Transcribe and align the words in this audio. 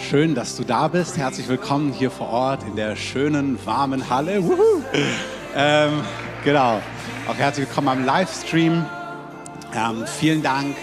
Schön, 0.00 0.34
dass 0.34 0.56
du 0.56 0.64
da 0.64 0.88
bist. 0.88 1.18
Herzlich 1.18 1.48
willkommen 1.48 1.92
hier 1.92 2.10
vor 2.10 2.30
Ort 2.30 2.62
in 2.62 2.76
der 2.76 2.96
schönen, 2.96 3.58
warmen 3.66 4.08
Halle. 4.08 4.42
Ähm, 5.54 6.02
genau. 6.44 6.80
Auch 7.26 7.34
herzlich 7.34 7.66
willkommen 7.66 7.88
am 7.88 8.04
Livestream. 8.04 8.86
Ähm, 9.74 10.04
vielen 10.06 10.42
Dank 10.42 10.76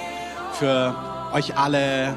für 0.60 0.96
euch 1.34 1.58
alle, 1.58 2.16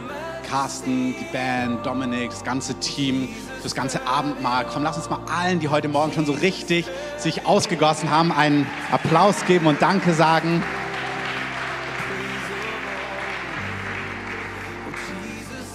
Carsten, 0.48 1.14
die 1.18 1.26
Band, 1.32 1.84
Dominik, 1.86 2.30
das 2.30 2.42
ganze 2.42 2.74
Team, 2.80 3.28
das 3.62 3.74
ganze 3.74 4.06
Abendmahl. 4.06 4.66
Komm, 4.72 4.82
lass 4.82 4.96
uns 4.96 5.08
mal 5.08 5.20
allen, 5.30 5.60
die 5.60 5.68
heute 5.68 5.88
Morgen 5.88 6.12
schon 6.12 6.26
so 6.26 6.32
richtig 6.32 6.86
sich 7.16 7.46
ausgegossen 7.46 8.10
haben, 8.10 8.32
einen 8.32 8.66
Applaus 8.90 9.44
geben 9.46 9.66
und 9.66 9.80
Danke 9.82 10.14
sagen. 10.14 10.62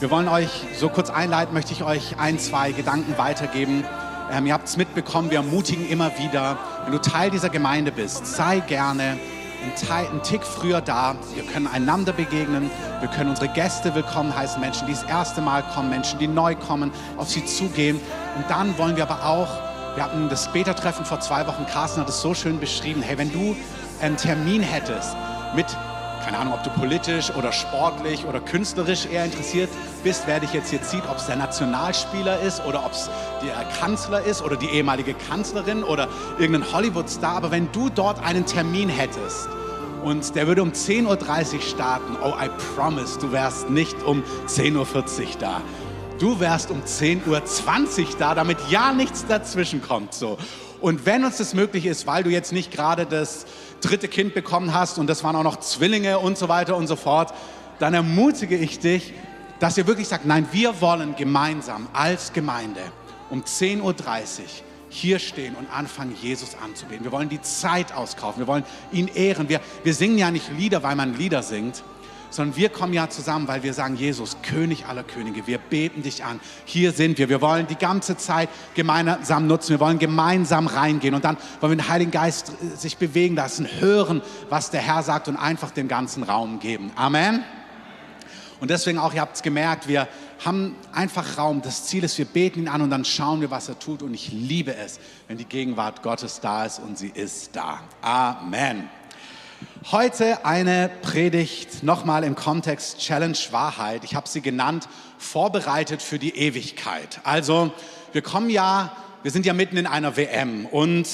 Wir 0.04 0.12
wollen 0.12 0.28
euch 0.28 0.50
so 0.78 0.90
kurz 0.90 1.10
einleiten, 1.10 1.54
möchte 1.54 1.72
ich 1.72 1.82
euch 1.82 2.20
ein, 2.20 2.38
zwei 2.38 2.74
Gedanken 2.74 3.18
weitergeben. 3.18 3.86
Ähm, 4.30 4.46
ihr 4.46 4.52
habt 4.52 4.68
es 4.68 4.76
mitbekommen, 4.76 5.32
wir 5.32 5.38
ermutigen 5.38 5.88
immer 5.88 6.12
wieder, 6.20 6.58
wenn 6.84 6.92
du 6.92 7.00
Teil 7.00 7.30
dieser 7.30 7.48
Gemeinde 7.48 7.94
bist, 7.94 8.28
sei 8.28 8.60
gerne 8.60 9.18
einen 9.90 10.22
Tick 10.22 10.44
früher 10.44 10.82
da. 10.82 11.16
Wir 11.36 11.46
können 11.46 11.68
einander 11.68 12.12
begegnen, 12.12 12.70
wir 13.00 13.08
können 13.08 13.30
unsere 13.30 13.48
Gäste 13.48 13.96
willkommen 13.96 14.36
heißen, 14.36 14.60
Menschen, 14.60 14.88
die 14.88 14.92
das 14.92 15.04
erste 15.04 15.40
Mal 15.40 15.64
kommen, 15.74 15.90
Menschen, 15.90 16.20
die 16.20 16.28
neu 16.28 16.54
kommen, 16.56 16.92
auf 17.16 17.30
sie 17.30 17.46
zugehen. 17.46 17.98
Und 18.36 18.44
dann 18.50 18.78
wollen 18.78 18.98
wir 18.98 19.10
aber 19.10 19.26
auch, 19.26 19.48
wir 19.96 20.04
hatten 20.04 20.28
das 20.28 20.52
Beta-Treffen 20.52 21.06
vor 21.06 21.22
zwei 21.22 21.48
Wochen, 21.48 21.66
Carsten 21.66 22.02
hat 22.02 22.10
es 22.10 22.22
so 22.22 22.34
schön 22.34 22.60
beschrieben, 22.60 23.02
hey, 23.02 23.18
wenn 23.18 23.32
du 23.32 23.56
einen 24.02 24.18
Termin 24.18 24.64
hättest 24.64 25.16
mit 25.56 25.68
keine 26.24 26.38
Ahnung, 26.38 26.54
ob 26.54 26.64
du 26.64 26.70
politisch 26.70 27.32
oder 27.32 27.52
sportlich 27.52 28.26
oder 28.26 28.40
künstlerisch 28.40 29.06
eher 29.06 29.26
interessiert 29.26 29.70
bist, 30.04 30.24
wer 30.26 30.40
dich 30.40 30.54
jetzt 30.54 30.70
hier 30.70 30.82
zieht, 30.82 31.04
ob 31.10 31.18
es 31.18 31.26
der 31.26 31.36
Nationalspieler 31.36 32.40
ist 32.40 32.64
oder 32.66 32.86
ob 32.86 32.94
es 32.94 33.10
der 33.46 33.54
Kanzler 33.80 34.24
ist 34.24 34.42
oder 34.42 34.56
die 34.56 34.68
ehemalige 34.68 35.16
Kanzlerin 35.16 35.84
oder 35.84 36.08
irgendein 36.40 36.72
Hollywood-Star. 36.72 37.36
Aber 37.36 37.52
wenn 37.52 37.70
du 37.74 37.90
dort 37.90 38.24
einen 38.24 38.46
Termin 38.46 38.88
hättest 38.88 39.50
und 40.04 40.34
der 40.36 40.48
würde 40.48 40.62
um 40.62 40.72
10.30 40.72 41.56
Uhr 41.56 41.62
starten, 41.62 42.16
oh, 42.24 42.34
I 42.42 42.50
promise, 42.76 43.20
du 43.20 43.32
wärst 43.34 43.70
nicht 43.70 44.02
um 44.04 44.24
10.40 44.48 44.78
Uhr 44.78 45.28
da. 45.40 45.62
Du 46.20 46.40
wärst 46.40 46.72
um 46.72 46.84
10.20 46.84 47.28
Uhr 47.28 48.08
da, 48.18 48.34
damit 48.34 48.58
ja 48.70 48.94
nichts 48.94 49.26
dazwischen 49.26 49.82
kommt. 49.82 50.14
So. 50.14 50.38
Und 50.80 51.06
wenn 51.06 51.24
uns 51.24 51.38
das 51.38 51.54
möglich 51.54 51.86
ist, 51.86 52.08
weil 52.08 52.24
du 52.24 52.30
jetzt 52.30 52.52
nicht 52.52 52.72
gerade 52.72 53.06
das 53.06 53.46
dritte 53.84 54.08
Kind 54.08 54.34
bekommen 54.34 54.74
hast 54.74 54.98
und 54.98 55.08
das 55.08 55.24
waren 55.24 55.36
auch 55.36 55.44
noch 55.44 55.60
Zwillinge 55.60 56.20
und 56.20 56.38
so 56.38 56.50
weiter 56.50 56.76
und 56.78 56.88
so 56.88 56.96
fort, 56.96 57.34
dann 57.80 57.94
ermutige 57.94 58.56
ich 58.56 58.80
dich, 58.80 59.14
dass 59.60 59.78
ihr 59.78 59.88
wirklich 59.88 60.08
sagt, 60.08 60.26
nein, 60.26 60.48
wir 60.52 60.82
wollen 60.82 61.16
gemeinsam 61.16 61.88
als 61.94 62.34
Gemeinde 62.34 62.82
um 63.30 63.44
10.30 63.44 63.82
Uhr 63.82 63.96
hier 64.90 65.20
stehen 65.20 65.56
und 65.56 65.68
anfangen, 65.72 66.16
Jesus 66.22 66.56
anzubeten. 66.64 67.04
Wir 67.04 67.12
wollen 67.12 67.30
die 67.30 67.42
Zeit 67.42 67.94
auskaufen, 67.94 68.40
wir 68.42 68.48
wollen 68.48 68.64
ihn 68.92 69.08
ehren. 69.08 69.50
Wir, 69.50 69.60
wir 69.84 69.94
singen 69.94 70.18
ja 70.18 70.30
nicht 70.30 70.52
Lieder, 70.56 70.84
weil 70.84 70.96
man 70.96 71.18
Lieder 71.18 71.42
singt, 71.42 71.84
sondern 72.34 72.58
wir 72.58 72.70
kommen 72.70 72.94
ja 72.94 73.10
zusammen, 73.10 73.48
weil 73.48 73.62
wir 73.62 73.76
sagen, 73.76 73.96
Jesus, 73.96 74.38
König 74.42 74.88
aller 74.88 75.04
Könige, 75.04 75.46
wir 75.46 75.60
beten 75.60 76.02
dich 76.02 76.24
an. 76.24 76.40
Hier 76.66 76.92
sind 76.92 77.20
wir. 77.20 77.30
Wir 77.30 77.42
wollen 77.42 77.68
die 77.68 77.76
ganze 77.76 78.18
Zeit 78.18 78.50
gemeinsam 78.74 79.46
nutzen. 79.46 79.70
Wir 79.70 79.80
wollen 79.80 80.00
gemeinsam 80.00 80.66
reingehen 80.66 81.14
und 81.14 81.24
dann 81.26 81.38
wollen 81.60 81.74
wir 81.74 81.78
den 81.84 81.90
Heiligen 81.90 82.10
Geist 82.10 82.50
äh, 82.50 82.76
sich 82.76 82.98
bewegen 82.98 83.36
lassen, 83.36 83.68
hören, 83.80 84.24
was 84.50 84.72
der 84.72 84.82
Herr 84.82 85.04
sagt 85.04 85.28
und 85.28 85.36
einfach 85.36 85.70
den 85.70 85.88
ganzen 85.88 86.24
Raum 86.24 86.60
geben. 86.60 86.92
Amen. 86.96 87.44
Und 88.60 88.72
deswegen 88.72 88.98
auch, 88.98 89.14
ihr 89.14 89.22
habt 89.22 89.36
es 89.36 89.44
gemerkt, 89.44 89.88
wir 89.88 90.08
haben 90.44 90.76
einfach 90.92 91.38
Raum. 91.38 91.62
Das 91.62 91.86
Ziel 91.86 92.04
ist, 92.04 92.18
wir 92.18 92.26
beten 92.26 92.62
ihn 92.62 92.68
an 92.68 92.82
und 92.82 92.90
dann 92.90 93.06
schauen 93.06 93.42
wir, 93.42 93.52
was 93.52 93.70
er 93.70 93.78
tut. 93.78 94.02
Und 94.02 94.14
ich 94.14 94.32
liebe 94.32 94.76
es, 94.76 95.00
wenn 95.28 95.38
die 95.38 95.46
Gegenwart 95.46 96.02
Gottes 96.02 96.40
da 96.40 96.66
ist 96.66 96.80
und 96.80 96.98
sie 96.98 97.12
ist 97.14 97.56
da. 97.56 97.82
Amen. 98.02 98.90
Heute 99.92 100.46
eine 100.46 100.90
Predigt 101.02 101.84
nochmal 101.84 102.24
im 102.24 102.36
Kontext 102.36 103.00
Challenge 103.00 103.38
Wahrheit. 103.52 104.04
Ich 104.04 104.16
habe 104.16 104.28
sie 104.28 104.42
genannt, 104.42 104.88
vorbereitet 105.18 106.02
für 106.02 106.20
die 106.20 106.36
Ewigkeit. 106.38 107.20
Also 107.24 107.72
wir 108.12 108.22
kommen 108.22 108.50
ja, 108.50 108.96
wir 109.22 109.32
sind 109.32 109.46
ja 109.46 109.54
mitten 109.54 109.78
in 109.78 109.86
einer 109.86 110.18
WM 110.18 110.66
und 110.66 111.08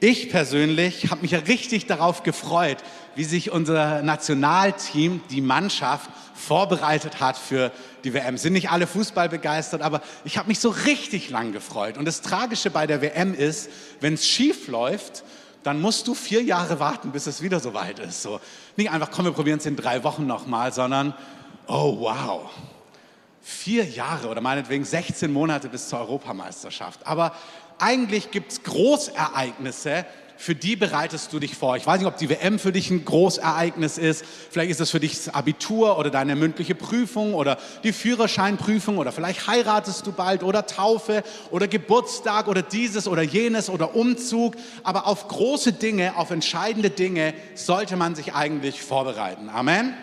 ich 0.00 0.30
persönlich 0.30 1.10
habe 1.10 1.22
mich 1.22 1.30
ja 1.30 1.38
richtig 1.38 1.86
darauf 1.86 2.22
gefreut, 2.22 2.78
wie 3.14 3.24
sich 3.24 3.50
unser 3.50 4.02
Nationalteam, 4.02 5.20
die 5.30 5.40
Mannschaft, 5.40 6.10
vorbereitet 6.34 7.20
hat 7.20 7.38
für 7.38 7.70
die 8.02 8.12
WM. 8.12 8.36
Sind 8.36 8.52
nicht 8.52 8.70
alle 8.70 8.86
Fußball 8.86 9.28
begeistert, 9.28 9.82
aber 9.82 10.02
ich 10.24 10.36
habe 10.36 10.48
mich 10.48 10.58
so 10.58 10.68
richtig 10.68 11.30
lang 11.30 11.52
gefreut. 11.52 11.96
Und 11.96 12.04
das 12.04 12.20
Tragische 12.20 12.70
bei 12.70 12.86
der 12.86 13.00
WM 13.00 13.32
ist, 13.32 13.70
wenn 14.00 14.14
es 14.14 14.26
schief 14.26 14.68
läuft, 14.68 15.24
dann 15.64 15.80
musst 15.80 16.06
du 16.06 16.14
vier 16.14 16.42
Jahre 16.42 16.78
warten, 16.78 17.10
bis 17.10 17.26
es 17.26 17.42
wieder 17.42 17.58
so 17.58 17.74
weit 17.74 17.98
ist. 17.98 18.22
So, 18.22 18.38
nicht 18.76 18.90
einfach, 18.90 19.10
komm, 19.10 19.24
wir 19.24 19.32
probieren 19.32 19.58
es 19.58 19.66
in 19.66 19.76
drei 19.76 20.04
Wochen 20.04 20.26
nochmal, 20.26 20.72
sondern, 20.72 21.14
oh 21.66 21.98
wow, 22.00 22.50
vier 23.40 23.84
Jahre 23.84 24.28
oder 24.28 24.40
meinetwegen 24.40 24.84
16 24.84 25.32
Monate 25.32 25.68
bis 25.68 25.88
zur 25.88 26.00
Europameisterschaft. 26.00 27.06
Aber 27.06 27.34
eigentlich 27.78 28.30
gibt 28.30 28.52
es 28.52 28.62
Großereignisse, 28.62 30.04
für 30.36 30.54
die 30.54 30.76
bereitest 30.76 31.32
du 31.32 31.38
dich 31.38 31.56
vor. 31.56 31.76
Ich 31.76 31.86
weiß 31.86 31.98
nicht, 31.98 32.08
ob 32.08 32.16
die 32.16 32.28
WM 32.28 32.58
für 32.58 32.72
dich 32.72 32.90
ein 32.90 33.04
Großereignis 33.04 33.98
ist. 33.98 34.24
Vielleicht 34.50 34.70
ist 34.70 34.80
es 34.80 34.90
für 34.90 35.00
dich 35.00 35.16
das 35.16 35.34
Abitur 35.34 35.98
oder 35.98 36.10
deine 36.10 36.36
mündliche 36.36 36.74
Prüfung 36.74 37.34
oder 37.34 37.58
die 37.82 37.92
Führerscheinprüfung 37.92 38.98
oder 38.98 39.12
vielleicht 39.12 39.46
heiratest 39.46 40.06
du 40.06 40.12
bald 40.12 40.42
oder 40.42 40.66
Taufe 40.66 41.22
oder 41.50 41.68
Geburtstag 41.68 42.48
oder 42.48 42.62
dieses 42.62 43.08
oder 43.08 43.22
jenes 43.22 43.70
oder 43.70 43.94
Umzug. 43.94 44.56
Aber 44.82 45.06
auf 45.06 45.28
große 45.28 45.72
Dinge, 45.72 46.16
auf 46.16 46.30
entscheidende 46.30 46.90
Dinge 46.90 47.34
sollte 47.54 47.96
man 47.96 48.14
sich 48.14 48.34
eigentlich 48.34 48.82
vorbereiten. 48.82 49.48
Amen. 49.48 49.94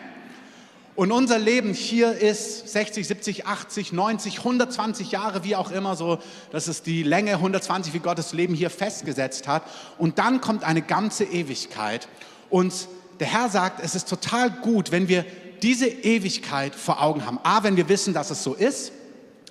Und 0.96 1.12
unser 1.12 1.40
Leben 1.40 1.74
hier 1.74 2.14
ist 2.14 2.68
60, 2.68 3.08
70, 3.08 3.46
80, 3.48 3.94
90, 3.94 4.40
120 4.40 5.12
Jahre, 5.12 5.44
wie 5.44 5.56
auch 5.56 5.72
immer 5.72 5.96
so. 5.96 6.20
Das 6.52 6.68
ist 6.68 6.86
die 6.86 7.04
Länge 7.04 7.34
120, 7.34 7.94
wie 7.94 8.00
Gottes 8.00 8.34
Leben 8.34 8.54
hier 8.54 8.70
festgesetzt 8.70 9.48
hat. 9.48 9.64
Und 9.98 10.20
dann 10.20 10.42
kommt 10.42 10.64
eine 10.64 10.82
ganze 10.82 11.24
Ewigkeit. 11.24 12.10
Und 12.50 12.74
der 13.20 13.28
Herr 13.28 13.50
sagt, 13.50 13.82
es 13.84 13.96
ist 13.96 14.10
total 14.10 14.52
gut, 14.52 14.92
wenn 14.92 15.08
wir 15.08 15.26
diese 15.62 15.88
Ewigkeit 15.88 16.76
vor 16.76 17.02
Augen 17.02 17.26
haben. 17.26 17.40
A, 17.44 17.64
wenn 17.64 17.78
wir 17.78 17.88
wissen, 17.88 18.14
dass 18.14 18.30
es 18.30 18.44
so 18.44 18.54
ist. 18.54 18.92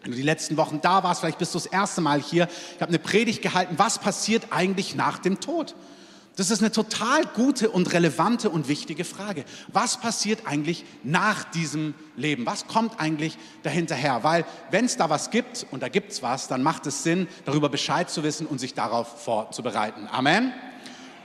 Wenn 0.03 0.12
du 0.12 0.17
die 0.17 0.22
letzten 0.22 0.57
Wochen 0.57 0.81
da 0.81 1.03
warst, 1.03 1.21
vielleicht 1.21 1.39
bist 1.39 1.55
du 1.55 1.59
das 1.59 1.67
erste 1.67 2.01
Mal 2.01 2.21
hier. 2.21 2.49
Ich 2.75 2.83
habe 2.83 2.91
eine 2.91 2.99
Predigt 2.99 3.43
gehalten, 3.43 3.75
was 3.78 3.99
passiert 3.99 4.49
eigentlich 4.51 4.95
nach 4.95 5.19
dem 5.19 5.41
Tod? 5.41 5.75
Das 6.36 6.50
ist 6.50 6.60
eine 6.60 6.72
total 6.72 7.24
gute 7.26 7.70
und 7.70 7.92
relevante 7.92 8.50
und 8.50 8.68
wichtige 8.68 9.04
Frage. 9.04 9.44
Was 9.68 9.98
passiert 10.00 10.46
eigentlich 10.46 10.84
nach 11.02 11.44
diesem 11.44 11.94
Leben? 12.16 12.46
Was 12.46 12.66
kommt 12.66 13.00
eigentlich 13.00 13.36
dahinterher? 13.62 14.22
Weil 14.22 14.44
wenn 14.70 14.84
es 14.84 14.96
da 14.96 15.10
was 15.10 15.30
gibt, 15.30 15.66
und 15.70 15.82
da 15.82 15.88
gibt 15.88 16.12
es 16.12 16.22
was, 16.22 16.48
dann 16.48 16.62
macht 16.62 16.86
es 16.86 17.02
Sinn, 17.02 17.28
darüber 17.44 17.68
Bescheid 17.68 18.08
zu 18.08 18.22
wissen 18.22 18.46
und 18.46 18.58
sich 18.58 18.74
darauf 18.74 19.22
vorzubereiten. 19.24 20.08
Amen. 20.10 20.52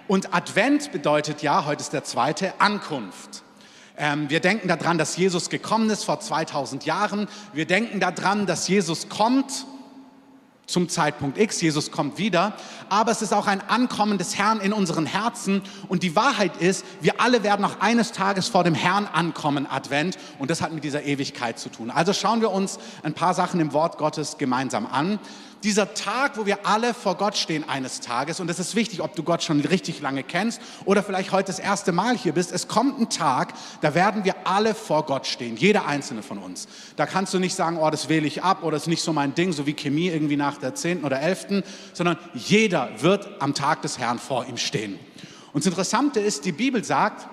Und 0.08 0.34
Advent 0.34 0.92
bedeutet 0.92 1.42
ja, 1.42 1.66
heute 1.66 1.82
ist 1.82 1.94
der 1.94 2.04
zweite, 2.04 2.60
Ankunft. 2.60 3.44
Ähm, 3.98 4.30
wir 4.30 4.40
denken 4.40 4.68
daran, 4.68 4.98
dass 4.98 5.18
Jesus 5.18 5.50
gekommen 5.50 5.90
ist 5.90 6.04
vor 6.04 6.20
2000 6.20 6.86
Jahren. 6.86 7.28
Wir 7.54 7.66
denken 7.66 8.00
daran, 8.00 8.46
dass 8.46 8.68
Jesus 8.68 9.08
kommt 9.08 9.66
zum 10.66 10.90
Zeitpunkt 10.90 11.38
X. 11.38 11.62
Jesus 11.62 11.92
kommt 11.92 12.18
wieder. 12.18 12.54
Aber 12.90 13.12
es 13.12 13.22
ist 13.22 13.34
auch 13.34 13.48
ein 13.48 13.62
Ankommen 13.62 14.18
des 14.18 14.38
Herrn 14.38 14.60
in 14.60 14.74
unseren 14.74 15.06
Herzen. 15.06 15.62
Und 15.88 16.04
die 16.04 16.16
Wahrheit 16.16 16.58
ist, 16.58 16.86
wir 17.02 17.22
alle 17.22 17.44
werden 17.44 17.66
auch 17.66 17.80
eines 17.80 18.12
Tages 18.12 18.48
vor 18.48 18.64
dem 18.64 18.76
Herrn 18.76 19.08
ankommen, 19.08 19.68
Advent. 19.70 20.18
Und 20.40 20.50
das 20.50 20.62
hat 20.62 20.74
mit 20.74 20.84
dieser 20.84 21.04
Ewigkeit 21.04 21.60
zu 21.60 21.70
tun. 21.70 21.92
Also 21.92 22.14
schauen 22.14 22.42
wir 22.42 22.52
uns 22.52 22.80
ein 23.04 23.14
paar 23.14 23.34
Sachen 23.34 23.60
im 23.60 23.74
Wort 23.74 23.98
Gottes 23.98 24.38
gemeinsam 24.38 24.86
an 24.86 25.20
dieser 25.64 25.94
Tag, 25.94 26.38
wo 26.38 26.46
wir 26.46 26.66
alle 26.66 26.94
vor 26.94 27.16
Gott 27.16 27.38
stehen 27.38 27.68
eines 27.68 28.02
Tages, 28.02 28.40
und 28.40 28.50
es 28.50 28.60
ist 28.60 28.76
wichtig, 28.76 29.02
ob 29.02 29.16
du 29.16 29.24
Gott 29.24 29.44
schon 29.44 29.62
richtig 29.62 30.02
lange 30.02 30.24
kennst 30.24 30.62
oder 30.86 31.04
vielleicht 31.04 31.32
heute 31.32 31.48
das 31.48 31.60
erste 31.60 31.92
Mal 31.92 32.18
hier 32.18 32.34
bist, 32.34 32.52
es 32.52 32.68
kommt 32.68 33.00
ein 33.00 33.10
Tag, 33.10 33.54
da 33.82 33.96
werden 33.96 34.24
wir 34.24 34.36
alle 34.46 34.76
vor 34.76 35.06
Gott 35.06 35.26
stehen, 35.28 35.58
jeder 35.58 35.88
einzelne 35.88 36.22
von 36.24 36.38
uns. 36.38 36.68
Da 36.96 37.06
kannst 37.06 37.34
du 37.34 37.40
nicht 37.40 37.56
sagen, 37.56 37.78
oh, 37.78 37.90
das 37.90 38.10
wähle 38.10 38.28
ich 38.28 38.44
ab 38.44 38.64
oder 38.64 38.72
das 38.72 38.84
ist 38.84 38.90
nicht 38.90 39.04
so 39.04 39.14
mein 39.14 39.36
Ding, 39.36 39.54
so 39.54 39.66
wie 39.66 39.74
Chemie 39.74 40.08
irgendwie 40.08 40.38
nach 40.38 40.58
der 40.58 40.76
10. 40.76 41.04
oder 41.04 41.22
11., 41.22 41.64
sondern 41.94 42.18
jeder 42.34 42.90
wird 43.00 43.42
am 43.42 43.54
Tag 43.54 43.82
des 43.82 43.98
Herrn 43.98 44.20
vor 44.20 44.46
ihm 44.46 44.58
stehen. 44.58 45.00
Und 45.54 45.64
das 45.64 45.68
Interessante 45.68 46.20
ist, 46.20 46.46
die 46.46 46.52
Bibel 46.52 46.84
sagt, 46.84 47.28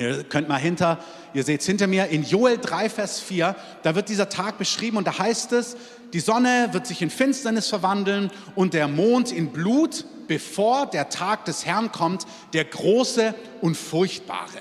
Ihr 0.00 0.24
könnt 0.24 0.48
mal 0.48 0.56
hinter, 0.56 0.98
ihr 1.34 1.44
seht 1.44 1.60
es 1.60 1.66
hinter 1.66 1.86
mir, 1.86 2.06
in 2.06 2.24
Joel 2.24 2.56
3, 2.56 2.88
Vers 2.88 3.20
4, 3.20 3.54
da 3.82 3.94
wird 3.94 4.08
dieser 4.08 4.30
Tag 4.30 4.56
beschrieben 4.56 4.96
und 4.96 5.06
da 5.06 5.18
heißt 5.18 5.52
es, 5.52 5.76
die 6.14 6.20
Sonne 6.20 6.70
wird 6.72 6.86
sich 6.86 7.02
in 7.02 7.10
Finsternis 7.10 7.68
verwandeln 7.68 8.30
und 8.54 8.72
der 8.72 8.88
Mond 8.88 9.30
in 9.30 9.52
Blut, 9.52 10.06
bevor 10.26 10.86
der 10.86 11.10
Tag 11.10 11.44
des 11.44 11.66
Herrn 11.66 11.92
kommt, 11.92 12.26
der 12.54 12.64
große 12.64 13.34
und 13.60 13.76
furchtbare. 13.76 14.58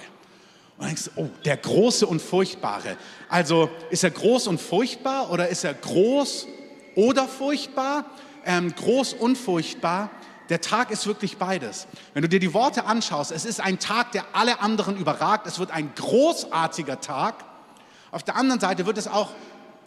Und 0.78 0.80
dann 0.80 0.88
denkst 0.88 1.06
du, 1.16 1.22
oh, 1.22 1.30
der 1.46 1.56
Große 1.56 2.06
und 2.06 2.22
Furchtbare. 2.22 2.98
Also 3.30 3.70
ist 3.92 4.04
er 4.04 4.12
groß 4.12 4.48
und 4.48 4.60
furchtbar 4.60 5.32
oder 5.32 5.48
ist 5.48 5.64
er 5.64 5.74
groß 5.74 6.48
oder 6.96 7.30
furchtbar? 7.30 8.06
Ähm, 8.46 8.74
groß 8.76 9.14
und 9.14 9.38
furchtbar. 9.38 10.12
Der 10.50 10.62
Tag 10.62 10.90
ist 10.90 11.06
wirklich 11.06 11.38
beides. 11.38 11.88
Wenn 12.14 12.24
du 12.24 12.30
dir 12.30 12.40
die 12.40 12.54
Worte 12.54 12.86
anschaust, 12.86 13.32
es 13.32 13.46
ist 13.46 13.62
ein 13.62 13.80
Tag, 13.80 14.12
der 14.14 14.26
alle 14.34 14.60
anderen 14.62 14.98
überragt. 14.98 15.46
Es 15.46 15.60
wird 15.60 15.72
ein 15.72 15.94
großartiger 15.96 17.00
Tag. 17.00 17.46
Auf 18.12 18.24
der 18.24 18.36
anderen 18.36 18.60
Seite 18.60 18.86
wird 18.88 18.98
es 18.98 19.08
auch 19.08 19.30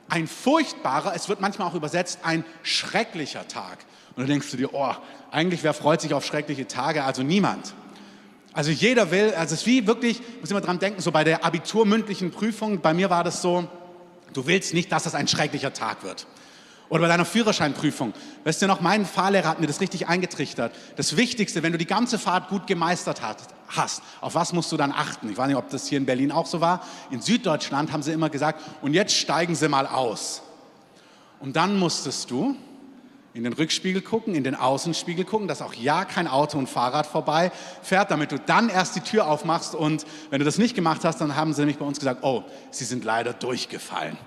ein 0.09 0.29
furchtbarer, 0.29 1.15
es 1.15 1.29
wird 1.29 1.41
manchmal 1.41 1.69
auch 1.69 1.75
übersetzt, 1.75 2.21
ein 2.23 2.45
schrecklicher 2.63 3.49
Tag. 3.49 3.79
Und 4.11 4.19
dann 4.19 4.27
denkst 4.27 4.51
du 4.51 4.57
dir, 4.57 4.75
oh, 4.75 4.93
eigentlich 5.31 5.63
wer 5.65 5.75
freut 5.75 6.01
sich 6.01 6.15
auf 6.15 6.25
schreckliche 6.25 6.69
Tage? 6.69 7.03
Also 7.05 7.23
niemand. 7.23 7.75
Also 8.53 8.71
jeder 8.71 9.11
will, 9.11 9.33
also 9.35 9.55
es 9.55 9.63
ist 9.63 9.67
wie 9.67 9.87
wirklich, 9.87 10.21
muss 10.41 10.51
immer 10.51 10.61
dran 10.61 10.79
denken, 10.79 11.01
so 11.01 11.11
bei 11.11 11.25
der 11.25 11.45
abiturmündlichen 11.45 12.31
Prüfung, 12.31 12.81
bei 12.81 12.93
mir 12.93 13.09
war 13.09 13.25
das 13.25 13.41
so, 13.41 13.67
du 14.35 14.47
willst 14.47 14.75
nicht, 14.75 14.93
dass 14.93 15.05
das 15.05 15.15
ein 15.15 15.27
schrecklicher 15.27 15.73
Tag 15.73 16.05
wird. 16.05 16.27
Oder 16.93 17.05
bei 17.05 17.09
deiner 17.09 17.25
Führerscheinprüfung. 17.25 18.13
Weißt 18.45 18.61
du 18.61 18.67
noch, 18.67 18.83
mein 18.83 19.07
Fahrlehrer 19.07 19.49
hat 19.49 19.61
mir 19.61 19.67
das 19.67 19.81
richtig 19.81 20.09
eingetrichtert. 20.09 20.75
Das 20.97 21.17
Wichtigste, 21.17 21.63
wenn 21.63 21.73
du 21.73 21.79
die 21.79 21.87
ganze 21.87 22.19
Fahrt 22.19 22.51
gut 22.51 22.67
gemeistert 22.67 23.23
hast, 23.67 24.03
auf 24.21 24.35
was 24.35 24.53
musst 24.53 24.71
du 24.73 24.77
dann 24.77 24.93
achten? 24.93 25.31
Ich 25.31 25.39
weiß 25.39 25.47
nicht, 25.47 25.57
ob 25.57 25.71
das 25.71 25.87
hier 25.87 25.97
in 25.97 26.05
Berlin 26.05 26.31
auch 26.31 26.45
so 26.45 26.61
war. 26.61 26.87
In 27.11 27.23
Süddeutschland 27.23 27.93
haben 27.93 28.03
sie 28.03 28.13
immer 28.13 28.29
gesagt, 28.29 28.61
und 28.83 28.93
jetzt 28.93 29.15
steigen 29.15 29.55
sie 29.55 29.71
mal 29.71 29.87
aus. 29.87 30.43
Und 31.41 31.57
dann 31.57 31.79
musstest 31.79 32.31
du 32.31 32.57
in 33.33 33.45
den 33.45 33.55
Rückspiegel 33.55 34.03
gucken, 34.03 34.35
in 34.35 34.45
den 34.45 34.55
Außenspiegel 34.55 35.25
gucken, 35.25 35.49
dass 35.49 35.63
auch 35.63 35.73
ja 35.73 36.05
kein 36.05 36.29
Auto 36.29 36.59
und 36.59 36.69
Fahrrad 36.69 37.07
vorbei 37.07 37.53
fährt, 37.83 38.11
damit 38.11 38.33
du 38.33 38.39
dann 38.39 38.69
erst 38.69 38.97
die 38.97 39.01
Tür 39.01 39.29
aufmachst. 39.29 39.75
Und 39.75 40.05
wenn 40.29 40.41
du 40.41 40.45
das 40.45 40.59
nicht 40.59 40.75
gemacht 40.75 41.07
hast, 41.07 41.23
dann 41.23 41.37
haben 41.37 41.55
sie 41.55 41.63
nämlich 41.63 41.79
bei 41.79 41.87
uns 41.87 41.99
gesagt, 41.99 42.23
oh, 42.23 42.45
sie 42.71 42.85
sind 42.85 43.03
leider 43.03 43.33
durchgefallen. 43.33 44.19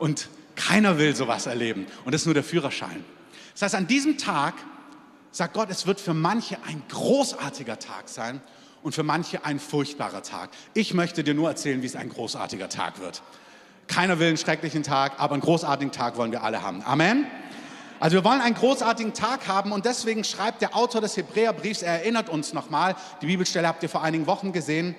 Und 0.00 0.28
keiner 0.58 0.98
will 0.98 1.14
sowas 1.16 1.46
erleben. 1.46 1.86
Und 2.04 2.12
das 2.12 2.22
ist 2.22 2.26
nur 2.26 2.34
der 2.34 2.44
Führerschein. 2.44 3.04
Das 3.52 3.62
heißt, 3.62 3.74
an 3.74 3.86
diesem 3.86 4.18
Tag 4.18 4.54
sagt 5.30 5.54
Gott, 5.54 5.70
es 5.70 5.86
wird 5.86 6.00
für 6.00 6.14
manche 6.14 6.58
ein 6.66 6.82
großartiger 6.88 7.78
Tag 7.78 8.08
sein 8.08 8.40
und 8.82 8.94
für 8.94 9.02
manche 9.02 9.44
ein 9.44 9.58
furchtbarer 9.58 10.22
Tag. 10.22 10.50
Ich 10.74 10.94
möchte 10.94 11.24
dir 11.24 11.34
nur 11.34 11.48
erzählen, 11.48 11.82
wie 11.82 11.86
es 11.86 11.96
ein 11.96 12.08
großartiger 12.08 12.68
Tag 12.68 13.00
wird. 13.00 13.22
Keiner 13.86 14.18
will 14.18 14.28
einen 14.28 14.36
schrecklichen 14.36 14.82
Tag, 14.82 15.18
aber 15.18 15.34
einen 15.34 15.42
großartigen 15.42 15.92
Tag 15.92 16.16
wollen 16.16 16.32
wir 16.32 16.42
alle 16.42 16.62
haben. 16.62 16.82
Amen. 16.82 17.26
Also 18.00 18.16
wir 18.16 18.24
wollen 18.24 18.40
einen 18.40 18.54
großartigen 18.54 19.14
Tag 19.14 19.48
haben 19.48 19.72
und 19.72 19.84
deswegen 19.84 20.22
schreibt 20.22 20.62
der 20.62 20.76
Autor 20.76 21.00
des 21.00 21.16
Hebräerbriefs, 21.16 21.82
er 21.82 21.94
erinnert 21.94 22.28
uns 22.28 22.52
nochmal, 22.52 22.94
die 23.22 23.26
Bibelstelle 23.26 23.66
habt 23.66 23.82
ihr 23.82 23.88
vor 23.88 24.02
einigen 24.02 24.26
Wochen 24.26 24.52
gesehen, 24.52 24.94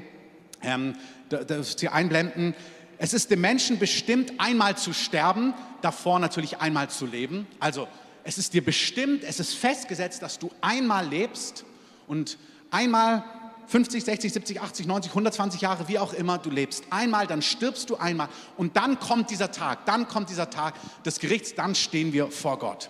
ähm, 0.62 0.96
das 1.30 1.76
Sie 1.78 1.88
einblenden. 1.88 2.56
Es 3.02 3.14
ist 3.14 3.32
dem 3.32 3.40
Menschen 3.40 3.80
bestimmt, 3.80 4.34
einmal 4.40 4.78
zu 4.78 4.92
sterben, 4.92 5.54
davor 5.82 6.20
natürlich 6.20 6.58
einmal 6.58 6.90
zu 6.90 7.06
leben. 7.06 7.48
Also 7.62 7.88
es 8.26 8.38
ist 8.38 8.54
dir 8.54 8.64
bestimmt, 8.64 9.24
es 9.24 9.40
ist 9.40 9.54
festgesetzt, 9.54 10.22
dass 10.22 10.38
du 10.38 10.52
einmal 10.60 11.08
lebst 11.08 11.64
und 12.08 12.38
einmal 12.72 13.24
50, 13.68 14.04
60, 14.04 14.34
70, 14.34 14.62
80, 14.62 14.86
90, 14.86 15.12
120 15.12 15.62
Jahre, 15.62 15.88
wie 15.88 15.98
auch 15.98 16.12
immer, 16.12 16.40
du 16.40 16.50
lebst 16.50 16.84
einmal, 16.90 17.26
dann 17.26 17.42
stirbst 17.42 17.90
du 17.90 17.96
einmal 17.96 18.28
und 18.58 18.76
dann 18.76 19.00
kommt 19.00 19.30
dieser 19.30 19.54
Tag, 19.54 19.86
dann 19.86 20.06
kommt 20.10 20.30
dieser 20.30 20.50
Tag 20.50 20.74
des 21.06 21.20
Gerichts, 21.20 21.56
dann 21.56 21.76
stehen 21.76 22.12
wir 22.12 22.30
vor 22.30 22.60
Gott. 22.60 22.90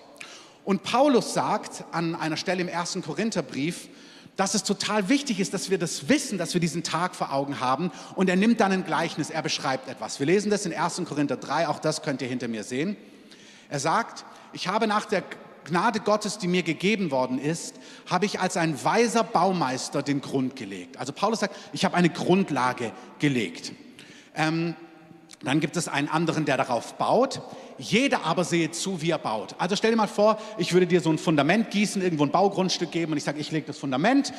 Und 0.66 0.82
Paulus 0.82 1.36
sagt 1.36 1.84
an 1.92 2.16
einer 2.16 2.38
Stelle 2.38 2.62
im 2.62 2.68
ersten 2.68 3.04
Korintherbrief, 3.04 3.90
dass 4.40 4.54
es 4.54 4.64
total 4.64 5.10
wichtig 5.10 5.42
ist, 5.42 5.54
dass 5.54 5.70
wir 5.70 5.78
das 5.78 6.08
wissen, 6.08 6.38
dass 6.38 6.54
wir 6.54 6.62
diesen 6.62 6.82
Tag 6.82 7.14
vor 7.14 7.34
Augen 7.34 7.60
haben. 7.60 7.92
Und 8.16 8.30
er 8.30 8.38
nimmt 8.38 8.62
dann 8.62 8.72
ein 8.72 8.86
Gleichnis, 8.86 9.30
er 9.30 9.42
beschreibt 9.42 9.90
etwas. 9.90 10.18
Wir 10.22 10.28
lesen 10.28 10.50
das 10.50 10.66
in 10.66 10.74
1. 10.74 11.02
Korinther 11.06 11.36
3, 11.36 11.68
auch 11.68 11.80
das 11.80 12.04
könnt 12.04 12.22
ihr 12.22 12.30
hinter 12.30 12.48
mir 12.48 12.64
sehen. 12.64 12.96
Er 13.68 13.82
sagt, 13.82 14.24
ich 14.54 14.70
habe 14.70 14.88
nach 14.88 15.06
der 15.06 15.26
Gnade 15.66 16.00
Gottes, 16.00 16.38
die 16.38 16.48
mir 16.48 16.64
gegeben 16.64 17.12
worden 17.12 17.38
ist, 17.38 17.76
habe 18.10 18.26
ich 18.26 18.40
als 18.40 18.56
ein 18.56 18.82
weiser 18.82 19.26
Baumeister 19.26 20.04
den 20.04 20.22
Grund 20.22 20.56
gelegt. 20.56 20.96
Also 20.96 21.12
Paulus 21.12 21.42
sagt, 21.42 21.58
ich 21.74 21.84
habe 21.84 21.98
eine 21.98 22.10
Grundlage 22.10 22.94
gelegt. 23.20 23.74
Ähm, 24.36 24.74
dann 25.44 25.60
gibt 25.60 25.78
es 25.78 25.88
einen 25.88 26.10
anderen, 26.10 26.46
der 26.46 26.58
darauf 26.58 26.96
baut. 26.96 27.42
Jeder 27.78 28.26
aber 28.26 28.44
sehe 28.44 28.72
zu, 28.72 29.02
wie 29.02 29.12
er 29.12 29.20
baut. 29.20 29.56
Also 29.58 29.76
stell 29.76 29.92
dir 29.92 29.98
mal 29.98 30.08
vor, 30.08 30.38
ich 30.58 30.74
würde 30.74 30.86
dir 30.86 31.00
so 31.00 31.10
ein 31.10 31.18
Fundament 31.18 31.72
gießen, 31.72 32.02
irgendwo 32.02 32.26
ein 32.26 32.32
Baugrundstück 32.32 32.92
geben 32.92 33.14
und 33.14 33.18
ich 33.18 33.24
sage, 33.24 33.40
ich 33.40 33.52
lege 33.52 33.68
das 33.68 33.78
Fundament 33.78 34.34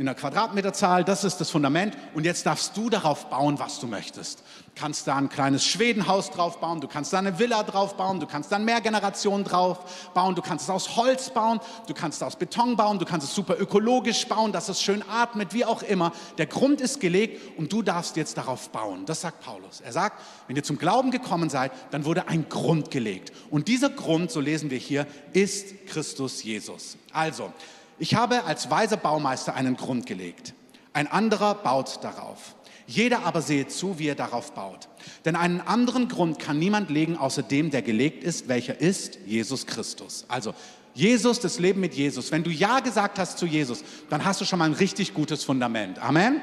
in 0.00 0.06
der 0.06 0.14
Quadratmeterzahl, 0.14 1.04
das 1.04 1.24
ist 1.24 1.42
das 1.42 1.50
Fundament 1.50 1.94
und 2.14 2.24
jetzt 2.24 2.46
darfst 2.46 2.74
du 2.74 2.88
darauf 2.88 3.28
bauen, 3.28 3.58
was 3.58 3.80
du 3.80 3.86
möchtest. 3.86 4.38
Du 4.38 4.80
kannst 4.80 5.06
da 5.06 5.16
ein 5.16 5.28
kleines 5.28 5.62
Schwedenhaus 5.62 6.30
drauf 6.30 6.58
bauen, 6.58 6.80
du 6.80 6.88
kannst 6.88 7.12
da 7.12 7.18
eine 7.18 7.38
Villa 7.38 7.62
drauf 7.64 7.98
bauen, 7.98 8.18
du 8.18 8.26
kannst 8.26 8.50
da 8.50 8.58
mehr 8.58 8.80
Generationen 8.80 9.44
drauf 9.44 10.10
bauen, 10.14 10.34
du 10.34 10.40
kannst 10.40 10.64
es 10.64 10.70
aus 10.70 10.96
Holz 10.96 11.28
bauen, 11.28 11.60
du 11.86 11.92
kannst 11.92 12.22
es 12.22 12.26
aus 12.26 12.36
Beton 12.36 12.76
bauen, 12.76 12.98
du 12.98 13.04
kannst 13.04 13.26
es 13.26 13.34
super 13.34 13.60
ökologisch 13.60 14.26
bauen, 14.26 14.52
dass 14.52 14.70
es 14.70 14.80
schön 14.80 15.04
atmet, 15.06 15.52
wie 15.52 15.66
auch 15.66 15.82
immer. 15.82 16.12
Der 16.38 16.46
Grund 16.46 16.80
ist 16.80 16.98
gelegt 16.98 17.58
und 17.58 17.70
du 17.70 17.82
darfst 17.82 18.16
jetzt 18.16 18.38
darauf 18.38 18.70
bauen. 18.70 19.04
Das 19.04 19.20
sagt 19.20 19.44
Paulus. 19.44 19.82
Er 19.82 19.92
sagt, 19.92 20.18
wenn 20.46 20.56
ihr 20.56 20.64
zum 20.64 20.78
Glauben 20.78 21.10
gekommen 21.10 21.50
seid, 21.50 21.72
dann 21.90 22.06
wurde 22.06 22.26
ein 22.26 22.48
Grund 22.48 22.90
gelegt. 22.90 23.32
Und 23.50 23.68
dieser 23.68 23.90
Grund, 23.90 24.30
so 24.30 24.40
lesen 24.40 24.70
wir 24.70 24.78
hier, 24.78 25.06
ist 25.34 25.86
Christus 25.88 26.42
Jesus. 26.42 26.96
Also, 27.12 27.52
ich 28.00 28.14
habe 28.14 28.44
als 28.44 28.70
weiser 28.70 28.96
Baumeister 28.96 29.54
einen 29.54 29.76
Grund 29.76 30.06
gelegt. 30.06 30.54
Ein 30.92 31.06
anderer 31.06 31.54
baut 31.54 32.02
darauf. 32.02 32.56
Jeder 32.86 33.24
aber 33.24 33.42
sehe 33.42 33.68
zu, 33.68 33.98
wie 33.98 34.08
er 34.08 34.14
darauf 34.14 34.52
baut. 34.52 34.88
Denn 35.24 35.36
einen 35.36 35.60
anderen 35.60 36.08
Grund 36.08 36.38
kann 36.38 36.58
niemand 36.58 36.90
legen, 36.90 37.16
außer 37.16 37.42
dem, 37.42 37.70
der 37.70 37.82
gelegt 37.82 38.24
ist, 38.24 38.48
welcher 38.48 38.80
ist 38.80 39.18
Jesus 39.26 39.66
Christus. 39.66 40.24
Also 40.28 40.54
Jesus, 40.94 41.38
das 41.40 41.60
Leben 41.60 41.80
mit 41.80 41.94
Jesus. 41.94 42.32
Wenn 42.32 42.42
du 42.42 42.50
Ja 42.50 42.80
gesagt 42.80 43.18
hast 43.18 43.38
zu 43.38 43.46
Jesus, 43.46 43.84
dann 44.08 44.24
hast 44.24 44.40
du 44.40 44.44
schon 44.44 44.58
mal 44.58 44.64
ein 44.64 44.72
richtig 44.72 45.14
gutes 45.14 45.44
Fundament. 45.44 46.00
Amen? 46.00 46.40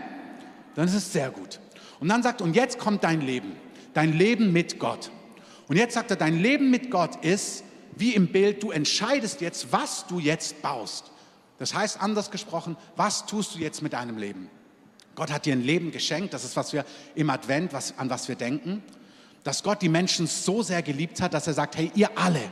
Dann 0.75 0.87
ist 0.87 0.93
es 0.93 1.11
sehr 1.11 1.31
gut. 1.31 1.59
Und 1.99 2.07
dann 2.07 2.23
sagt, 2.23 2.41
und 2.41 2.55
jetzt 2.55 2.77
kommt 2.77 3.03
dein 3.03 3.21
Leben. 3.21 3.53
Dein 3.93 4.13
Leben 4.13 4.53
mit 4.53 4.79
Gott. 4.79 5.11
Und 5.67 5.75
jetzt 5.75 5.95
sagt 5.95 6.11
er, 6.11 6.17
dein 6.17 6.39
Leben 6.39 6.69
mit 6.69 6.91
Gott 6.91 7.25
ist, 7.25 7.63
wie 7.95 8.13
im 8.13 8.27
Bild, 8.27 8.61
du 8.61 8.69
entscheidest 8.69 9.41
jetzt, 9.41 9.73
was 9.73 10.05
du 10.07 10.19
jetzt 10.19 10.61
baust. 10.61 11.11
Das 11.59 11.73
heißt, 11.73 12.01
anders 12.01 12.31
gesprochen, 12.31 12.77
was 12.95 13.25
tust 13.25 13.55
du 13.55 13.59
jetzt 13.59 13.81
mit 13.81 13.93
deinem 13.93 14.17
Leben? 14.17 14.49
Gott 15.15 15.31
hat 15.31 15.45
dir 15.45 15.53
ein 15.53 15.63
Leben 15.63 15.91
geschenkt, 15.91 16.33
das 16.33 16.43
ist, 16.43 16.55
was 16.55 16.73
wir 16.73 16.85
im 17.15 17.29
Advent, 17.29 17.73
was, 17.73 17.97
an 17.97 18.09
was 18.09 18.27
wir 18.27 18.35
denken, 18.35 18.83
dass 19.43 19.63
Gott 19.63 19.81
die 19.81 19.89
Menschen 19.89 20.27
so 20.27 20.61
sehr 20.61 20.83
geliebt 20.83 21.21
hat, 21.21 21.33
dass 21.33 21.47
er 21.47 21.53
sagt, 21.53 21.77
hey, 21.77 21.91
ihr 21.95 22.17
alle, 22.17 22.51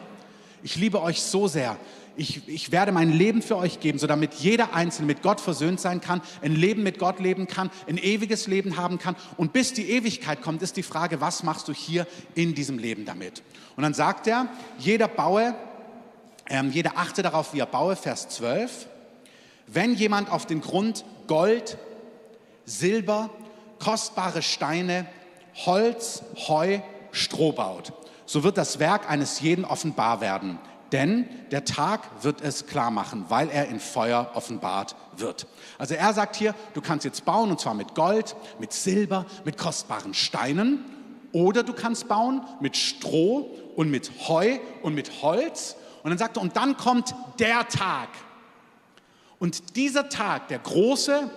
ich 0.64 0.76
liebe 0.76 1.02
euch 1.02 1.22
so 1.22 1.48
sehr, 1.48 1.78
ich, 2.18 2.48
ich 2.48 2.72
werde 2.72 2.92
mein 2.92 3.12
Leben 3.12 3.42
für 3.42 3.58
euch 3.58 3.80
geben, 3.80 4.00
so 4.00 4.08
damit 4.08 4.34
jeder 4.36 4.74
Einzelne 4.74 5.08
mit 5.08 5.22
Gott 5.22 5.42
versöhnt 5.42 5.80
sein 5.80 6.02
kann, 6.02 6.22
ein 6.42 6.56
Leben 6.56 6.84
mit 6.84 6.98
Gott 6.98 7.20
leben 7.20 7.48
kann, 7.48 7.70
ein 7.88 7.98
ewiges 7.98 8.48
Leben 8.48 8.78
haben 8.78 8.98
kann. 8.98 9.16
Und 9.38 9.54
bis 9.54 9.74
die 9.74 9.90
Ewigkeit 9.90 10.42
kommt, 10.42 10.62
ist 10.62 10.78
die 10.78 10.84
Frage, 10.84 11.22
was 11.22 11.44
machst 11.44 11.68
du 11.68 11.74
hier 11.74 12.08
in 12.34 12.56
diesem 12.56 12.80
Leben 12.80 13.06
damit? 13.06 13.44
Und 13.76 13.84
dann 13.84 13.94
sagt 13.94 14.28
er, 14.28 14.48
jeder 14.80 15.08
baue, 15.08 15.56
ähm, 16.48 16.72
jeder 16.72 16.98
achte 16.98 17.22
darauf, 17.22 17.54
wie 17.54 17.60
er 17.60 17.66
baue, 17.66 17.96
Vers 17.96 18.30
12. 18.30 18.88
Wenn 19.68 19.96
jemand 19.96 20.32
auf 20.32 20.46
den 20.46 20.62
Grund 20.62 21.06
Gold, 21.28 21.78
Silber, 22.66 23.30
kostbare 23.80 24.42
Steine, 24.42 25.08
Holz, 25.66 26.24
Heu, 26.48 26.80
Stroh 27.12 27.52
baut, 27.52 27.94
so 28.26 28.44
wird 28.44 28.58
das 28.58 28.80
Werk 28.80 29.10
eines 29.10 29.40
jeden 29.40 29.66
offenbar 29.66 30.22
werden. 30.22 30.60
Denn 30.92 31.28
der 31.52 31.66
Tag 31.66 32.02
wird 32.22 32.42
es 32.42 32.68
klar 32.68 32.92
machen, 32.92 33.26
weil 33.30 33.50
er 33.50 33.68
in 33.68 33.80
Feuer 33.80 34.32
offenbart 34.36 34.96
wird. 35.18 35.48
Also 35.78 35.96
er 35.96 36.14
sagt 36.14 36.36
hier, 36.36 36.54
du 36.74 36.82
kannst 36.82 37.06
jetzt 37.06 37.26
bauen 37.26 37.50
und 37.50 37.60
zwar 37.60 37.74
mit 37.74 37.96
Gold, 37.96 38.36
mit 38.60 38.72
Silber, 38.72 39.26
mit 39.46 39.58
kostbaren 39.58 40.14
Steinen 40.14 40.86
oder 41.32 41.64
du 41.64 41.74
kannst 41.74 42.08
bauen 42.08 42.42
mit 42.62 42.78
Stroh 42.78 43.50
und 43.76 43.92
mit 43.92 44.10
Heu 44.28 44.58
und 44.84 44.96
mit 44.96 45.22
Holz. 45.22 45.76
Und 46.04 46.12
dann 46.12 46.18
sagt 46.18 46.38
er, 46.38 46.44
und 46.44 46.56
dann 46.56 46.78
kommt 46.78 47.14
der 47.40 47.68
Tag, 47.68 48.10
und 49.46 49.76
dieser 49.76 50.10
Tag, 50.10 50.48
der 50.48 50.58
große 50.58 51.30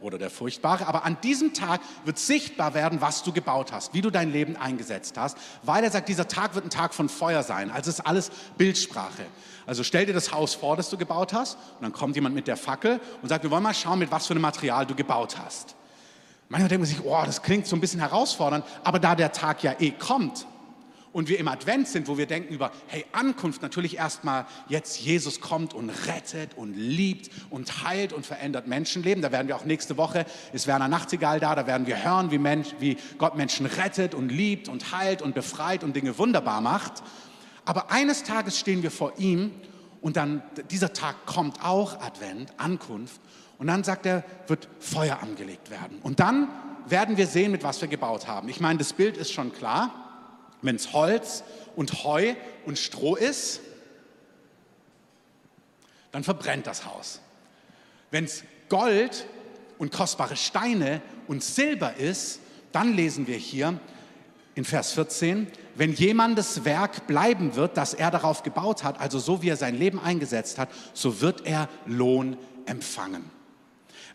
oder 0.00 0.18
der 0.18 0.30
furchtbare, 0.30 0.86
aber 0.86 1.04
an 1.04 1.18
diesem 1.20 1.52
Tag 1.52 1.80
wird 2.04 2.16
sichtbar 2.16 2.74
werden, 2.74 3.00
was 3.00 3.24
du 3.24 3.32
gebaut 3.32 3.72
hast, 3.72 3.92
wie 3.92 4.02
du 4.02 4.10
dein 4.10 4.30
Leben 4.30 4.54
eingesetzt 4.54 5.18
hast, 5.18 5.36
weil 5.64 5.82
er 5.82 5.90
sagt, 5.90 6.08
dieser 6.08 6.28
Tag 6.28 6.54
wird 6.54 6.64
ein 6.64 6.70
Tag 6.70 6.94
von 6.94 7.08
Feuer 7.08 7.42
sein. 7.42 7.72
Also 7.72 7.90
ist 7.90 8.06
alles 8.06 8.30
Bildsprache. 8.56 9.26
Also 9.66 9.82
stell 9.82 10.06
dir 10.06 10.12
das 10.12 10.30
Haus 10.30 10.54
vor, 10.54 10.76
das 10.76 10.90
du 10.90 10.96
gebaut 10.96 11.32
hast, 11.32 11.54
und 11.54 11.82
dann 11.82 11.92
kommt 11.92 12.14
jemand 12.14 12.36
mit 12.36 12.46
der 12.46 12.56
Fackel 12.56 13.00
und 13.20 13.30
sagt, 13.30 13.42
wir 13.42 13.50
wollen 13.50 13.64
mal 13.64 13.74
schauen, 13.74 13.98
mit 13.98 14.12
was 14.12 14.28
für 14.28 14.34
einem 14.34 14.42
Material 14.42 14.86
du 14.86 14.94
gebaut 14.94 15.36
hast. 15.36 15.74
Manchmal 16.48 16.68
denkt 16.68 16.82
man 16.82 16.88
sich, 16.88 17.04
oh, 17.04 17.22
das 17.26 17.42
klingt 17.42 17.66
so 17.66 17.74
ein 17.74 17.80
bisschen 17.80 17.98
herausfordernd, 17.98 18.64
aber 18.84 19.00
da 19.00 19.16
der 19.16 19.32
Tag 19.32 19.64
ja 19.64 19.74
eh 19.80 19.90
kommt 19.90 20.46
und 21.16 21.30
wir 21.30 21.38
im 21.38 21.48
Advent 21.48 21.88
sind, 21.88 22.08
wo 22.08 22.18
wir 22.18 22.26
denken 22.26 22.52
über, 22.52 22.70
hey, 22.88 23.06
Ankunft, 23.12 23.62
natürlich 23.62 23.96
erstmal 23.96 24.44
jetzt 24.68 25.00
Jesus 25.00 25.40
kommt 25.40 25.72
und 25.72 25.88
rettet 26.06 26.50
und 26.58 26.74
liebt 26.76 27.30
und 27.48 27.84
heilt 27.84 28.12
und 28.12 28.26
verändert 28.26 28.66
Menschenleben. 28.66 29.22
Da 29.22 29.32
werden 29.32 29.48
wir 29.48 29.56
auch 29.56 29.64
nächste 29.64 29.96
Woche, 29.96 30.26
ist 30.52 30.66
Werner 30.66 30.88
Nachtigall 30.88 31.40
da, 31.40 31.54
da 31.54 31.66
werden 31.66 31.86
wir 31.86 32.04
hören, 32.04 32.30
wie, 32.32 32.36
Mensch, 32.36 32.74
wie 32.80 32.98
Gott 33.16 33.34
Menschen 33.34 33.64
rettet 33.64 34.14
und 34.14 34.28
liebt 34.28 34.68
und 34.68 34.92
heilt 34.92 35.22
und 35.22 35.34
befreit 35.34 35.84
und 35.84 35.96
Dinge 35.96 36.18
wunderbar 36.18 36.60
macht. 36.60 37.02
Aber 37.64 37.90
eines 37.90 38.22
Tages 38.22 38.58
stehen 38.58 38.82
wir 38.82 38.90
vor 38.90 39.14
ihm 39.16 39.52
und 40.02 40.18
dann, 40.18 40.42
dieser 40.70 40.92
Tag 40.92 41.24
kommt 41.24 41.64
auch, 41.64 41.98
Advent, 42.02 42.52
Ankunft. 42.58 43.22
Und 43.56 43.68
dann 43.68 43.84
sagt 43.84 44.04
er, 44.04 44.22
wird 44.48 44.68
Feuer 44.80 45.20
angelegt 45.22 45.70
werden. 45.70 45.98
Und 46.02 46.20
dann 46.20 46.48
werden 46.86 47.16
wir 47.16 47.26
sehen, 47.26 47.52
mit 47.52 47.64
was 47.64 47.80
wir 47.80 47.88
gebaut 47.88 48.28
haben. 48.28 48.50
Ich 48.50 48.60
meine, 48.60 48.78
das 48.78 48.92
Bild 48.92 49.16
ist 49.16 49.32
schon 49.32 49.50
klar. 49.54 50.05
Wenn 50.62 50.76
es 50.76 50.92
Holz 50.92 51.44
und 51.74 52.04
Heu 52.04 52.34
und 52.64 52.78
Stroh 52.78 53.16
ist, 53.16 53.60
dann 56.12 56.24
verbrennt 56.24 56.66
das 56.66 56.86
Haus. 56.86 57.20
Wenn 58.10 58.24
es 58.24 58.42
Gold 58.68 59.26
und 59.78 59.92
kostbare 59.92 60.36
Steine 60.36 61.02
und 61.28 61.44
Silber 61.44 61.96
ist, 61.96 62.40
dann 62.72 62.94
lesen 62.94 63.26
wir 63.26 63.36
hier 63.36 63.78
in 64.54 64.64
Vers 64.64 64.92
14, 64.92 65.48
wenn 65.74 65.92
jemandes 65.92 66.64
Werk 66.64 67.06
bleiben 67.06 67.54
wird, 67.56 67.76
das 67.76 67.92
er 67.92 68.10
darauf 68.10 68.42
gebaut 68.42 68.82
hat, 68.82 68.98
also 68.98 69.18
so 69.18 69.42
wie 69.42 69.50
er 69.50 69.56
sein 69.56 69.74
Leben 69.74 70.00
eingesetzt 70.00 70.58
hat, 70.58 70.70
so 70.94 71.20
wird 71.20 71.46
er 71.46 71.68
Lohn 71.84 72.38
empfangen. 72.64 73.35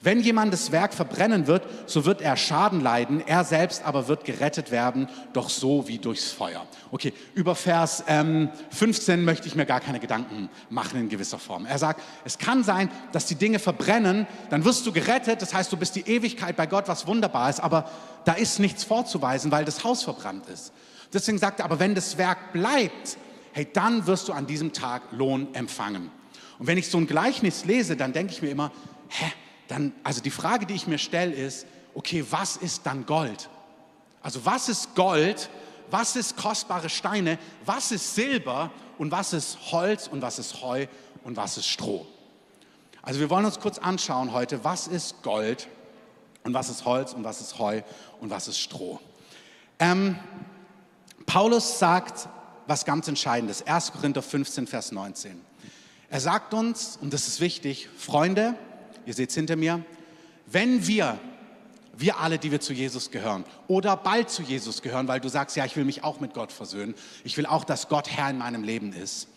Wenn 0.04 0.20
jemand 0.20 0.52
das 0.52 0.72
Werk 0.72 0.96
verbrennen 0.96 1.46
wird, 1.46 1.64
so 1.86 2.06
wird 2.06 2.22
er 2.22 2.36
Schaden 2.36 2.82
leiden, 2.82 3.22
er 3.28 3.44
selbst 3.44 3.84
aber 3.86 4.08
wird 4.08 4.26
gerettet 4.26 4.72
werden, 4.72 5.08
doch 5.34 5.48
so 5.48 5.88
wie 5.88 6.00
durchs 6.00 6.32
Feuer. 6.32 6.66
Okay, 6.92 7.14
über 7.36 7.54
Vers 7.54 8.04
ähm, 8.08 8.50
15 8.72 9.24
möchte 9.24 9.48
ich 9.48 9.54
mir 9.54 9.68
gar 9.68 9.80
keine 9.80 10.00
Gedanken 10.00 10.50
machen 10.72 11.00
in 11.00 11.10
gewisser 11.10 11.38
Form. 11.38 11.68
Er 11.68 11.78
sagt, 11.78 12.02
es 12.26 12.40
kann 12.40 12.64
sein, 12.64 12.90
dass 13.12 13.28
die 13.28 13.36
Dinge 13.36 13.60
verbrennen, 13.60 14.26
dann 14.50 14.66
wirst 14.66 14.88
du 14.88 14.92
gerettet, 14.92 15.44
das 15.44 15.54
heißt, 15.54 15.72
du 15.72 15.78
bist 15.78 15.96
die 15.96 16.08
Ewigkeit 16.08 16.56
bei 16.56 16.66
Gott, 16.66 16.88
was 16.88 17.06
wunderbar 17.06 17.52
ist, 17.52 17.60
aber 17.60 17.88
da 18.26 18.34
ist 18.34 18.60
nichts 18.60 18.84
vorzuweisen, 18.84 19.52
weil 19.52 19.66
das 19.66 19.84
Haus 19.84 20.02
verbrannt 20.02 20.48
ist. 20.48 20.74
Deswegen 21.14 21.38
sagt 21.38 21.60
er, 21.60 21.66
aber 21.66 21.80
wenn 21.80 21.94
das 21.94 22.18
Werk 22.18 22.54
bleibt, 22.54 23.18
hey, 23.54 23.68
dann 23.72 24.08
wirst 24.08 24.28
du 24.30 24.34
an 24.34 24.48
diesem 24.48 24.74
Tag 24.74 25.04
Lohn 25.12 25.54
empfangen. 25.54 26.10
Und 26.58 26.66
wenn 26.66 26.80
ich 26.80 26.90
so 26.90 26.98
ein 26.98 27.06
Gleichnis 27.06 27.66
lese, 27.66 27.96
dann 27.96 28.14
denke 28.14 28.34
ich 28.34 28.42
mir 28.42 28.50
immer, 28.50 28.72
hä, 29.10 29.32
dann, 29.72 29.94
also 30.04 30.22
die 30.22 30.32
Frage, 30.32 30.66
die 30.66 30.74
ich 30.74 30.86
mir 30.86 30.98
stelle, 30.98 31.34
ist, 31.34 31.66
okay, 31.94 32.26
was 32.30 32.58
ist 32.58 32.86
dann 32.86 33.06
Gold? 33.06 33.50
Also 34.22 34.46
was 34.46 34.68
ist 34.68 34.96
Gold? 34.96 35.50
Was 35.90 36.16
ist 36.16 36.36
kostbare 36.36 36.90
Steine? 36.90 37.40
Was 37.66 37.92
ist 37.92 38.16
Silber? 38.16 38.72
Und 38.98 39.12
was 39.12 39.34
ist 39.34 39.58
Holz? 39.72 40.08
Und 40.08 40.22
was 40.22 40.40
ist 40.40 40.62
Heu? 40.62 40.88
Und 41.24 41.38
was 41.38 41.58
ist 41.58 41.68
Stroh? 41.68 42.06
Also 43.02 43.20
wir 43.20 43.30
wollen 43.30 43.46
uns 43.46 43.60
kurz 43.60 43.78
anschauen 43.78 44.34
heute, 44.34 44.64
was 44.64 44.88
ist 44.88 45.24
Gold? 45.24 45.68
Und 46.44 46.54
was 46.54 46.70
ist 46.70 46.84
Holz? 46.86 47.14
Und 47.14 47.24
was 47.24 47.40
ist 47.40 47.58
Heu? 47.58 47.82
Und 48.20 48.30
was 48.30 48.48
ist 48.48 48.60
Stroh? 48.60 49.00
Ähm, 49.80 50.20
Paulus 51.26 51.80
sagt 51.80 52.28
was 52.68 52.84
ganz 52.84 53.08
Entscheidendes. 53.08 53.66
1. 53.66 53.94
Korinther 53.94 54.22
15, 54.22 54.68
Vers 54.68 54.92
19. 54.92 55.40
Er 56.10 56.20
sagt 56.20 56.54
uns, 56.54 56.98
und 57.02 57.14
das 57.14 57.28
ist 57.28 57.40
wichtig, 57.40 57.88
Freunde, 57.98 58.56
ihr 59.06 59.14
seht 59.14 59.30
es 59.30 59.36
hinter 59.36 59.56
mir, 59.56 59.84
wenn 60.48 60.86
wir, 60.88 61.20
wir 61.98 62.20
alle, 62.20 62.38
die 62.38 62.52
wir 62.52 62.60
zu 62.60 62.74
Jesus 62.74 63.12
gehören 63.12 63.46
oder 63.68 63.98
bald 63.98 64.30
zu 64.30 64.44
Jesus 64.44 64.82
gehören, 64.82 65.08
weil 65.08 65.20
du 65.20 65.30
sagst, 65.30 65.56
ja, 65.56 65.66
ich 65.66 65.76
will 65.76 65.86
mich 65.86 66.04
auch 66.04 66.20
mit 66.20 66.34
Gott 66.34 66.52
versöhnen, 66.52 66.96
ich 67.24 67.38
will 67.38 67.46
auch, 67.46 67.64
dass 67.64 67.90
Gott 67.90 68.10
Herr 68.10 68.30
in 68.30 68.38
meinem 68.38 68.64
Leben 68.64 68.94
ist. 68.94 69.28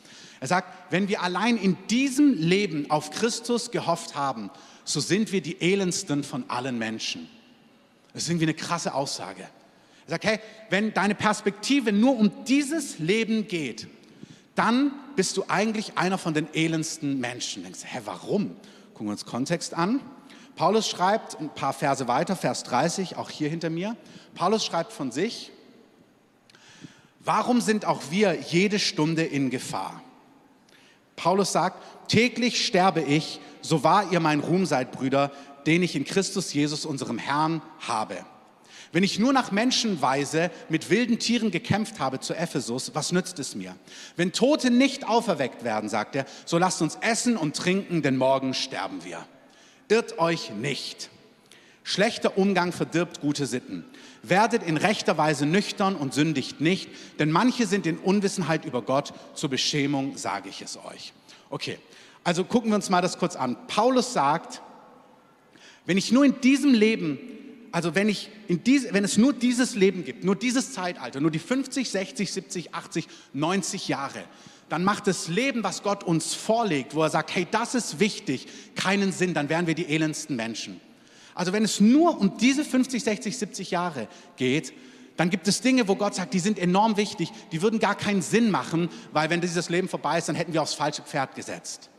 Er 0.40 0.48
sagt, 0.48 0.92
wenn 0.92 1.08
wir 1.08 1.22
allein 1.22 1.56
in 1.56 1.76
diesem 1.88 2.34
Leben 2.34 2.90
auf 2.90 3.10
Christus 3.10 3.70
gehofft 3.70 4.14
haben, 4.14 4.50
so 4.84 5.00
sind 5.00 5.32
wir 5.32 5.40
die 5.40 5.60
elendsten 5.60 6.22
von 6.22 6.44
allen 6.48 6.78
Menschen. 6.78 7.28
Das 8.12 8.24
ist 8.24 8.28
irgendwie 8.28 8.46
eine 8.46 8.54
krasse 8.54 8.94
Aussage. 8.94 9.42
Er 10.06 10.10
sagt, 10.10 10.24
hey, 10.24 10.38
wenn 10.70 10.92
deine 10.92 11.14
Perspektive 11.14 11.92
nur 11.92 12.16
um 12.18 12.44
dieses 12.44 12.98
Leben 12.98 13.48
geht, 13.48 13.88
dann 14.54 14.92
bist 15.16 15.36
du 15.36 15.44
eigentlich 15.48 15.96
einer 15.96 16.18
von 16.18 16.34
den 16.34 16.52
elendsten 16.52 17.18
Menschen. 17.20 17.62
Du 17.62 17.70
denkst, 17.70 17.84
hä, 17.84 18.00
warum? 18.04 18.56
Gucken 18.94 19.08
wir 19.08 19.12
uns 19.12 19.26
Kontext 19.26 19.74
an. 19.74 20.00
Paulus 20.54 20.88
schreibt 20.88 21.40
ein 21.40 21.50
paar 21.50 21.72
Verse 21.72 22.06
weiter, 22.06 22.36
Vers 22.36 22.62
30, 22.62 23.16
auch 23.16 23.28
hier 23.28 23.48
hinter 23.48 23.68
mir. 23.68 23.96
Paulus 24.36 24.64
schreibt 24.64 24.92
von 24.92 25.10
sich, 25.10 25.50
warum 27.18 27.60
sind 27.60 27.86
auch 27.86 28.02
wir 28.10 28.40
jede 28.40 28.78
Stunde 28.78 29.24
in 29.24 29.50
Gefahr? 29.50 30.00
Paulus 31.16 31.50
sagt, 31.50 31.82
täglich 32.08 32.64
sterbe 32.64 33.00
ich, 33.02 33.40
so 33.62 33.82
wahr 33.82 34.12
ihr 34.12 34.20
mein 34.20 34.38
Ruhm 34.38 34.64
seid, 34.64 34.92
Brüder, 34.92 35.32
den 35.66 35.82
ich 35.82 35.96
in 35.96 36.04
Christus 36.04 36.54
Jesus, 36.54 36.86
unserem 36.86 37.18
Herrn, 37.18 37.62
habe. 37.80 38.24
Wenn 38.94 39.02
ich 39.02 39.18
nur 39.18 39.32
nach 39.32 39.50
Menschenweise 39.50 40.52
mit 40.68 40.88
wilden 40.88 41.18
Tieren 41.18 41.50
gekämpft 41.50 41.98
habe 41.98 42.20
zu 42.20 42.32
Ephesus, 42.32 42.94
was 42.94 43.10
nützt 43.10 43.40
es 43.40 43.56
mir? 43.56 43.74
Wenn 44.14 44.30
Tote 44.30 44.70
nicht 44.70 45.08
auferweckt 45.08 45.64
werden, 45.64 45.88
sagt 45.88 46.14
er, 46.14 46.26
so 46.44 46.58
lasst 46.58 46.80
uns 46.80 46.96
essen 47.00 47.36
und 47.36 47.56
trinken, 47.56 48.02
denn 48.02 48.16
morgen 48.16 48.54
sterben 48.54 49.02
wir. 49.04 49.26
Irrt 49.88 50.20
euch 50.20 50.52
nicht. 50.52 51.10
Schlechter 51.82 52.38
Umgang 52.38 52.70
verdirbt 52.70 53.20
gute 53.20 53.46
Sitten. 53.46 53.84
Werdet 54.22 54.62
in 54.62 54.76
rechter 54.76 55.18
Weise 55.18 55.44
nüchtern 55.44 55.96
und 55.96 56.14
sündigt 56.14 56.60
nicht, 56.60 56.88
denn 57.18 57.32
manche 57.32 57.66
sind 57.66 57.86
in 57.86 57.98
Unwissenheit 57.98 58.64
über 58.64 58.80
Gott. 58.80 59.12
Zur 59.34 59.50
Beschämung 59.50 60.16
sage 60.16 60.48
ich 60.48 60.62
es 60.62 60.76
euch. 60.76 61.12
Okay, 61.50 61.80
also 62.22 62.44
gucken 62.44 62.70
wir 62.70 62.76
uns 62.76 62.90
mal 62.90 63.02
das 63.02 63.18
kurz 63.18 63.34
an. 63.34 63.56
Paulus 63.66 64.12
sagt, 64.12 64.62
wenn 65.84 65.98
ich 65.98 66.12
nur 66.12 66.24
in 66.24 66.40
diesem 66.40 66.72
Leben 66.72 67.18
also 67.74 67.96
wenn, 67.96 68.08
ich 68.08 68.30
in 68.46 68.62
diese, 68.62 68.94
wenn 68.94 69.02
es 69.02 69.16
nur 69.16 69.32
dieses 69.32 69.74
Leben 69.74 70.04
gibt, 70.04 70.22
nur 70.22 70.36
dieses 70.36 70.72
Zeitalter, 70.72 71.20
nur 71.20 71.32
die 71.32 71.40
50, 71.40 71.90
60, 71.90 72.32
70, 72.32 72.72
80, 72.72 73.08
90 73.32 73.88
Jahre, 73.88 74.22
dann 74.68 74.84
macht 74.84 75.08
das 75.08 75.26
Leben, 75.26 75.64
was 75.64 75.82
Gott 75.82 76.04
uns 76.04 76.34
vorlegt, 76.34 76.94
wo 76.94 77.02
er 77.02 77.10
sagt, 77.10 77.34
hey, 77.34 77.48
das 77.50 77.74
ist 77.74 77.98
wichtig, 77.98 78.46
keinen 78.76 79.10
Sinn, 79.10 79.34
dann 79.34 79.48
wären 79.48 79.66
wir 79.66 79.74
die 79.74 79.86
elendsten 79.86 80.36
Menschen. 80.36 80.80
Also 81.34 81.52
wenn 81.52 81.64
es 81.64 81.80
nur 81.80 82.20
um 82.20 82.36
diese 82.38 82.64
50, 82.64 83.02
60, 83.02 83.36
70 83.36 83.72
Jahre 83.72 84.06
geht, 84.36 84.72
dann 85.16 85.30
gibt 85.30 85.48
es 85.48 85.60
Dinge, 85.60 85.88
wo 85.88 85.96
Gott 85.96 86.14
sagt, 86.14 86.32
die 86.32 86.38
sind 86.38 86.60
enorm 86.60 86.96
wichtig, 86.96 87.32
die 87.50 87.60
würden 87.60 87.80
gar 87.80 87.96
keinen 87.96 88.22
Sinn 88.22 88.52
machen, 88.52 88.88
weil 89.12 89.30
wenn 89.30 89.40
dieses 89.40 89.68
Leben 89.68 89.88
vorbei 89.88 90.18
ist, 90.18 90.28
dann 90.28 90.36
hätten 90.36 90.52
wir 90.52 90.62
aufs 90.62 90.74
falsche 90.74 91.02
Pferd 91.02 91.34
gesetzt. 91.34 91.90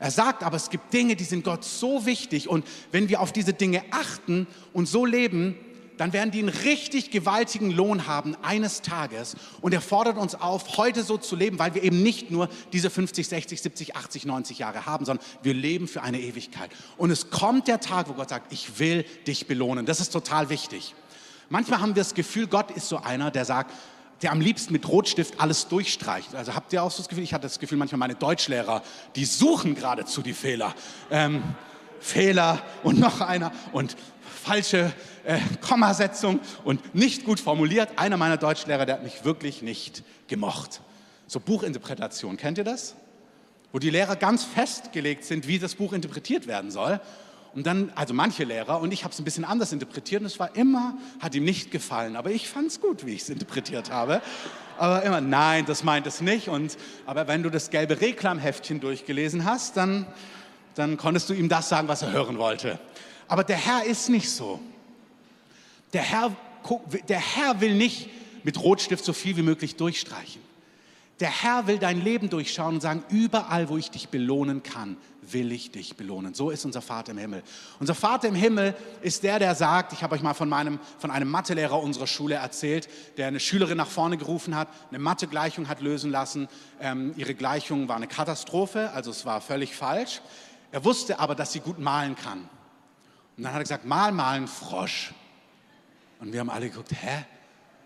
Er 0.00 0.10
sagt 0.10 0.42
aber, 0.42 0.56
es 0.56 0.70
gibt 0.70 0.92
Dinge, 0.92 1.14
die 1.14 1.24
sind 1.24 1.44
Gott 1.44 1.62
so 1.62 2.06
wichtig 2.06 2.48
und 2.48 2.66
wenn 2.90 3.08
wir 3.08 3.20
auf 3.20 3.32
diese 3.32 3.52
Dinge 3.52 3.84
achten 3.90 4.46
und 4.72 4.88
so 4.88 5.04
leben, 5.04 5.56
dann 5.98 6.14
werden 6.14 6.30
die 6.30 6.38
einen 6.38 6.48
richtig 6.48 7.10
gewaltigen 7.10 7.70
Lohn 7.70 8.06
haben 8.06 8.34
eines 8.40 8.80
Tages. 8.80 9.36
Und 9.60 9.74
er 9.74 9.82
fordert 9.82 10.16
uns 10.16 10.34
auf, 10.34 10.78
heute 10.78 11.02
so 11.02 11.18
zu 11.18 11.36
leben, 11.36 11.58
weil 11.58 11.74
wir 11.74 11.82
eben 11.82 12.02
nicht 12.02 12.30
nur 12.30 12.48
diese 12.72 12.88
50, 12.88 13.28
60, 13.28 13.60
70, 13.60 13.96
80, 13.96 14.24
90 14.24 14.58
Jahre 14.58 14.86
haben, 14.86 15.04
sondern 15.04 15.22
wir 15.42 15.52
leben 15.52 15.86
für 15.86 16.00
eine 16.00 16.18
Ewigkeit. 16.18 16.70
Und 16.96 17.10
es 17.10 17.28
kommt 17.28 17.68
der 17.68 17.80
Tag, 17.80 18.08
wo 18.08 18.14
Gott 18.14 18.30
sagt, 18.30 18.50
ich 18.50 18.78
will 18.78 19.04
dich 19.26 19.46
belohnen. 19.46 19.84
Das 19.84 20.00
ist 20.00 20.08
total 20.08 20.48
wichtig. 20.48 20.94
Manchmal 21.50 21.82
haben 21.82 21.90
wir 21.90 22.02
das 22.02 22.14
Gefühl, 22.14 22.46
Gott 22.46 22.70
ist 22.70 22.88
so 22.88 22.96
einer, 22.96 23.30
der 23.30 23.44
sagt, 23.44 23.74
der 24.22 24.32
am 24.32 24.40
liebsten 24.40 24.72
mit 24.72 24.86
Rotstift 24.86 25.40
alles 25.40 25.68
durchstreicht. 25.68 26.34
Also 26.34 26.54
habt 26.54 26.72
ihr 26.72 26.82
auch 26.82 26.90
so 26.90 26.98
das 26.98 27.08
Gefühl, 27.08 27.24
ich 27.24 27.32
hatte 27.32 27.44
das 27.44 27.58
Gefühl, 27.58 27.78
manchmal 27.78 27.98
meine 27.98 28.14
Deutschlehrer, 28.14 28.82
die 29.16 29.24
suchen 29.24 29.74
geradezu 29.74 30.22
die 30.22 30.34
Fehler. 30.34 30.74
Ähm, 31.10 31.42
Fehler 32.00 32.62
und 32.82 32.98
noch 32.98 33.20
einer 33.20 33.52
und 33.72 33.96
falsche 34.42 34.92
äh, 35.24 35.38
Kommasetzung 35.60 36.40
und 36.64 36.94
nicht 36.94 37.24
gut 37.24 37.40
formuliert. 37.40 37.90
Einer 37.96 38.16
meiner 38.16 38.36
Deutschlehrer, 38.36 38.86
der 38.86 38.96
hat 38.96 39.04
mich 39.04 39.24
wirklich 39.24 39.62
nicht 39.62 40.02
gemocht. 40.26 40.80
So 41.26 41.40
Buchinterpretation, 41.40 42.36
kennt 42.36 42.58
ihr 42.58 42.64
das? 42.64 42.96
Wo 43.72 43.78
die 43.78 43.90
Lehrer 43.90 44.16
ganz 44.16 44.44
festgelegt 44.44 45.24
sind, 45.24 45.46
wie 45.46 45.58
das 45.58 45.74
Buch 45.74 45.92
interpretiert 45.92 46.46
werden 46.46 46.70
soll. 46.70 47.00
Und 47.54 47.66
dann, 47.66 47.92
also 47.96 48.14
manche 48.14 48.44
Lehrer, 48.44 48.80
und 48.80 48.92
ich 48.92 49.02
habe 49.02 49.12
es 49.12 49.18
ein 49.18 49.24
bisschen 49.24 49.44
anders 49.44 49.72
interpretiert 49.72 50.20
und 50.20 50.26
es 50.26 50.38
war 50.38 50.54
immer, 50.54 50.96
hat 51.18 51.34
ihm 51.34 51.44
nicht 51.44 51.70
gefallen, 51.72 52.14
aber 52.14 52.30
ich 52.30 52.48
fand 52.48 52.68
es 52.68 52.80
gut, 52.80 53.04
wie 53.04 53.14
ich 53.14 53.22
es 53.22 53.30
interpretiert 53.30 53.90
habe. 53.90 54.22
Aber 54.78 55.02
immer, 55.02 55.20
nein, 55.20 55.66
das 55.66 55.82
meint 55.84 56.06
es 56.06 56.20
nicht. 56.20 56.48
Und, 56.48 56.78
aber 57.06 57.28
wenn 57.28 57.42
du 57.42 57.50
das 57.50 57.70
gelbe 57.70 58.00
Reklamheftchen 58.00 58.80
durchgelesen 58.80 59.44
hast, 59.44 59.76
dann, 59.76 60.06
dann 60.74 60.96
konntest 60.96 61.28
du 61.28 61.34
ihm 61.34 61.48
das 61.48 61.68
sagen, 61.68 61.88
was 61.88 62.02
er 62.02 62.12
hören 62.12 62.38
wollte. 62.38 62.78
Aber 63.28 63.44
der 63.44 63.56
Herr 63.56 63.84
ist 63.84 64.08
nicht 64.08 64.30
so. 64.30 64.60
Der 65.92 66.02
Herr, 66.02 66.34
der 67.08 67.20
Herr 67.20 67.60
will 67.60 67.74
nicht 67.74 68.08
mit 68.42 68.62
Rotstift 68.62 69.04
so 69.04 69.12
viel 69.12 69.36
wie 69.36 69.42
möglich 69.42 69.76
durchstreichen. 69.76 70.40
Der 71.20 71.30
Herr 71.30 71.66
will 71.66 71.78
dein 71.78 72.00
Leben 72.02 72.30
durchschauen 72.30 72.76
und 72.76 72.80
sagen, 72.80 73.04
überall, 73.10 73.68
wo 73.68 73.76
ich 73.76 73.90
dich 73.90 74.08
belohnen 74.08 74.62
kann, 74.62 74.96
will 75.20 75.52
ich 75.52 75.70
dich 75.70 75.94
belohnen. 75.96 76.32
So 76.32 76.50
ist 76.50 76.64
unser 76.64 76.80
Vater 76.80 77.12
im 77.12 77.18
Himmel. 77.18 77.42
Unser 77.78 77.94
Vater 77.94 78.26
im 78.28 78.34
Himmel 78.34 78.74
ist 79.02 79.22
der, 79.22 79.38
der 79.38 79.54
sagt, 79.54 79.92
ich 79.92 80.02
habe 80.02 80.14
euch 80.14 80.22
mal 80.22 80.32
von, 80.32 80.48
meinem, 80.48 80.78
von 80.98 81.10
einem 81.10 81.30
Mathelehrer 81.30 81.78
unserer 81.78 82.06
Schule 82.06 82.36
erzählt, 82.36 82.88
der 83.18 83.26
eine 83.26 83.38
Schülerin 83.38 83.76
nach 83.76 83.90
vorne 83.90 84.16
gerufen 84.16 84.56
hat, 84.56 84.68
eine 84.88 84.98
Mathegleichung 84.98 85.68
hat 85.68 85.82
lösen 85.82 86.10
lassen. 86.10 86.48
Ähm, 86.80 87.12
ihre 87.18 87.34
Gleichung 87.34 87.86
war 87.86 87.96
eine 87.96 88.08
Katastrophe, 88.08 88.90
also 88.92 89.10
es 89.10 89.26
war 89.26 89.42
völlig 89.42 89.76
falsch. 89.76 90.22
Er 90.72 90.84
wusste 90.84 91.18
aber, 91.18 91.34
dass 91.34 91.52
sie 91.52 91.60
gut 91.60 91.78
malen 91.78 92.16
kann. 92.16 92.48
Und 93.36 93.44
dann 93.44 93.52
hat 93.52 93.60
er 93.60 93.64
gesagt, 93.64 93.84
mal 93.84 94.10
malen 94.10 94.48
Frosch. 94.48 95.12
Und 96.18 96.32
wir 96.32 96.40
haben 96.40 96.50
alle 96.50 96.70
geguckt, 96.70 96.92
hä? 96.92 97.24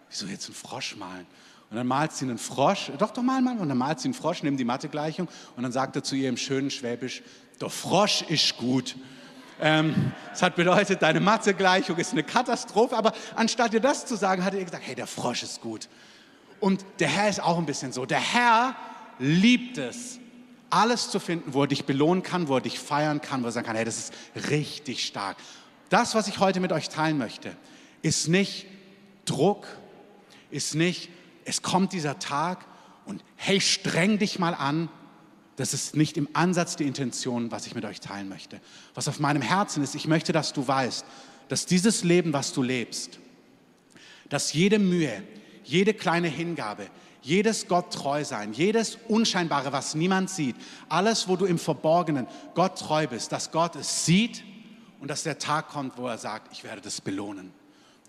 Wieso 0.08 0.26
jetzt 0.26 0.46
einen 0.46 0.54
Frosch 0.54 0.94
malen? 0.96 1.26
Und 1.71 1.76
dann 1.76 1.87
malt 1.87 2.12
sie 2.12 2.25
einen 2.25 2.38
Frosch, 2.38 2.92
doch, 2.99 3.11
doch, 3.11 3.23
mal, 3.23 3.42
mal. 3.42 3.59
Und 3.59 3.68
dann 3.68 3.78
malt 3.78 4.00
sie 4.00 4.09
einen 4.09 4.14
Frosch, 4.14 4.42
nimmt 4.42 4.61
die 4.61 4.64
Mathegleichung 4.64 5.28
und 5.56 5.62
dann 5.62 5.73
sagt 5.73 5.97
er 5.97 6.02
zu 6.02 6.14
ihr 6.14 6.28
im 6.28 6.37
schönen 6.37 6.71
Schwäbisch, 6.71 7.23
der 7.61 7.71
Frosch 7.71 8.23
ist 8.23 8.56
gut. 8.56 8.97
Ähm, 9.61 10.12
das 10.30 10.42
hat 10.42 10.56
bedeutet, 10.56 11.02
deine 11.02 11.21
Mathegleichung 11.21 11.97
ist 11.97 12.12
eine 12.12 12.23
Katastrophe, 12.23 12.97
aber 12.97 13.12
anstatt 13.37 13.73
ihr 13.73 13.80
das 13.80 14.06
zu 14.06 14.16
sagen, 14.16 14.44
hat 14.44 14.52
er 14.52 14.61
ihr 14.61 14.64
gesagt, 14.66 14.85
hey, 14.87 14.94
der 14.94 15.06
Frosch 15.06 15.42
ist 15.42 15.61
gut. 15.61 15.88
Und 16.61 16.85
der 16.99 17.09
Herr 17.09 17.28
ist 17.28 17.42
auch 17.42 17.59
ein 17.59 17.66
bisschen 17.66 17.92
so. 17.92 18.06
Der 18.06 18.21
Herr 18.21 18.76
liebt 19.18 19.78
es, 19.78 20.18
alles 20.71 21.11
zu 21.11 21.21
finden, 21.21 21.54
wo 21.54 21.62
er 21.62 21.68
dich 21.68 21.85
belohnen 21.85 22.23
kann, 22.23 22.49
wo 22.49 22.56
er 22.56 22.61
dich 22.61 22.80
feiern 22.80 23.21
kann, 23.21 23.42
wo 23.42 23.47
er 23.47 23.52
sagen 23.52 23.66
kann, 23.66 23.76
hey, 23.76 23.85
das 23.85 23.99
ist 23.99 24.12
richtig 24.50 25.04
stark. 25.04 25.37
Das, 25.88 26.14
was 26.16 26.26
ich 26.26 26.40
heute 26.40 26.59
mit 26.59 26.73
euch 26.73 26.88
teilen 26.88 27.16
möchte, 27.16 27.56
ist 28.02 28.28
nicht 28.28 28.66
Druck, 29.25 29.68
ist 30.50 30.75
nicht, 30.75 31.11
es 31.44 31.62
kommt 31.62 31.92
dieser 31.92 32.18
Tag 32.18 32.64
und 33.06 33.22
hey, 33.36 33.60
streng 33.60 34.18
dich 34.18 34.38
mal 34.38 34.54
an. 34.54 34.88
Das 35.56 35.72
ist 35.72 35.94
nicht 35.94 36.16
im 36.16 36.28
Ansatz 36.32 36.76
die 36.76 36.84
Intention, 36.84 37.50
was 37.50 37.66
ich 37.66 37.74
mit 37.74 37.84
euch 37.84 38.00
teilen 38.00 38.28
möchte. 38.28 38.60
Was 38.94 39.08
auf 39.08 39.20
meinem 39.20 39.42
Herzen 39.42 39.82
ist, 39.82 39.94
ich 39.94 40.08
möchte, 40.08 40.32
dass 40.32 40.52
du 40.52 40.66
weißt, 40.66 41.04
dass 41.48 41.66
dieses 41.66 42.02
Leben, 42.02 42.32
was 42.32 42.52
du 42.52 42.62
lebst, 42.62 43.20
dass 44.28 44.52
jede 44.52 44.78
Mühe, 44.78 45.22
jede 45.62 45.94
kleine 45.94 46.28
Hingabe, 46.28 46.88
jedes 47.22 47.68
Gott 47.68 47.92
treu 47.92 48.24
sein, 48.24 48.52
jedes 48.52 48.98
Unscheinbare, 49.08 49.72
was 49.72 49.94
niemand 49.94 50.28
sieht, 50.28 50.56
alles, 50.88 51.28
wo 51.28 51.36
du 51.36 51.46
im 51.46 51.58
Verborgenen 51.58 52.26
Gott 52.54 52.78
treu 52.78 53.06
bist, 53.06 53.32
dass 53.32 53.50
Gott 53.50 53.76
es 53.76 54.04
sieht 54.04 54.44
und 55.00 55.08
dass 55.08 55.22
der 55.22 55.38
Tag 55.38 55.68
kommt, 55.68 55.96
wo 55.96 56.06
er 56.06 56.18
sagt, 56.18 56.52
ich 56.52 56.64
werde 56.64 56.80
das 56.80 57.00
belohnen. 57.00 57.52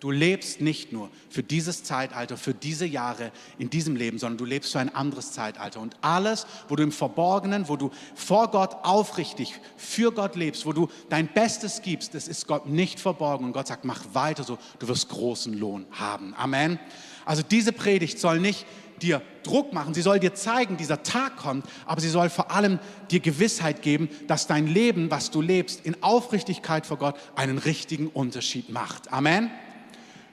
Du 0.05 0.11
lebst 0.11 0.61
nicht 0.61 0.93
nur 0.93 1.09
für 1.31 1.41
dieses 1.41 1.83
Zeitalter, 1.83 2.37
für 2.37 2.53
diese 2.53 2.85
Jahre 2.85 3.31
in 3.57 3.71
diesem 3.71 3.95
Leben, 3.95 4.19
sondern 4.19 4.37
du 4.37 4.45
lebst 4.45 4.71
für 4.71 4.79
ein 4.79 4.93
anderes 4.93 5.31
Zeitalter. 5.31 5.79
Und 5.79 5.95
alles, 6.01 6.45
wo 6.67 6.75
du 6.75 6.83
im 6.83 6.91
Verborgenen, 6.91 7.69
wo 7.69 7.75
du 7.75 7.89
vor 8.13 8.51
Gott 8.51 8.75
aufrichtig 8.83 9.59
für 9.77 10.11
Gott 10.11 10.35
lebst, 10.35 10.67
wo 10.67 10.73
du 10.73 10.89
dein 11.09 11.27
Bestes 11.27 11.81
gibst, 11.81 12.13
das 12.13 12.27
ist 12.27 12.45
Gott 12.45 12.67
nicht 12.67 12.99
verborgen. 12.99 13.45
Und 13.45 13.53
Gott 13.53 13.65
sagt, 13.65 13.83
mach 13.83 14.03
weiter 14.13 14.43
so, 14.43 14.59
du 14.77 14.87
wirst 14.87 15.09
großen 15.09 15.57
Lohn 15.57 15.87
haben. 15.89 16.35
Amen. 16.35 16.79
Also 17.25 17.41
diese 17.41 17.71
Predigt 17.71 18.19
soll 18.19 18.39
nicht 18.39 18.67
dir 19.01 19.23
Druck 19.41 19.73
machen, 19.73 19.95
sie 19.95 20.03
soll 20.03 20.19
dir 20.19 20.35
zeigen, 20.35 20.77
dieser 20.77 21.01
Tag 21.01 21.35
kommt, 21.37 21.65
aber 21.87 21.99
sie 21.99 22.09
soll 22.09 22.29
vor 22.29 22.51
allem 22.51 22.77
dir 23.09 23.21
Gewissheit 23.21 23.81
geben, 23.81 24.07
dass 24.27 24.45
dein 24.45 24.67
Leben, 24.67 25.09
was 25.09 25.31
du 25.31 25.41
lebst, 25.41 25.83
in 25.83 26.03
Aufrichtigkeit 26.03 26.85
vor 26.85 26.97
Gott 26.97 27.15
einen 27.35 27.57
richtigen 27.57 28.05
Unterschied 28.07 28.69
macht. 28.69 29.11
Amen. 29.11 29.49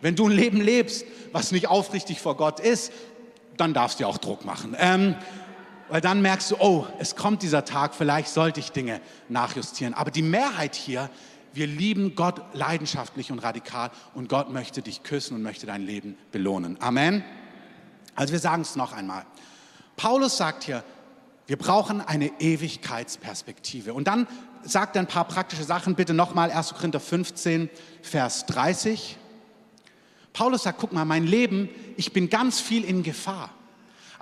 Wenn 0.03 0.17
du 0.17 0.29
ein 0.29 0.33
Leben 0.33 0.61
lebst, 0.61 1.07
was 1.33 1.53
nicht 1.53 1.69
aufrichtig 1.69 2.21
vor 2.21 2.37
Gott 2.37 2.61
ist, 2.61 2.93
dann 3.57 3.73
darfst 3.73 4.01
du 4.01 4.07
auch 4.07 4.19
Druck 4.19 4.45
machen. 4.45 4.77
Ähm, 4.79 5.15
weil 5.89 6.01
dann 6.01 6.23
merkst 6.23 6.51
du, 6.51 6.57
oh, 6.59 6.87
es 6.99 7.17
kommt 7.17 7.43
dieser 7.43 7.65
Tag, 7.65 7.95
vielleicht 7.95 8.29
sollte 8.29 8.61
ich 8.61 8.73
Dinge 8.73 9.01
nachjustieren. 9.29 9.95
Aber 9.95 10.11
die 10.11 10.23
Mehrheit 10.23 10.75
hier, 10.75 11.09
wir 11.55 11.67
lieben 11.67 12.15
Gott 12.17 12.43
leidenschaftlich 12.53 13.31
und 13.31 13.39
radikal 13.39 13.91
und 14.15 14.29
Gott 14.29 14.51
möchte 14.51 14.83
dich 14.83 15.05
küssen 15.05 15.37
und 15.37 15.43
möchte 15.43 15.67
dein 15.67 15.83
Leben 15.83 16.19
belohnen. 16.33 16.79
Amen. 16.81 17.23
Also 18.15 18.33
wir 18.33 18.41
sagen 18.41 18.63
es 18.63 18.75
noch 18.75 18.93
einmal. 18.93 19.25
Paulus 19.97 20.37
sagt 20.37 20.65
hier, 20.65 20.83
wir 21.47 21.59
brauchen 21.59 22.01
eine 22.01 22.41
Ewigkeitsperspektive. 22.41 23.95
Und 23.95 24.09
dann 24.09 24.27
sagt 24.65 24.97
er 24.97 25.03
ein 25.03 25.09
paar 25.09 25.27
praktische 25.27 25.65
Sachen. 25.65 25.95
Bitte 25.95 26.15
nochmal 26.15 26.51
1. 26.51 26.75
Korinther 26.75 27.01
15, 27.01 27.71
Vers 28.01 28.47
30. 28.47 29.19
Paulus 30.33 30.63
sagt, 30.63 30.81
guck 30.81 30.93
mal, 30.93 31.05
mein 31.05 31.27
Leben, 31.27 31.69
ich 31.97 32.13
bin 32.13 32.31
ganz 32.31 32.61
viel 32.61 32.85
in 32.85 33.03
Gefahr. 33.03 33.51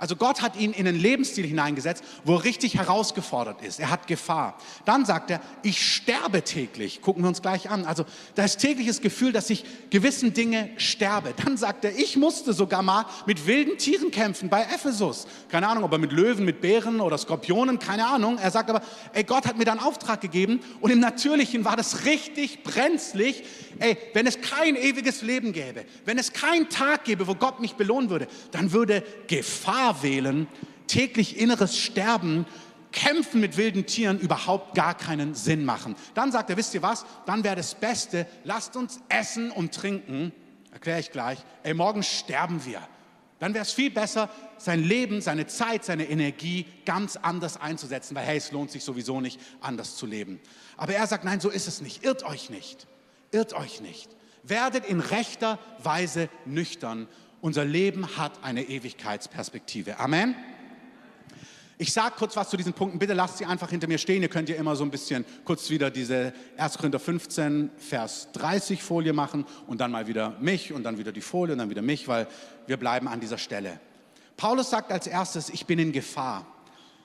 Also 0.01 0.15
Gott 0.15 0.41
hat 0.41 0.55
ihn 0.55 0.73
in 0.73 0.87
einen 0.87 0.99
Lebensstil 0.99 1.45
hineingesetzt, 1.45 2.03
wo 2.25 2.37
er 2.37 2.43
richtig 2.43 2.75
herausgefordert 2.75 3.61
ist. 3.61 3.79
Er 3.79 3.91
hat 3.91 4.07
Gefahr. 4.07 4.57
Dann 4.83 5.05
sagt 5.05 5.29
er, 5.29 5.41
ich 5.61 5.85
sterbe 5.93 6.41
täglich. 6.41 7.01
Gucken 7.01 7.23
wir 7.23 7.27
uns 7.27 7.43
gleich 7.43 7.69
an. 7.69 7.85
Also 7.85 8.05
da 8.33 8.43
ist 8.43 8.57
tägliches 8.57 9.01
Gefühl, 9.01 9.31
dass 9.31 9.51
ich 9.51 9.63
gewissen 9.91 10.33
Dinge 10.33 10.71
sterbe. 10.77 11.35
Dann 11.45 11.55
sagt 11.55 11.85
er, 11.85 11.95
ich 11.95 12.17
musste 12.17 12.53
sogar 12.53 12.81
mal 12.81 13.05
mit 13.27 13.45
wilden 13.45 13.77
Tieren 13.77 14.09
kämpfen 14.09 14.49
bei 14.49 14.63
Ephesus. 14.63 15.27
Keine 15.49 15.67
Ahnung, 15.67 15.83
ob 15.83 15.91
er 15.91 15.99
mit 15.99 16.11
Löwen, 16.11 16.45
mit 16.45 16.61
Bären 16.61 16.99
oder 16.99 17.19
Skorpionen, 17.19 17.77
keine 17.77 18.07
Ahnung. 18.07 18.39
Er 18.39 18.49
sagt 18.49 18.71
aber, 18.71 18.81
ey, 19.13 19.23
Gott 19.23 19.45
hat 19.45 19.59
mir 19.59 19.65
da 19.65 19.73
einen 19.73 19.81
Auftrag 19.81 20.19
gegeben 20.19 20.61
und 20.79 20.89
im 20.89 20.99
Natürlichen 20.99 21.63
war 21.63 21.77
das 21.77 22.05
richtig 22.05 22.63
brenzlig. 22.63 23.43
Ey, 23.77 23.99
wenn 24.13 24.25
es 24.25 24.41
kein 24.41 24.75
ewiges 24.75 25.21
Leben 25.21 25.53
gäbe, 25.53 25.85
wenn 26.05 26.17
es 26.17 26.33
keinen 26.33 26.69
Tag 26.69 27.03
gäbe, 27.03 27.27
wo 27.27 27.35
Gott 27.35 27.59
mich 27.59 27.75
belohnen 27.75 28.09
würde, 28.09 28.27
dann 28.49 28.71
würde 28.71 29.03
Gefahr 29.27 29.90
wählen, 30.03 30.47
täglich 30.87 31.37
inneres 31.37 31.77
Sterben, 31.77 32.45
Kämpfen 32.91 33.39
mit 33.39 33.57
wilden 33.57 33.85
Tieren 33.85 34.19
überhaupt 34.19 34.75
gar 34.75 34.95
keinen 34.95 35.33
Sinn 35.33 35.63
machen. 35.63 35.95
Dann 36.13 36.31
sagt 36.31 36.49
er, 36.49 36.57
wisst 36.57 36.73
ihr 36.73 36.81
was, 36.81 37.05
dann 37.25 37.43
wäre 37.43 37.55
das 37.55 37.75
Beste, 37.75 38.27
lasst 38.43 38.75
uns 38.75 38.99
essen 39.07 39.49
und 39.51 39.73
trinken, 39.73 40.33
erkläre 40.71 40.99
ich 40.99 41.11
gleich, 41.11 41.39
ey, 41.63 41.73
morgen 41.73 42.03
sterben 42.03 42.65
wir. 42.65 42.81
Dann 43.39 43.53
wäre 43.55 43.63
es 43.63 43.71
viel 43.71 43.89
besser, 43.89 44.29
sein 44.57 44.83
Leben, 44.83 45.19
seine 45.19 45.47
Zeit, 45.47 45.83
seine 45.83 46.07
Energie 46.07 46.67
ganz 46.85 47.15
anders 47.15 47.59
einzusetzen, 47.59 48.15
weil 48.15 48.25
hey, 48.25 48.37
es 48.37 48.51
lohnt 48.51 48.69
sich 48.69 48.83
sowieso 48.83 49.19
nicht, 49.19 49.39
anders 49.61 49.95
zu 49.95 50.05
leben. 50.05 50.39
Aber 50.77 50.93
er 50.93 51.07
sagt, 51.07 51.23
nein, 51.23 51.39
so 51.39 51.49
ist 51.49 51.67
es 51.67 51.81
nicht. 51.81 52.03
Irrt 52.03 52.23
euch 52.23 52.51
nicht. 52.51 52.85
Irrt 53.31 53.53
euch 53.53 53.81
nicht. 53.81 54.09
Werdet 54.43 54.85
in 54.85 54.99
rechter 54.99 55.57
Weise 55.79 56.29
nüchtern 56.45 57.07
unser 57.41 57.65
Leben 57.65 58.17
hat 58.17 58.43
eine 58.43 58.63
Ewigkeitsperspektive. 58.63 59.99
Amen. 59.99 60.35
Ich 61.77 61.93
sage 61.93 62.13
kurz 62.15 62.35
was 62.35 62.51
zu 62.51 62.57
diesen 62.57 62.73
Punkten. 62.73 62.99
Bitte 62.99 63.13
lasst 63.13 63.39
sie 63.39 63.45
einfach 63.45 63.71
hinter 63.71 63.87
mir 63.87 63.97
stehen. 63.97 64.21
Ihr 64.21 64.29
könnt 64.29 64.49
ja 64.49 64.55
immer 64.55 64.75
so 64.75 64.83
ein 64.83 64.91
bisschen 64.91 65.25
kurz 65.45 65.67
wieder 65.71 65.89
diese 65.89 66.31
1. 66.57 66.77
Korinther 66.77 66.99
15, 66.99 67.71
Vers 67.75 68.29
30 68.33 68.83
Folie 68.83 69.13
machen 69.13 69.45
und 69.65 69.81
dann 69.81 69.89
mal 69.89 70.05
wieder 70.05 70.37
mich 70.39 70.71
und 70.73 70.83
dann 70.83 70.99
wieder 70.99 71.11
die 71.11 71.21
Folie 71.21 71.53
und 71.53 71.57
dann 71.57 71.71
wieder 71.71 71.81
mich, 71.81 72.07
weil 72.07 72.27
wir 72.67 72.77
bleiben 72.77 73.07
an 73.07 73.19
dieser 73.19 73.39
Stelle. 73.39 73.79
Paulus 74.37 74.69
sagt 74.69 74.91
als 74.91 75.07
erstes, 75.07 75.49
ich 75.49 75.65
bin 75.65 75.79
in 75.79 75.91
Gefahr. 75.91 76.45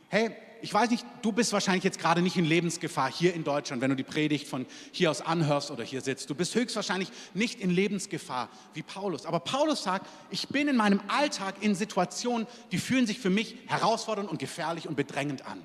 Hey, 0.09 0.37
ich 0.63 0.73
weiß 0.73 0.91
nicht, 0.91 1.05
du 1.23 1.33
bist 1.33 1.53
wahrscheinlich 1.53 1.85
jetzt 1.85 1.99
gerade 1.99 2.23
nicht 2.23 2.37
in 2.37 2.45
Lebensgefahr 2.45 3.11
hier 3.11 3.35
in 3.35 3.45
Deutschland, 3.45 3.83
wenn 3.83 3.91
du 3.91 3.97
die 3.97 4.03
Predigt 4.03 4.49
von 4.49 4.67
hier 4.93 5.11
aus 5.11 5.21
anhörst 5.21 5.71
oder 5.71 5.85
hier 5.85 6.01
sitzt. 6.01 6.31
Du 6.31 6.35
bist 6.35 6.55
höchstwahrscheinlich 6.55 7.11
nicht 7.35 7.61
in 7.61 7.71
Lebensgefahr 7.71 8.49
wie 8.75 8.83
Paulus. 8.83 9.27
Aber 9.27 9.41
Paulus 9.41 9.83
sagt, 9.83 10.07
ich 10.31 10.49
bin 10.49 10.69
in 10.69 10.77
meinem 10.77 11.01
Alltag 11.09 11.57
in 11.61 11.75
Situationen, 11.75 12.47
die 12.73 12.79
fühlen 12.79 13.07
sich 13.07 13.19
für 13.19 13.31
mich 13.31 13.57
herausfordernd 13.67 14.31
und 14.31 14.39
gefährlich 14.39 14.89
und 14.89 14.97
bedrängend 14.97 15.47
an. 15.47 15.65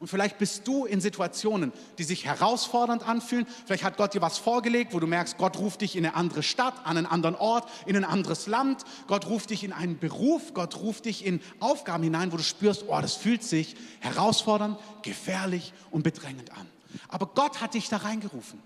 Und 0.00 0.08
vielleicht 0.08 0.38
bist 0.38 0.66
du 0.66 0.84
in 0.84 1.00
Situationen, 1.00 1.72
die 1.98 2.04
sich 2.04 2.24
herausfordernd 2.24 3.06
anfühlen. 3.06 3.46
Vielleicht 3.66 3.82
hat 3.82 3.96
Gott 3.96 4.14
dir 4.14 4.22
was 4.22 4.38
vorgelegt, 4.38 4.94
wo 4.94 5.00
du 5.00 5.06
merkst, 5.06 5.38
Gott 5.38 5.58
ruft 5.58 5.80
dich 5.80 5.96
in 5.96 6.06
eine 6.06 6.14
andere 6.14 6.42
Stadt, 6.42 6.74
an 6.84 6.96
einen 6.96 7.06
anderen 7.06 7.34
Ort, 7.34 7.68
in 7.86 7.96
ein 7.96 8.04
anderes 8.04 8.46
Land. 8.46 8.84
Gott 9.08 9.26
ruft 9.26 9.50
dich 9.50 9.64
in 9.64 9.72
einen 9.72 9.98
Beruf. 9.98 10.54
Gott 10.54 10.76
ruft 10.76 11.06
dich 11.06 11.26
in 11.26 11.40
Aufgaben 11.58 12.04
hinein, 12.04 12.32
wo 12.32 12.36
du 12.36 12.44
spürst, 12.44 12.84
oh, 12.86 13.00
das 13.00 13.14
fühlt 13.14 13.42
sich 13.42 13.76
herausfordernd, 14.00 14.78
gefährlich 15.02 15.72
und 15.90 16.02
bedrängend 16.04 16.52
an. 16.52 16.66
Aber 17.08 17.26
Gott 17.26 17.60
hat 17.60 17.74
dich 17.74 17.88
da 17.88 17.98
reingerufen. 17.98 18.60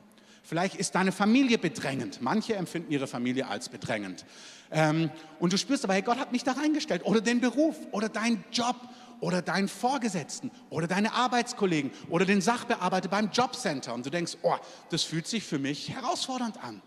Vielleicht 0.45 0.75
ist 0.75 0.95
deine 0.95 1.13
Familie 1.13 1.57
bedrängend. 1.57 2.21
Manche 2.21 2.57
empfinden 2.57 2.93
ihre 2.93 3.07
Familie 3.07 3.47
als 3.47 3.69
bedrängend. 3.69 4.27
Ähm, 4.71 5.11
und 5.39 5.53
du 5.53 5.57
spürst 5.57 5.85
aber, 5.85 5.95
hey, 5.95 6.03
Gott 6.03 6.19
hat 6.19 6.33
mich 6.33 6.45
da 6.45 6.53
reingestellt. 6.53 7.05
Oder 7.05 7.21
den 7.21 7.41
Beruf 7.41 7.77
oder 7.93 8.09
dein 8.09 8.43
Job 8.53 8.77
oder 9.23 9.41
deinen 9.41 9.69
Vorgesetzten 9.69 10.51
oder 10.69 10.89
deine 10.89 11.13
Arbeitskollegen 11.13 11.93
oder 12.11 12.25
den 12.25 12.41
Sachbearbeiter 12.41 13.09
beim 13.09 13.31
Jobcenter 13.31 13.95
und 13.95 14.05
du 14.05 14.11
denkst, 14.11 14.37
oh, 14.43 14.57
das 14.91 15.05
fühlt 15.05 15.29
sich 15.29 15.45
für 15.45 15.61
mich 15.61 15.91
herausfordernd 15.91 16.63
an. 16.63 16.83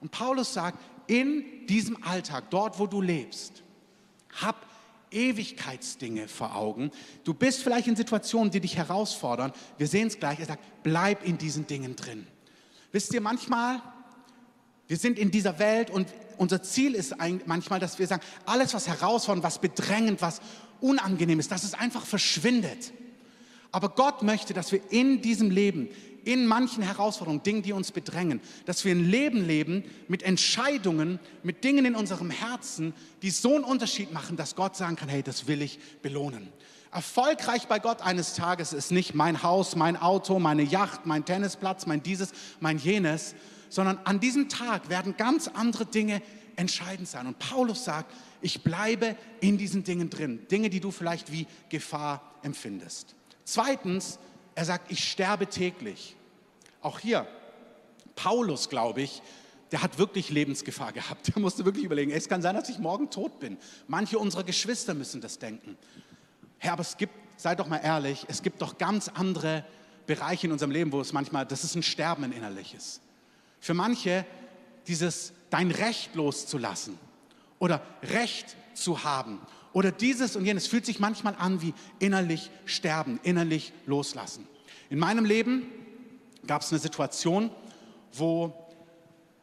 Und 0.00 0.10
Paulus 0.10 0.52
sagt, 0.52 0.78
in 1.06 1.64
diesem 1.68 2.02
Alltag, 2.02 2.50
dort 2.50 2.80
wo 2.80 2.88
du 2.88 3.00
lebst, 3.00 3.62
hab 4.42 4.66
Ewigkeitsdinge 5.12 6.26
vor 6.26 6.56
Augen. 6.56 6.90
Du 7.22 7.32
bist 7.32 7.62
vielleicht 7.62 7.86
in 7.86 7.94
Situationen, 7.94 8.50
die 8.50 8.60
dich 8.60 8.76
herausfordern. 8.76 9.52
Wir 9.78 9.86
sehen 9.86 10.08
es 10.08 10.18
gleich. 10.18 10.40
Er 10.40 10.46
sagt, 10.46 10.64
bleib 10.82 11.24
in 11.24 11.38
diesen 11.38 11.68
Dingen 11.68 11.94
drin. 11.94 12.26
Wisst 12.90 13.14
ihr, 13.14 13.20
manchmal 13.20 13.80
Wir 14.88 14.96
sind 14.96 15.18
in 15.18 15.30
dieser 15.30 15.58
Welt 15.58 15.90
und 15.90 16.08
unser 16.36 16.62
Ziel 16.62 16.94
ist 16.94 17.14
manchmal, 17.46 17.80
dass 17.80 17.98
wir 17.98 18.06
sagen, 18.06 18.22
alles, 18.44 18.74
was 18.74 18.86
herausfordernd, 18.86 19.44
was 19.44 19.58
bedrängend, 19.58 20.22
was 20.22 20.40
unangenehm 20.80 21.40
ist, 21.40 21.50
dass 21.50 21.64
es 21.64 21.74
einfach 21.74 22.04
verschwindet. 22.04 22.92
Aber 23.72 23.88
Gott 23.90 24.22
möchte, 24.22 24.54
dass 24.54 24.70
wir 24.72 24.80
in 24.90 25.22
diesem 25.22 25.50
Leben, 25.50 25.88
in 26.24 26.46
manchen 26.46 26.82
Herausforderungen, 26.82 27.42
Dingen, 27.42 27.62
die 27.62 27.72
uns 27.72 27.92
bedrängen, 27.92 28.40
dass 28.64 28.84
wir 28.84 28.92
ein 28.92 29.08
Leben 29.08 29.44
leben 29.44 29.84
mit 30.08 30.22
Entscheidungen, 30.22 31.20
mit 31.42 31.62
Dingen 31.62 31.84
in 31.84 31.94
unserem 31.94 32.30
Herzen, 32.30 32.94
die 33.22 33.30
so 33.30 33.54
einen 33.54 33.64
Unterschied 33.64 34.12
machen, 34.12 34.36
dass 34.36 34.56
Gott 34.56 34.76
sagen 34.76 34.96
kann, 34.96 35.08
hey, 35.08 35.22
das 35.22 35.46
will 35.46 35.62
ich 35.62 35.78
belohnen. 36.02 36.48
Erfolgreich 36.92 37.68
bei 37.68 37.78
Gott 37.78 38.02
eines 38.02 38.34
Tages 38.34 38.72
ist 38.72 38.90
nicht 38.90 39.14
mein 39.14 39.42
Haus, 39.42 39.76
mein 39.76 39.96
Auto, 39.96 40.38
meine 40.38 40.62
Yacht, 40.62 41.06
mein 41.06 41.24
Tennisplatz, 41.24 41.86
mein 41.86 42.02
dieses, 42.02 42.32
mein 42.60 42.78
jenes, 42.78 43.34
sondern 43.68 43.98
an 44.04 44.20
diesem 44.20 44.48
Tag 44.48 44.88
werden 44.88 45.16
ganz 45.16 45.48
andere 45.48 45.86
Dinge 45.86 46.22
entscheidend 46.56 47.08
sein. 47.08 47.26
Und 47.26 47.38
Paulus 47.38 47.84
sagt, 47.84 48.12
ich 48.40 48.62
bleibe 48.62 49.16
in 49.40 49.58
diesen 49.58 49.84
Dingen 49.84 50.10
drin, 50.10 50.46
Dinge, 50.50 50.70
die 50.70 50.80
du 50.80 50.90
vielleicht 50.90 51.32
wie 51.32 51.46
Gefahr 51.68 52.22
empfindest. 52.42 53.14
Zweitens, 53.44 54.18
er 54.54 54.64
sagt, 54.64 54.90
ich 54.90 55.08
sterbe 55.08 55.46
täglich. 55.46 56.16
Auch 56.80 56.98
hier, 56.98 57.26
Paulus, 58.14 58.68
glaube 58.68 59.02
ich, 59.02 59.22
der 59.72 59.82
hat 59.82 59.98
wirklich 59.98 60.30
Lebensgefahr 60.30 60.92
gehabt. 60.92 61.34
Der 61.34 61.40
musste 61.40 61.64
wirklich 61.64 61.84
überlegen, 61.84 62.10
es 62.10 62.28
kann 62.28 62.40
sein, 62.40 62.54
dass 62.54 62.68
ich 62.68 62.78
morgen 62.78 63.10
tot 63.10 63.40
bin. 63.40 63.58
Manche 63.88 64.18
unserer 64.18 64.44
Geschwister 64.44 64.94
müssen 64.94 65.20
das 65.20 65.38
denken. 65.38 65.76
Herr, 66.58 66.74
aber 66.74 66.82
es 66.82 66.96
gibt, 66.96 67.12
sei 67.36 67.54
doch 67.54 67.66
mal 67.66 67.78
ehrlich, 67.78 68.24
es 68.28 68.42
gibt 68.42 68.62
doch 68.62 68.78
ganz 68.78 69.08
andere 69.08 69.64
Bereiche 70.06 70.46
in 70.46 70.52
unserem 70.52 70.70
Leben, 70.70 70.92
wo 70.92 71.00
es 71.00 71.12
manchmal, 71.12 71.44
das 71.44 71.64
ist 71.64 71.74
ein 71.74 71.82
Sterben 71.82 72.24
ein 72.24 72.32
innerliches. 72.32 73.00
Für 73.60 73.74
manche 73.74 74.24
dieses 74.86 75.32
dein 75.50 75.70
Recht 75.70 76.14
loszulassen 76.14 76.98
oder 77.58 77.82
Recht 78.02 78.56
zu 78.74 79.04
haben 79.04 79.40
oder 79.72 79.92
dieses 79.92 80.36
und 80.36 80.44
jenes 80.44 80.66
fühlt 80.66 80.86
sich 80.86 81.00
manchmal 81.00 81.34
an 81.38 81.60
wie 81.62 81.74
innerlich 81.98 82.50
sterben, 82.64 83.20
innerlich 83.22 83.72
loslassen. 83.86 84.46
In 84.90 84.98
meinem 84.98 85.24
Leben 85.24 85.66
gab 86.46 86.62
es 86.62 86.70
eine 86.70 86.78
Situation, 86.78 87.50
wo 88.12 88.54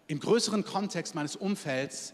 im 0.08 0.20
größeren 0.20 0.64
Kontext 0.64 1.16
meines 1.16 1.36
Umfelds 1.36 2.14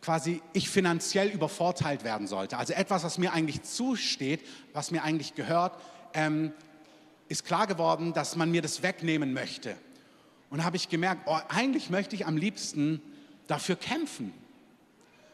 quasi 0.00 0.42
ich 0.52 0.68
finanziell 0.68 1.28
übervorteilt 1.28 2.04
werden 2.04 2.26
sollte. 2.26 2.58
Also 2.58 2.72
etwas, 2.72 3.04
was 3.04 3.18
mir 3.18 3.32
eigentlich 3.32 3.62
zusteht, 3.62 4.44
was 4.72 4.90
mir 4.90 5.02
eigentlich 5.02 5.34
gehört, 5.34 5.80
ähm, 6.12 6.52
ist 7.28 7.44
klar 7.44 7.66
geworden, 7.66 8.12
dass 8.12 8.36
man 8.36 8.50
mir 8.50 8.62
das 8.62 8.82
wegnehmen 8.82 9.32
möchte. 9.32 9.76
Und 10.52 10.64
habe 10.64 10.76
ich 10.76 10.90
gemerkt, 10.90 11.22
oh, 11.24 11.38
eigentlich 11.48 11.88
möchte 11.88 12.14
ich 12.14 12.26
am 12.26 12.36
liebsten 12.36 13.00
dafür 13.46 13.74
kämpfen. 13.74 14.34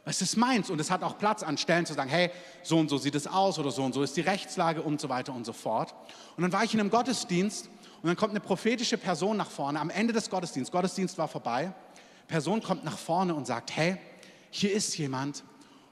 Es 0.05 0.23
ist 0.23 0.37
meins 0.37 0.71
und 0.71 0.81
es 0.81 0.93
hat 0.93 1.03
auch 1.03 1.19
Platz 1.19 1.43
an 1.43 1.59
Stellen 1.59 1.87
zu 1.87 1.93
sagen, 1.93 2.09
hey, 2.09 2.31
so 2.63 2.79
und 2.79 2.89
so 2.89 2.99
sieht 2.99 3.17
es 3.17 3.27
aus 3.27 3.59
oder 3.59 3.73
so 3.73 3.83
und 3.83 3.93
so 3.93 4.05
ist 4.05 4.17
die 4.17 4.21
Rechtslage 4.21 4.81
und 4.81 5.01
so 5.01 5.09
weiter 5.09 5.35
und 5.35 5.45
so 5.45 5.53
fort. 5.53 5.93
Und 6.37 6.45
dann 6.45 6.53
war 6.53 6.63
ich 6.63 6.73
in 6.73 6.79
einem 6.79 6.91
Gottesdienst 6.91 7.67
und 8.01 8.07
dann 8.07 8.15
kommt 8.15 8.31
eine 8.31 8.39
prophetische 8.39 8.97
Person 8.97 9.37
nach 9.37 9.51
vorne 9.51 9.81
am 9.81 9.91
Ende 9.91 10.13
des 10.13 10.31
Gottesdienstes. 10.31 10.71
Gottesdienst 10.71 11.19
war 11.19 11.27
vorbei. 11.27 11.73
Person 12.29 12.63
kommt 12.63 12.85
nach 12.85 12.97
vorne 12.97 13.35
und 13.35 13.45
sagt, 13.45 13.77
hey, 13.77 13.97
hier 14.51 14.73
ist 14.73 14.97
jemand 14.99 15.43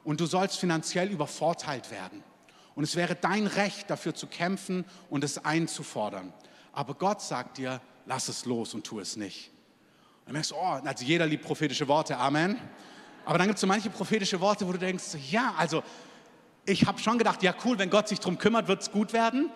und 0.05 0.21
du 0.21 0.27
sollst 0.27 0.57
finanziell 0.57 1.11
übervorteilt 1.11 1.91
werden. 1.91 2.23
Und 2.77 2.85
es 2.85 2.95
wäre 2.95 3.17
dein 3.17 3.49
Recht, 3.49 3.91
dafür 3.91 4.15
zu 4.15 4.29
kämpfen 4.29 4.85
und 5.11 5.25
es 5.25 5.45
einzufordern. 5.45 6.33
Aber 6.73 6.95
Gott 6.95 7.21
sagt 7.23 7.59
dir, 7.59 7.81
lass 8.07 8.29
es 8.29 8.45
los 8.45 8.75
und 8.75 8.85
tu 8.85 9.01
es 9.01 9.17
nicht. 9.17 9.51
Und 10.21 10.27
dann 10.27 10.33
merkst 10.35 10.53
du, 10.53 10.57
oh, 10.57 10.81
also 10.85 11.05
jeder 11.05 11.27
liebt 11.27 11.45
prophetische 11.45 11.87
Worte, 11.89 12.17
Amen. 12.17 12.57
Aber 13.25 13.39
dann 13.39 13.49
gibt 13.49 13.57
es 13.57 13.61
so 13.61 13.67
manche 13.67 13.91
prophetische 13.91 14.41
Worte, 14.41 14.67
wo 14.67 14.73
du 14.73 14.79
denkst, 14.79 15.05
ja, 15.31 15.55
also 15.59 15.83
ich 16.65 16.87
habe 16.87 16.99
schon 16.99 17.19
gedacht, 17.19 17.43
ja 17.43 17.55
cool, 17.65 17.79
wenn 17.79 17.91
Gott 17.91 18.09
sich 18.09 18.21
darum 18.21 18.39
kümmert, 18.39 18.69
wird 18.69 18.83
es 18.83 18.91
gut 18.91 19.13
werden. 19.13 19.51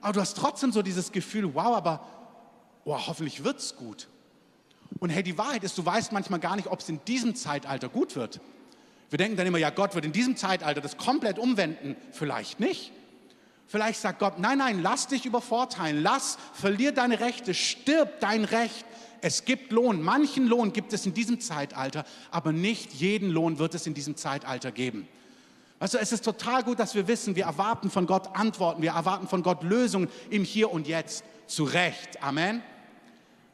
Aber 0.00 0.12
du 0.12 0.20
hast 0.20 0.36
trotzdem 0.36 0.72
so 0.72 0.82
dieses 0.82 1.12
Gefühl, 1.12 1.54
wow, 1.54 1.76
aber 1.76 2.06
oh, 2.84 2.98
hoffentlich 3.06 3.44
wird 3.44 3.58
es 3.58 3.76
gut. 3.76 4.08
Und 4.98 5.10
hey, 5.10 5.22
die 5.22 5.38
Wahrheit 5.38 5.64
ist, 5.64 5.78
du 5.78 5.86
weißt 5.86 6.12
manchmal 6.12 6.40
gar 6.40 6.56
nicht, 6.56 6.68
ob 6.68 6.80
es 6.80 6.88
in 6.88 7.04
diesem 7.04 7.34
Zeitalter 7.34 7.88
gut 7.88 8.16
wird. 8.16 8.40
Wir 9.10 9.18
denken 9.18 9.36
dann 9.36 9.46
immer, 9.46 9.58
ja, 9.58 9.70
Gott 9.70 9.94
wird 9.94 10.04
in 10.04 10.12
diesem 10.12 10.36
Zeitalter 10.36 10.80
das 10.80 10.96
komplett 10.96 11.38
umwenden. 11.38 11.96
Vielleicht 12.12 12.60
nicht. 12.60 12.92
Vielleicht 13.72 14.02
sagt 14.02 14.18
Gott, 14.18 14.38
nein, 14.38 14.58
nein, 14.58 14.82
lass 14.82 15.06
dich 15.06 15.24
übervorteilen, 15.24 16.02
lass, 16.02 16.36
verlier 16.52 16.92
deine 16.92 17.20
Rechte, 17.20 17.54
stirb 17.54 18.20
dein 18.20 18.44
Recht. 18.44 18.84
Es 19.22 19.46
gibt 19.46 19.72
Lohn. 19.72 20.02
Manchen 20.02 20.46
Lohn 20.46 20.74
gibt 20.74 20.92
es 20.92 21.06
in 21.06 21.14
diesem 21.14 21.40
Zeitalter, 21.40 22.04
aber 22.30 22.52
nicht 22.52 22.92
jeden 22.92 23.30
Lohn 23.30 23.58
wird 23.58 23.74
es 23.74 23.86
in 23.86 23.94
diesem 23.94 24.14
Zeitalter 24.14 24.72
geben. 24.72 25.08
Also 25.78 25.96
es 25.96 26.12
ist 26.12 26.22
total 26.22 26.64
gut, 26.64 26.80
dass 26.80 26.94
wir 26.94 27.08
wissen, 27.08 27.34
wir 27.34 27.44
erwarten 27.44 27.88
von 27.88 28.06
Gott 28.06 28.36
Antworten, 28.36 28.82
wir 28.82 28.90
erwarten 28.90 29.26
von 29.26 29.42
Gott 29.42 29.62
Lösungen 29.62 30.10
im 30.28 30.44
Hier 30.44 30.70
und 30.70 30.86
Jetzt. 30.86 31.24
Zu 31.46 31.64
Recht. 31.64 32.22
Amen. 32.22 32.62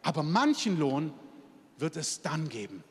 Aber 0.03 0.25
manchen 0.25 0.81
Lohn 0.81 1.13
wird 1.77 1.97
es 1.97 2.23
dann 2.23 2.49
geben. 2.49 2.83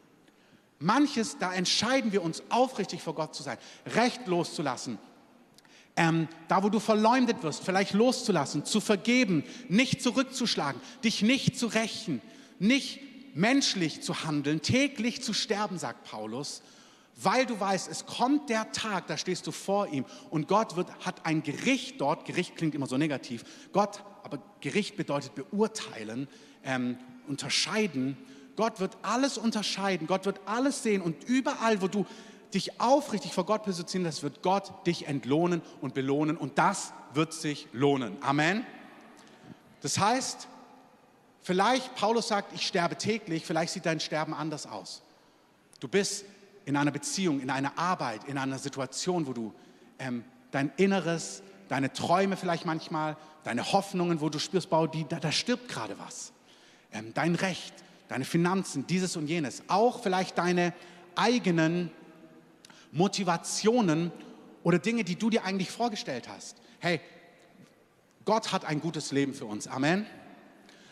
Manches, 0.79 1.37
da 1.39 1.53
entscheiden 1.53 2.13
wir 2.13 2.23
uns 2.23 2.41
aufrichtig 2.47 3.01
vor 3.01 3.15
Gott 3.15 3.35
zu 3.35 3.43
sein, 3.43 3.57
Recht 3.85 4.27
loszulassen, 4.27 4.97
ähm, 5.97 6.27
da 6.47 6.63
wo 6.63 6.69
du 6.69 6.79
verleumdet 6.79 7.43
wirst, 7.43 7.63
vielleicht 7.63 7.93
loszulassen, 7.93 8.63
zu 8.63 8.79
vergeben, 8.79 9.43
nicht 9.67 10.01
zurückzuschlagen, 10.01 10.79
dich 11.03 11.23
nicht 11.23 11.57
zu 11.57 11.67
rächen, 11.67 12.21
nicht 12.59 12.99
menschlich 13.35 14.01
zu 14.01 14.23
handeln, 14.23 14.61
täglich 14.61 15.21
zu 15.21 15.33
sterben, 15.33 15.77
sagt 15.77 16.09
Paulus, 16.09 16.61
weil 17.15 17.47
du 17.47 17.59
weißt, 17.59 17.89
es 17.89 18.05
kommt 18.05 18.49
der 18.49 18.71
Tag, 18.71 19.07
da 19.07 19.17
stehst 19.17 19.47
du 19.47 19.51
vor 19.51 19.87
ihm 19.87 20.05
und 20.29 20.47
Gott 20.47 20.75
wird, 20.75 20.87
hat 21.03 21.25
ein 21.25 21.41
Gericht 21.41 21.99
dort, 21.99 22.25
Gericht 22.25 22.55
klingt 22.55 22.75
immer 22.75 22.85
so 22.85 22.97
negativ, 22.97 23.43
Gott, 23.73 24.03
aber 24.23 24.39
Gericht 24.61 24.97
bedeutet 24.97 25.33
beurteilen, 25.33 26.27
ähm, 26.63 26.97
unterscheiden. 27.27 28.17
Gott 28.55 28.79
wird 28.79 28.97
alles 29.01 29.37
unterscheiden, 29.37 30.07
Gott 30.07 30.25
wird 30.25 30.41
alles 30.45 30.83
sehen 30.83 31.01
und 31.01 31.23
überall, 31.23 31.81
wo 31.81 31.87
du 31.87 32.05
dich 32.53 32.79
aufrichtig 32.79 33.33
vor 33.33 33.45
Gott 33.45 33.63
positionierst, 33.63 34.23
wird 34.23 34.41
Gott 34.41 34.85
dich 34.87 35.07
entlohnen 35.07 35.61
und 35.81 35.93
belohnen 35.93 36.37
und 36.37 36.57
das 36.57 36.93
wird 37.13 37.33
sich 37.33 37.67
lohnen. 37.73 38.17
Amen. 38.21 38.65
Das 39.81 39.99
heißt, 39.99 40.47
vielleicht, 41.41 41.95
Paulus 41.95 42.29
sagt, 42.29 42.53
ich 42.53 42.65
sterbe 42.65 42.97
täglich, 42.97 43.45
vielleicht 43.45 43.73
sieht 43.73 43.85
dein 43.85 43.99
Sterben 43.99 44.33
anders 44.33 44.65
aus. 44.65 45.01
Du 45.79 45.87
bist 45.87 46.25
in 46.65 46.75
einer 46.75 46.91
Beziehung, 46.91 47.39
in 47.39 47.49
einer 47.49 47.77
Arbeit, 47.77 48.23
in 48.25 48.37
einer 48.37 48.59
Situation, 48.59 49.27
wo 49.27 49.33
du 49.33 49.53
ähm, 49.99 50.23
dein 50.51 50.71
Inneres, 50.77 51.43
deine 51.69 51.93
Träume 51.93 52.37
vielleicht 52.37 52.65
manchmal, 52.65 53.17
deine 53.43 53.71
Hoffnungen, 53.71 54.21
wo 54.21 54.29
du 54.29 54.39
spürst, 54.39 54.69
bau, 54.69 54.87
die, 54.87 55.05
da, 55.07 55.19
da 55.19 55.31
stirbt 55.31 55.69
gerade 55.69 55.97
was. 55.99 56.33
Ähm, 56.91 57.13
dein 57.13 57.35
Recht, 57.35 57.73
deine 58.09 58.25
Finanzen, 58.25 58.87
dieses 58.87 59.15
und 59.15 59.27
jenes. 59.27 59.63
Auch 59.67 60.01
vielleicht 60.01 60.37
deine 60.37 60.73
eigenen 61.15 61.91
Motivationen 62.97 64.11
oder 64.63 64.79
Dinge, 64.79 65.03
die 65.03 65.15
du 65.15 65.29
dir 65.29 65.45
eigentlich 65.45 65.71
vorgestellt 65.71 66.27
hast. 66.27 66.57
Hey, 66.79 66.99
Gott 68.25 68.51
hat 68.51 68.65
ein 68.65 68.81
gutes 68.81 69.11
Leben 69.11 69.33
für 69.33 69.45
uns. 69.45 69.67
Amen. 69.67 70.05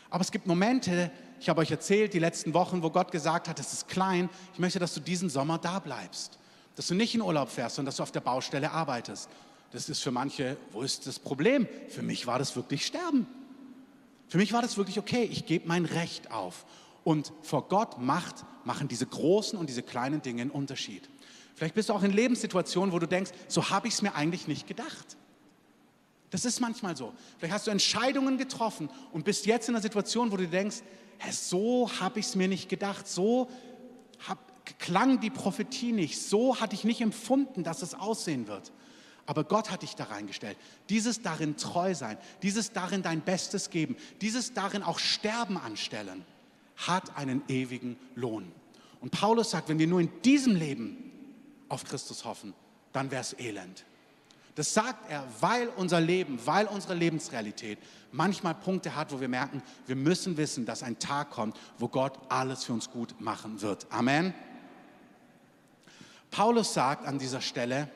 Aber 0.09 0.21
es 0.21 0.31
gibt 0.31 0.47
Momente, 0.47 1.11
ich 1.39 1.49
habe 1.49 1.59
euch 1.61 1.71
erzählt, 1.71 2.13
die 2.13 2.19
letzten 2.19 2.53
Wochen, 2.53 2.81
wo 2.81 2.89
Gott 2.89 3.11
gesagt 3.11 3.49
hat, 3.49 3.59
es 3.59 3.73
ist 3.73 3.87
klein, 3.89 4.29
ich 4.53 4.59
möchte, 4.59 4.79
dass 4.79 4.93
du 4.93 5.01
diesen 5.01 5.29
Sommer 5.29 5.57
da 5.57 5.79
bleibst. 5.79 6.39
Dass 6.75 6.87
du 6.87 6.95
nicht 6.95 7.15
in 7.15 7.21
Urlaub 7.21 7.49
fährst, 7.49 7.75
sondern 7.75 7.87
dass 7.87 7.97
du 7.97 8.03
auf 8.03 8.11
der 8.11 8.21
Baustelle 8.21 8.71
arbeitest. 8.71 9.29
Das 9.71 9.89
ist 9.89 10.01
für 10.01 10.11
manche, 10.11 10.55
wo 10.71 10.81
ist 10.81 11.07
das 11.07 11.19
Problem? 11.19 11.67
Für 11.89 12.01
mich 12.01 12.27
war 12.27 12.39
das 12.39 12.55
wirklich 12.55 12.85
Sterben. 12.85 13.27
Für 14.27 14.37
mich 14.37 14.53
war 14.53 14.61
das 14.61 14.77
wirklich 14.77 14.97
okay, 14.97 15.23
ich 15.29 15.45
gebe 15.45 15.67
mein 15.67 15.85
Recht 15.85 16.31
auf. 16.31 16.65
Und 17.03 17.33
vor 17.41 17.67
Gott 17.67 17.99
macht, 17.99 18.45
machen 18.63 18.87
diese 18.87 19.05
großen 19.05 19.59
und 19.59 19.69
diese 19.69 19.83
kleinen 19.83 20.21
Dinge 20.21 20.43
einen 20.43 20.51
Unterschied. 20.51 21.09
Vielleicht 21.55 21.73
bist 21.73 21.89
du 21.89 21.93
auch 21.93 22.03
in 22.03 22.11
Lebenssituationen, 22.11 22.93
wo 22.93 22.99
du 22.99 23.07
denkst, 23.07 23.31
so 23.47 23.69
habe 23.69 23.87
ich 23.87 23.95
es 23.95 24.01
mir 24.01 24.13
eigentlich 24.13 24.47
nicht 24.47 24.67
gedacht. 24.67 25.17
Das 26.29 26.43
ist 26.43 26.59
manchmal 26.59 26.97
so. 26.97 27.13
Vielleicht 27.37 27.53
hast 27.53 27.67
du 27.67 27.71
Entscheidungen 27.71 28.37
getroffen 28.37 28.89
und 29.13 29.23
bist 29.23 29.45
jetzt 29.45 29.69
in 29.69 29.75
einer 29.75 29.81
Situation, 29.81 30.31
wo 30.31 30.37
du 30.37 30.47
denkst, 30.47 30.77
so 31.31 31.89
habe 31.99 32.19
ich 32.19 32.25
es 32.25 32.35
mir 32.35 32.49
nicht 32.49 32.67
gedacht, 32.67 33.07
so 33.07 33.49
hab, 34.27 34.37
klang 34.79 35.21
die 35.21 35.29
Prophetie 35.29 35.93
nicht, 35.93 36.19
so 36.19 36.59
hatte 36.59 36.75
ich 36.75 36.83
nicht 36.83 36.99
empfunden, 36.99 37.63
dass 37.63 37.81
es 37.81 37.93
aussehen 37.93 38.47
wird. 38.47 38.73
Aber 39.25 39.43
Gott 39.43 39.71
hat 39.71 39.81
dich 39.81 39.95
da 39.95 40.03
reingestellt. 40.03 40.57
Dieses 40.89 41.21
darin 41.21 41.55
treu 41.55 41.95
sein, 41.95 42.17
dieses 42.43 42.73
darin 42.73 43.01
dein 43.01 43.21
Bestes 43.21 43.69
geben, 43.69 43.95
dieses 44.21 44.53
darin 44.53 44.83
auch 44.83 44.99
Sterben 44.99 45.57
anstellen, 45.57 46.25
hat 46.75 47.17
einen 47.17 47.41
ewigen 47.47 47.97
Lohn. 48.13 48.51
Und 48.99 49.11
Paulus 49.11 49.51
sagt, 49.51 49.69
wenn 49.69 49.79
wir 49.79 49.87
nur 49.87 50.01
in 50.01 50.09
diesem 50.23 50.55
Leben 50.55 51.04
auf 51.69 51.83
Christus 51.83 52.25
hoffen, 52.25 52.53
dann 52.93 53.11
wäre 53.11 53.21
es 53.21 53.37
elend. 53.39 53.85
Das 54.55 54.73
sagt 54.73 55.11
er, 55.11 55.27
weil 55.41 55.67
unser 55.75 55.99
Leben, 55.99 56.39
weil 56.45 56.65
unsere 56.67 56.93
Lebensrealität 56.93 57.77
manchmal 58.13 58.55
Punkte 58.55 58.95
hat, 58.95 59.11
wo 59.11 59.19
wir 59.19 59.27
merken, 59.27 59.61
wir 59.85 59.97
müssen 59.97 60.37
wissen, 60.37 60.65
dass 60.65 60.81
ein 60.81 60.97
Tag 60.97 61.31
kommt, 61.31 61.57
wo 61.77 61.89
Gott 61.89 62.17
alles 62.29 62.63
für 62.63 62.71
uns 62.71 62.89
gut 62.89 63.19
machen 63.19 63.61
wird. 63.61 63.85
Amen. 63.89 64.33
Paulus 66.31 66.73
sagt 66.73 67.05
an 67.05 67.19
dieser 67.19 67.41
Stelle, 67.41 67.89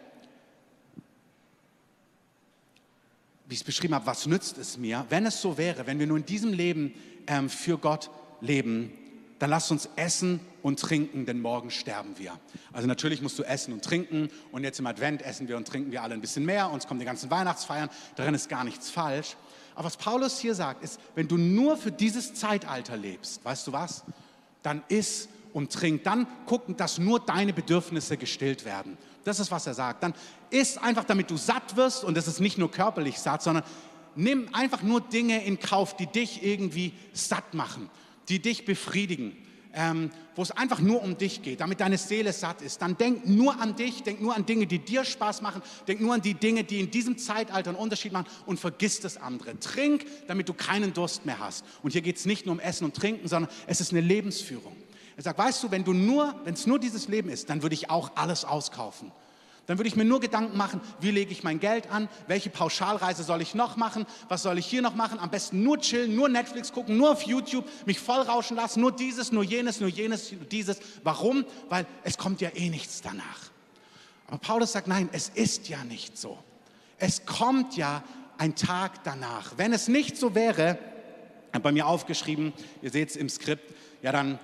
wie 3.48 3.54
ich 3.54 3.62
es 3.62 3.66
beschrieben 3.66 3.96
habe, 3.96 4.06
was 4.06 4.26
nützt 4.28 4.58
es 4.58 4.78
mir, 4.78 5.06
wenn 5.10 5.26
es 5.26 5.42
so 5.42 5.58
wäre, 5.58 5.88
wenn 5.88 5.98
wir 5.98 6.08
nur 6.08 6.18
in 6.18 6.26
diesem 6.26 6.52
Leben 6.52 6.94
ähm, 7.26 7.50
für 7.50 7.78
Gott 7.78 8.12
leben, 8.42 8.92
dann 9.40 9.50
lasst 9.50 9.72
uns 9.72 9.90
essen 9.96 10.42
und 10.62 10.80
trinken, 10.80 11.26
denn 11.26 11.40
morgen 11.42 11.72
sterben 11.72 12.18
wir. 12.18 12.38
Also 12.74 12.88
natürlich 12.88 13.22
musst 13.22 13.40
du 13.40 13.44
essen 13.44 13.74
und 13.74 13.84
trinken 13.84 14.30
und 14.52 14.64
jetzt 14.64 14.80
im 14.80 14.86
Advent 14.86 15.22
essen 15.22 15.48
wir 15.48 15.56
und 15.56 15.68
trinken 15.68 15.92
wir 15.92 16.04
alle 16.04 16.14
ein 16.14 16.22
bisschen 16.22 16.46
mehr, 16.46 16.70
uns 16.70 16.86
kommen 16.86 17.00
die 17.00 17.06
ganzen 17.06 17.32
Weihnachtsfeiern, 17.32 17.90
darin 18.18 18.34
ist 18.34 18.50
gar 18.50 18.66
nichts 18.66 18.90
falsch. 18.90 19.38
Aber 19.76 19.86
was 19.86 19.96
Paulus 19.96 20.40
hier 20.40 20.54
sagt, 20.56 20.84
ist, 20.84 21.00
wenn 21.16 21.30
du 21.30 21.38
nur 21.38 21.78
für 21.78 21.92
dieses 21.92 22.34
Zeitalter 22.34 22.98
lebst, 22.98 23.44
weißt 23.46 23.66
du 23.68 23.72
was, 23.72 24.04
dann 24.62 24.84
iss 24.90 25.30
und 25.54 25.72
trink, 25.72 26.04
dann 26.04 26.28
gucken, 26.46 26.76
dass 26.76 26.98
nur 26.98 27.22
deine 27.22 27.54
Bedürfnisse 27.54 28.18
gestillt 28.18 28.66
werden. 28.66 28.98
Das 29.24 29.40
ist, 29.40 29.52
was 29.52 29.68
er 29.68 29.74
sagt. 29.74 30.04
Dann 30.04 30.14
iss 30.50 30.78
einfach, 30.78 31.06
damit 31.06 31.32
du 31.32 31.38
satt 31.38 31.78
wirst 31.78 32.04
und 32.04 32.18
das 32.18 32.28
ist 32.28 32.42
nicht 32.42 32.58
nur 32.58 32.70
körperlich 32.70 33.20
satt, 33.20 33.42
sondern 33.42 33.64
nimm 34.16 34.54
einfach 34.54 34.82
nur 34.82 35.00
Dinge 35.00 35.46
in 35.46 35.60
Kauf, 35.60 35.96
die 35.96 36.08
dich 36.08 36.44
irgendwie 36.44 36.94
satt 37.14 37.54
machen 37.54 37.90
die 38.30 38.40
dich 38.40 38.66
befriedigen, 38.66 39.36
ähm, 39.74 40.12
wo 40.36 40.42
es 40.42 40.52
einfach 40.52 40.80
nur 40.80 41.04
um 41.04 41.18
dich 41.18 41.42
geht, 41.42 41.62
damit 41.62 41.80
deine 41.80 41.98
Seele 41.98 42.34
satt 42.34 42.62
ist, 42.62 42.82
dann 42.82 42.98
denk 42.98 43.28
nur 43.28 43.60
an 43.60 43.76
dich, 43.76 44.04
denk 44.04 44.22
nur 44.22 44.36
an 44.36 44.46
Dinge, 44.46 44.66
die 44.66 44.80
dir 44.80 45.06
Spaß 45.06 45.42
machen, 45.42 45.62
denk 45.88 46.02
nur 46.02 46.14
an 46.14 46.22
die 46.22 46.34
Dinge, 46.34 46.64
die 46.64 46.80
in 46.80 46.92
diesem 46.92 47.18
Zeitalter 47.18 47.70
einen 47.70 47.80
Unterschied 47.80 48.12
machen 48.12 48.28
und 48.46 48.60
vergiss 48.60 49.00
das 49.00 49.18
andere. 49.18 49.60
Trink, 49.60 50.06
damit 50.28 50.50
du 50.50 50.54
keinen 50.54 50.94
Durst 50.94 51.26
mehr 51.26 51.40
hast. 51.40 51.66
Und 51.84 51.92
hier 51.92 52.02
geht 52.02 52.18
es 52.18 52.26
nicht 52.26 52.46
nur 52.46 52.54
um 52.54 52.60
Essen 52.60 52.86
und 52.86 52.96
Trinken, 52.96 53.28
sondern 53.28 53.52
es 53.68 53.82
ist 53.82 53.92
eine 53.92 54.02
Lebensführung. 54.02 54.76
Er 55.18 55.24
sagt, 55.24 55.38
weißt 55.38 55.64
du, 55.64 55.72
wenn 55.72 55.84
du 55.84 55.94
nur, 55.94 56.34
wenn 56.46 56.54
es 56.54 56.66
nur 56.66 56.80
dieses 56.80 57.08
Leben 57.08 57.30
ist, 57.30 57.50
dann 57.50 57.62
würde 57.62 57.76
ich 57.76 57.90
auch 57.90 58.12
alles 58.16 58.46
auskaufen 58.46 59.12
dann 59.70 59.78
würde 59.78 59.88
ich 59.88 59.96
mir 59.96 60.04
nur 60.04 60.20
Gedanken 60.20 60.58
machen, 60.58 60.82
wie 61.00 61.12
lege 61.12 61.32
ich 61.32 61.44
mein 61.44 61.60
Geld 61.60 61.92
an, 61.92 62.10
welche 62.26 62.50
Pauschalreise 62.50 63.22
soll 63.22 63.40
ich 63.40 63.54
noch 63.54 63.78
machen, 63.78 64.08
was 64.28 64.42
soll 64.42 64.58
ich 64.58 64.66
hier 64.66 64.82
noch 64.82 64.96
machen, 64.96 65.20
am 65.20 65.30
besten 65.30 65.62
nur 65.62 65.78
chillen, 65.80 66.16
nur 66.16 66.28
Netflix 66.28 66.74
gucken, 66.74 66.98
nur 66.98 67.12
auf 67.12 67.22
YouTube, 67.22 67.66
mich 67.86 68.00
voll 68.00 68.22
rauschen 68.24 68.58
lassen, 68.58 68.82
nur 68.82 68.92
dieses, 68.92 69.32
nur 69.32 69.44
jenes, 69.44 69.80
nur 69.80 69.90
jenes, 69.90 70.32
nur 70.32 70.46
dieses. 70.46 70.80
Warum? 71.04 71.46
Weil 71.70 71.86
es 72.04 72.18
kommt 72.18 72.42
ja 72.42 72.50
eh 72.56 72.70
nichts 72.70 73.02
danach. 73.04 73.52
Aber 74.26 74.40
Paulus 74.40 74.72
sagt, 74.72 74.88
nein, 74.88 75.08
es 75.12 75.30
ist 75.30 75.70
ja 75.70 75.84
nicht 75.84 76.18
so. 76.18 76.40
Es 76.98 77.28
kommt 77.28 77.78
ja 77.78 78.04
ein 78.40 78.56
Tag 78.56 79.04
danach. 79.04 79.54
Wenn 79.58 79.72
es 79.72 79.88
nicht 79.88 80.18
so 80.18 80.34
wäre, 80.34 80.80
bei 81.62 81.72
mir 81.72 81.86
aufgeschrieben, 81.86 82.54
ihr 82.82 82.90
seht 82.90 83.12
es 83.12 83.16
im 83.16 83.30
Skript, 83.30 83.72
ja 84.02 84.12
dann, 84.12 84.40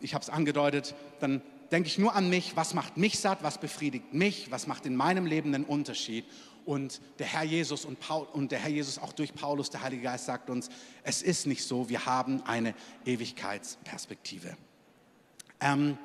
ich 0.00 0.14
habe 0.14 0.22
es 0.22 0.30
angedeutet, 0.30 0.96
dann 1.20 1.42
denke 1.70 1.88
ich 1.88 1.98
nur 1.98 2.14
an 2.14 2.28
mich, 2.30 2.56
was 2.56 2.74
macht 2.74 2.96
mich 2.96 3.18
satt, 3.18 3.42
was 3.42 3.58
befriedigt 3.58 4.14
mich, 4.14 4.50
was 4.50 4.66
macht 4.66 4.86
in 4.86 4.96
meinem 4.96 5.26
Leben 5.26 5.52
den 5.52 5.64
Unterschied. 5.64 6.24
Und 6.64 7.00
der 7.18 7.26
Herr 7.26 7.44
Jesus 7.44 7.84
und, 7.84 7.98
Paul, 7.98 8.26
und 8.32 8.52
der 8.52 8.58
Herr 8.58 8.70
Jesus 8.70 8.98
auch 8.98 9.12
durch 9.12 9.34
Paulus, 9.34 9.70
der 9.70 9.82
Heilige 9.82 10.02
Geist 10.02 10.26
sagt 10.26 10.50
uns, 10.50 10.68
es 11.02 11.22
ist 11.22 11.46
nicht 11.46 11.64
so, 11.64 11.88
wir 11.88 12.04
haben 12.04 12.42
eine 12.42 12.74
Ewigkeitsperspektive. 13.04 14.56
Ähm, 15.60 15.96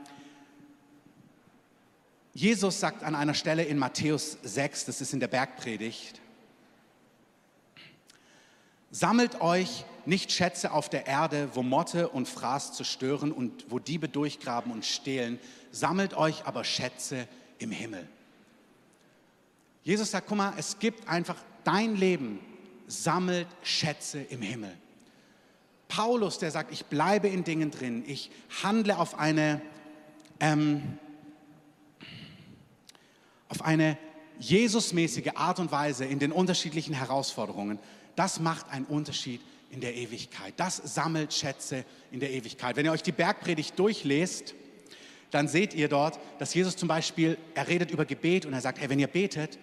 Jesus 2.33 2.79
sagt 2.79 3.03
an 3.03 3.13
einer 3.13 3.33
Stelle 3.33 3.63
in 3.63 3.77
Matthäus 3.77 4.37
6, 4.41 4.85
das 4.85 5.01
ist 5.01 5.13
in 5.13 5.19
der 5.19 5.27
Bergpredigt, 5.27 6.19
sammelt 8.89 9.41
euch 9.41 9.85
nicht 10.05 10.31
Schätze 10.31 10.71
auf 10.71 10.89
der 10.89 11.07
Erde, 11.07 11.49
wo 11.53 11.63
Motte 11.63 12.09
und 12.09 12.27
Fraß 12.27 12.73
zerstören 12.73 13.31
und 13.31 13.65
wo 13.69 13.79
Diebe 13.79 14.09
durchgraben 14.09 14.71
und 14.71 14.85
stehlen, 14.85 15.39
sammelt 15.71 16.13
euch 16.15 16.45
aber 16.45 16.63
Schätze 16.63 17.27
im 17.59 17.71
Himmel. 17.71 18.07
Jesus 19.83 20.11
sagt, 20.11 20.27
guck 20.27 20.37
mal, 20.37 20.53
es 20.57 20.79
gibt 20.79 21.07
einfach 21.07 21.37
dein 21.63 21.95
Leben, 21.95 22.39
sammelt 22.87 23.47
Schätze 23.63 24.21
im 24.21 24.41
Himmel. 24.41 24.73
Paulus, 25.87 26.39
der 26.39 26.51
sagt, 26.51 26.71
ich 26.71 26.85
bleibe 26.85 27.27
in 27.27 27.43
Dingen 27.43 27.69
drin, 27.69 28.03
ich 28.07 28.31
handle 28.63 28.97
auf 28.97 29.19
eine, 29.19 29.61
ähm, 30.39 30.97
auf 33.49 33.61
eine 33.61 33.97
Jesusmäßige 34.39 35.35
Art 35.35 35.59
und 35.59 35.71
Weise 35.71 36.05
in 36.05 36.17
den 36.19 36.31
unterschiedlichen 36.31 36.93
Herausforderungen. 36.93 37.77
Das 38.15 38.39
macht 38.39 38.69
einen 38.69 38.85
Unterschied 38.85 39.41
in 39.73 39.81
der 39.81 39.95
Ewigkeit. 39.95 40.53
Das 40.57 40.77
sammelt 40.77 41.33
Schätze 41.33 41.83
in 42.11 42.19
der 42.19 42.31
Ewigkeit. 42.31 42.75
Wenn 42.75 42.85
ihr 42.85 42.91
euch 42.91 43.03
die 43.03 43.11
Bergpredigt 43.11 43.77
durchlest, 43.77 44.53
dann 45.31 45.47
seht 45.47 45.73
ihr 45.73 45.89
dort, 45.89 46.19
dass 46.37 46.53
Jesus 46.53 46.75
zum 46.77 46.87
Beispiel, 46.87 47.37
er 47.55 47.67
redet 47.67 47.89
über 47.89 48.05
Gebet 48.05 48.45
und 48.45 48.53
er 48.53 48.61
sagt, 48.61 48.79
hey, 48.79 48.89
wenn 48.89 48.99
ihr 48.99 49.07
betet, 49.07 49.57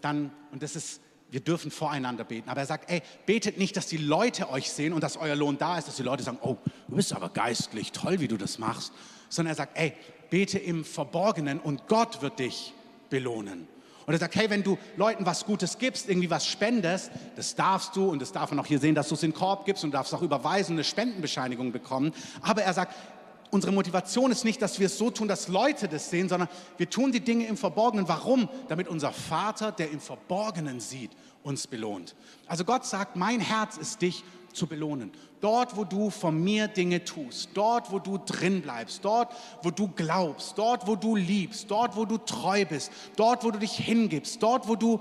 dann, 0.00 0.32
und 0.50 0.64
das 0.64 0.74
ist, 0.74 1.00
wir 1.30 1.40
dürfen 1.40 1.70
voreinander 1.70 2.24
beten, 2.24 2.48
aber 2.50 2.60
er 2.60 2.66
sagt, 2.66 2.90
ey, 2.90 3.02
betet 3.24 3.56
nicht, 3.56 3.76
dass 3.76 3.86
die 3.86 3.96
Leute 3.98 4.50
euch 4.50 4.70
sehen 4.70 4.92
und 4.92 5.02
dass 5.02 5.16
euer 5.16 5.36
Lohn 5.36 5.58
da 5.58 5.78
ist, 5.78 5.86
dass 5.86 5.96
die 5.96 6.02
Leute 6.02 6.24
sagen, 6.24 6.38
oh, 6.42 6.56
du 6.88 6.96
bist 6.96 7.12
aber 7.12 7.28
geistlich, 7.28 7.92
toll, 7.92 8.18
wie 8.18 8.28
du 8.28 8.36
das 8.36 8.58
machst, 8.58 8.92
sondern 9.28 9.52
er 9.52 9.56
sagt, 9.56 9.78
ey, 9.78 9.94
bete 10.28 10.58
im 10.58 10.84
Verborgenen 10.84 11.60
und 11.60 11.86
Gott 11.86 12.20
wird 12.20 12.40
dich 12.40 12.74
belohnen. 13.08 13.68
Und 14.06 14.12
er 14.12 14.18
sagt, 14.18 14.34
hey, 14.34 14.50
wenn 14.50 14.62
du 14.62 14.78
Leuten 14.96 15.26
was 15.26 15.44
Gutes 15.46 15.78
gibst, 15.78 16.08
irgendwie 16.08 16.30
was 16.30 16.46
spendest, 16.46 17.10
das 17.36 17.54
darfst 17.54 17.94
du 17.96 18.08
und 18.08 18.20
das 18.20 18.32
darf 18.32 18.50
man 18.50 18.58
auch 18.58 18.66
hier 18.66 18.78
sehen, 18.78 18.94
dass 18.94 19.08
du 19.08 19.14
es 19.14 19.22
in 19.22 19.30
den 19.30 19.36
Korb 19.38 19.64
gibst 19.64 19.84
und 19.84 19.92
darfst 19.92 20.14
auch 20.14 20.22
überweisen, 20.22 20.74
eine 20.74 20.84
Spendenbescheinigung 20.84 21.72
bekommen. 21.72 22.12
Aber 22.42 22.62
er 22.62 22.72
sagt, 22.72 22.94
unsere 23.52 23.72
Motivation 23.72 24.32
ist 24.32 24.44
nicht, 24.44 24.60
dass 24.62 24.80
wir 24.80 24.86
es 24.86 24.98
so 24.98 25.10
tun, 25.10 25.28
dass 25.28 25.46
Leute 25.46 25.86
das 25.86 26.10
sehen, 26.10 26.28
sondern 26.28 26.48
wir 26.78 26.88
tun 26.90 27.12
die 27.12 27.20
Dinge 27.20 27.46
im 27.46 27.56
Verborgenen. 27.56 28.08
Warum? 28.08 28.48
Damit 28.68 28.88
unser 28.88 29.12
Vater, 29.12 29.70
der 29.70 29.90
im 29.90 30.00
Verborgenen 30.00 30.80
sieht, 30.80 31.10
uns 31.44 31.66
belohnt. 31.66 32.16
Also 32.46 32.64
Gott 32.64 32.86
sagt, 32.86 33.14
mein 33.14 33.40
Herz 33.40 33.76
ist 33.76 34.00
dich 34.00 34.24
zu 34.54 34.66
belohnen. 34.66 35.12
Dort, 35.40 35.76
wo 35.76 35.84
du 35.84 36.08
von 36.10 36.42
mir 36.42 36.68
Dinge 36.68 37.04
tust, 37.04 37.50
dort, 37.54 37.92
wo 37.92 37.98
du 37.98 38.18
drin 38.18 38.62
bleibst, 38.62 39.04
dort, 39.04 39.34
wo 39.62 39.70
du 39.70 39.88
glaubst, 39.88 40.56
dort, 40.56 40.86
wo 40.86 40.96
du 40.96 41.16
liebst, 41.16 41.70
dort, 41.70 41.96
wo 41.96 42.04
du 42.04 42.18
treu 42.18 42.64
bist, 42.64 42.90
dort, 43.16 43.44
wo 43.44 43.50
du 43.50 43.58
dich 43.58 43.72
hingibst, 43.72 44.42
dort, 44.42 44.66
wo 44.66 44.76
du 44.76 45.00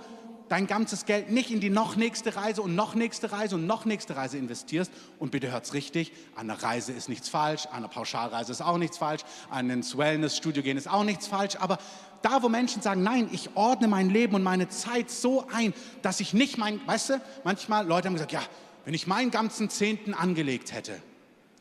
dein 0.51 0.67
ganzes 0.67 1.05
Geld 1.05 1.31
nicht 1.31 1.49
in 1.49 1.61
die 1.61 1.69
noch 1.69 1.95
nächste 1.95 2.35
Reise 2.35 2.61
und 2.61 2.75
noch 2.75 2.93
nächste 2.93 3.31
Reise 3.31 3.55
und 3.55 3.65
noch 3.67 3.85
nächste 3.85 4.17
Reise 4.17 4.37
investierst. 4.37 4.91
Und 5.17 5.31
bitte 5.31 5.49
hört's 5.49 5.73
richtig, 5.73 6.11
an 6.35 6.49
einer 6.49 6.61
Reise 6.61 6.91
ist 6.91 7.07
nichts 7.07 7.29
falsch, 7.29 7.67
an 7.67 7.77
einer 7.77 7.87
Pauschalreise 7.87 8.51
ist 8.51 8.61
auch 8.61 8.77
nichts 8.77 8.97
falsch, 8.97 9.21
an 9.49 9.69
ins 9.69 9.97
Wellness-Studio 9.97 10.61
gehen 10.61 10.75
ist 10.75 10.89
auch 10.89 11.05
nichts 11.05 11.27
falsch, 11.27 11.55
aber 11.55 11.77
da, 12.21 12.43
wo 12.43 12.49
Menschen 12.49 12.81
sagen, 12.81 13.01
nein, 13.01 13.29
ich 13.31 13.55
ordne 13.55 13.87
mein 13.87 14.09
Leben 14.09 14.35
und 14.35 14.43
meine 14.43 14.67
Zeit 14.67 15.09
so 15.09 15.47
ein, 15.53 15.73
dass 16.01 16.19
ich 16.19 16.33
nicht 16.33 16.57
mein, 16.57 16.85
weißt 16.85 17.11
du, 17.11 17.21
manchmal 17.43 17.87
Leute 17.87 18.07
haben 18.07 18.13
gesagt, 18.13 18.33
ja, 18.33 18.43
wenn 18.83 18.93
ich 18.93 19.07
meinen 19.07 19.31
ganzen 19.31 19.69
Zehnten 19.69 20.13
angelegt 20.13 20.73
hätte, 20.73 21.01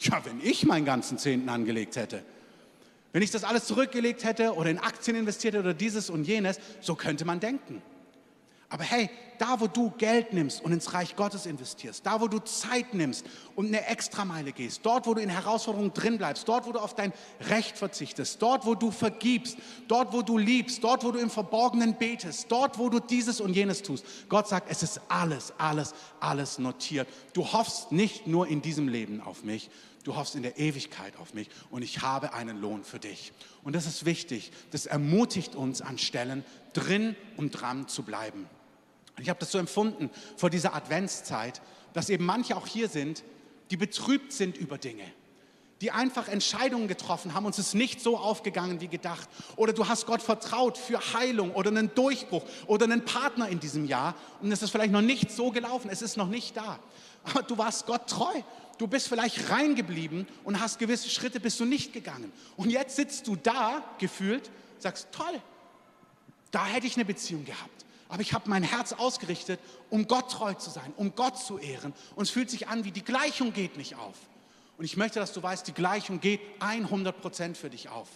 ja, 0.00 0.20
wenn 0.24 0.40
ich 0.42 0.66
meinen 0.66 0.84
ganzen 0.84 1.16
Zehnten 1.16 1.48
angelegt 1.48 1.96
hätte, 1.96 2.24
wenn 3.12 3.22
ich 3.22 3.30
das 3.30 3.44
alles 3.44 3.66
zurückgelegt 3.66 4.24
hätte 4.24 4.54
oder 4.54 4.70
in 4.70 4.78
Aktien 4.78 5.16
investiert 5.16 5.54
hätte 5.54 5.62
oder 5.62 5.74
dieses 5.74 6.10
und 6.10 6.24
jenes, 6.24 6.58
so 6.80 6.96
könnte 6.96 7.24
man 7.24 7.40
denken. 7.40 7.82
Aber 8.70 8.84
hey, 8.84 9.10
da 9.38 9.58
wo 9.58 9.66
du 9.66 9.90
Geld 9.90 10.32
nimmst 10.32 10.62
und 10.62 10.70
ins 10.70 10.92
Reich 10.92 11.16
Gottes 11.16 11.44
investierst, 11.44 12.06
da 12.06 12.20
wo 12.20 12.28
du 12.28 12.38
Zeit 12.38 12.94
nimmst 12.94 13.26
und 13.56 13.66
eine 13.66 13.84
Extrameile 13.86 14.52
gehst, 14.52 14.80
dort 14.84 15.06
wo 15.06 15.14
du 15.14 15.20
in 15.20 15.28
Herausforderungen 15.28 15.92
drin 15.92 16.18
bleibst, 16.18 16.46
dort 16.48 16.66
wo 16.66 16.72
du 16.72 16.78
auf 16.78 16.94
dein 16.94 17.12
Recht 17.48 17.76
verzichtest, 17.76 18.40
dort 18.40 18.64
wo 18.64 18.76
du 18.76 18.92
vergibst, 18.92 19.58
dort 19.88 20.12
wo 20.12 20.22
du 20.22 20.38
liebst, 20.38 20.84
dort 20.84 21.02
wo 21.02 21.10
du 21.10 21.18
im 21.18 21.30
Verborgenen 21.30 21.96
betest, 21.96 22.46
dort 22.52 22.78
wo 22.78 22.88
du 22.88 23.00
dieses 23.00 23.40
und 23.40 23.54
jenes 23.54 23.82
tust. 23.82 24.04
Gott 24.28 24.46
sagt, 24.46 24.70
es 24.70 24.84
ist 24.84 25.00
alles, 25.08 25.52
alles, 25.58 25.94
alles 26.20 26.60
notiert. 26.60 27.08
Du 27.32 27.52
hoffst 27.52 27.90
nicht 27.90 28.28
nur 28.28 28.46
in 28.46 28.62
diesem 28.62 28.86
Leben 28.86 29.20
auf 29.20 29.42
mich, 29.42 29.68
du 30.04 30.14
hoffst 30.14 30.36
in 30.36 30.42
der 30.42 30.58
Ewigkeit 30.58 31.16
auf 31.16 31.34
mich 31.34 31.48
und 31.70 31.82
ich 31.82 32.02
habe 32.02 32.34
einen 32.34 32.60
Lohn 32.60 32.84
für 32.84 33.00
dich. 33.00 33.32
Und 33.64 33.74
das 33.74 33.86
ist 33.86 34.04
wichtig. 34.04 34.52
Das 34.70 34.86
ermutigt 34.86 35.56
uns 35.56 35.82
an 35.82 35.98
Stellen, 35.98 36.44
drin 36.72 37.16
und 37.36 37.50
dran 37.50 37.88
zu 37.88 38.04
bleiben. 38.04 38.48
Ich 39.18 39.28
habe 39.28 39.40
das 39.40 39.52
so 39.52 39.58
empfunden 39.58 40.10
vor 40.36 40.50
dieser 40.50 40.74
Adventszeit, 40.74 41.60
dass 41.92 42.08
eben 42.08 42.24
manche 42.24 42.56
auch 42.56 42.66
hier 42.66 42.88
sind, 42.88 43.22
die 43.70 43.76
betrübt 43.76 44.32
sind 44.32 44.56
über 44.56 44.78
Dinge, 44.78 45.04
die 45.80 45.90
einfach 45.90 46.28
Entscheidungen 46.28 46.88
getroffen 46.88 47.34
haben 47.34 47.46
und 47.46 47.52
es 47.52 47.58
ist 47.58 47.74
nicht 47.74 48.00
so 48.00 48.18
aufgegangen 48.18 48.80
wie 48.80 48.88
gedacht. 48.88 49.28
Oder 49.56 49.72
du 49.72 49.88
hast 49.88 50.06
Gott 50.06 50.22
vertraut 50.22 50.76
für 50.76 51.00
Heilung 51.14 51.52
oder 51.52 51.70
einen 51.70 51.94
Durchbruch 51.94 52.44
oder 52.66 52.84
einen 52.84 53.04
Partner 53.04 53.48
in 53.48 53.60
diesem 53.60 53.84
Jahr 53.84 54.14
und 54.40 54.52
es 54.52 54.62
ist 54.62 54.70
vielleicht 54.70 54.92
noch 54.92 55.02
nicht 55.02 55.30
so 55.30 55.50
gelaufen, 55.50 55.90
es 55.90 56.02
ist 56.02 56.16
noch 56.16 56.28
nicht 56.28 56.56
da. 56.56 56.78
Aber 57.24 57.42
du 57.42 57.58
warst 57.58 57.86
Gott 57.86 58.08
treu. 58.08 58.42
Du 58.78 58.86
bist 58.86 59.08
vielleicht 59.08 59.50
reingeblieben 59.50 60.26
und 60.42 60.58
hast 60.58 60.78
gewisse 60.78 61.10
Schritte 61.10 61.38
bist 61.38 61.60
du 61.60 61.66
nicht 61.66 61.92
gegangen. 61.92 62.32
Und 62.56 62.70
jetzt 62.70 62.96
sitzt 62.96 63.26
du 63.26 63.36
da 63.36 63.84
gefühlt, 63.98 64.50
sagst, 64.78 65.08
toll, 65.12 65.38
da 66.50 66.64
hätte 66.64 66.86
ich 66.86 66.96
eine 66.96 67.04
Beziehung 67.04 67.44
gehabt. 67.44 67.84
Aber 68.10 68.20
ich 68.22 68.32
habe 68.32 68.50
mein 68.50 68.64
Herz 68.64 68.92
ausgerichtet, 68.92 69.60
um 69.88 70.08
Gott 70.08 70.30
treu 70.32 70.52
zu 70.54 70.68
sein, 70.68 70.92
um 70.96 71.14
Gott 71.14 71.38
zu 71.38 71.58
ehren. 71.58 71.94
Und 72.16 72.24
es 72.24 72.30
fühlt 72.30 72.50
sich 72.50 72.68
an, 72.68 72.84
wie 72.84 72.90
die 72.90 73.04
Gleichung 73.04 73.52
geht 73.52 73.76
nicht 73.76 73.94
auf. 73.94 74.16
Und 74.76 74.84
ich 74.84 74.96
möchte, 74.96 75.20
dass 75.20 75.32
du 75.32 75.42
weißt, 75.42 75.66
die 75.68 75.72
Gleichung 75.72 76.20
geht 76.20 76.40
100 76.58 77.20
Prozent 77.20 77.56
für 77.56 77.70
dich 77.70 77.88
auf. 77.88 78.08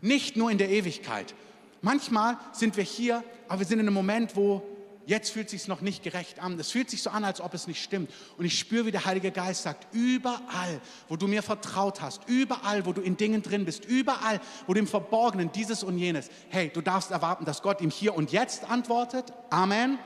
Nicht 0.00 0.36
nur 0.36 0.50
in 0.50 0.58
der 0.58 0.70
Ewigkeit. 0.70 1.34
Manchmal 1.82 2.36
sind 2.52 2.76
wir 2.76 2.84
hier, 2.84 3.22
aber 3.46 3.60
wir 3.60 3.66
sind 3.66 3.78
in 3.78 3.86
einem 3.86 3.94
Moment, 3.94 4.34
wo 4.34 4.62
jetzt 5.08 5.30
fühlt 5.30 5.46
es 5.46 5.52
sich 5.52 5.68
noch 5.68 5.80
nicht 5.80 6.02
gerecht 6.02 6.38
an. 6.38 6.58
Es 6.60 6.70
fühlt 6.70 6.90
sich 6.90 7.02
so 7.02 7.10
an, 7.10 7.24
als 7.24 7.40
ob 7.40 7.54
es 7.54 7.66
nicht 7.66 7.82
stimmt. 7.82 8.10
Und 8.36 8.44
ich 8.44 8.58
spüre, 8.58 8.86
wie 8.86 8.90
der 8.90 9.06
Heilige 9.06 9.30
Geist 9.32 9.62
sagt, 9.62 9.92
überall, 9.92 10.80
wo 11.08 11.16
du 11.16 11.26
mir 11.26 11.42
vertraut 11.42 12.00
hast, 12.02 12.28
überall, 12.28 12.84
wo 12.84 12.92
du 12.92 13.00
in 13.00 13.16
Dingen 13.16 13.42
drin 13.42 13.64
bist, 13.64 13.86
überall, 13.86 14.40
wo 14.66 14.74
du 14.74 14.80
im 14.80 14.86
Verborgenen 14.86 15.50
dieses 15.50 15.82
und 15.82 15.98
jenes, 15.98 16.28
hey, 16.50 16.70
du 16.72 16.82
darfst 16.82 17.10
erwarten, 17.10 17.46
dass 17.46 17.62
Gott 17.62 17.80
ihm 17.80 17.90
hier 17.90 18.14
und 18.14 18.32
jetzt 18.32 18.70
antwortet. 18.70 19.32
Amen. 19.50 19.98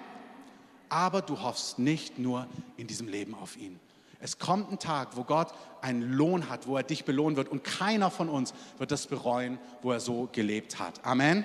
Aber 0.89 1.21
du 1.21 1.43
hoffst 1.43 1.79
nicht 1.79 2.19
nur 2.19 2.47
in 2.77 2.87
diesem 2.87 3.09
Leben 3.09 3.35
auf 3.35 3.57
ihn. 3.57 3.81
Es 4.21 4.39
kommt 4.39 4.71
ein 4.71 4.79
Tag, 4.79 5.17
wo 5.17 5.25
Gott 5.25 5.49
einen 5.81 6.13
Lohn 6.13 6.49
hat, 6.49 6.69
wo 6.69 6.77
er 6.77 6.85
dich 6.85 7.05
belohnen 7.05 7.37
wird 7.37 7.49
und 7.49 7.65
keiner 7.65 8.09
von 8.09 8.29
uns 8.29 8.55
wird 8.79 8.93
das 8.93 9.09
bereuen, 9.09 9.59
wo 9.83 9.91
er 9.91 9.99
so 9.99 10.29
gelebt 10.31 10.79
hat. 10.79 11.05
Amen. 11.05 11.45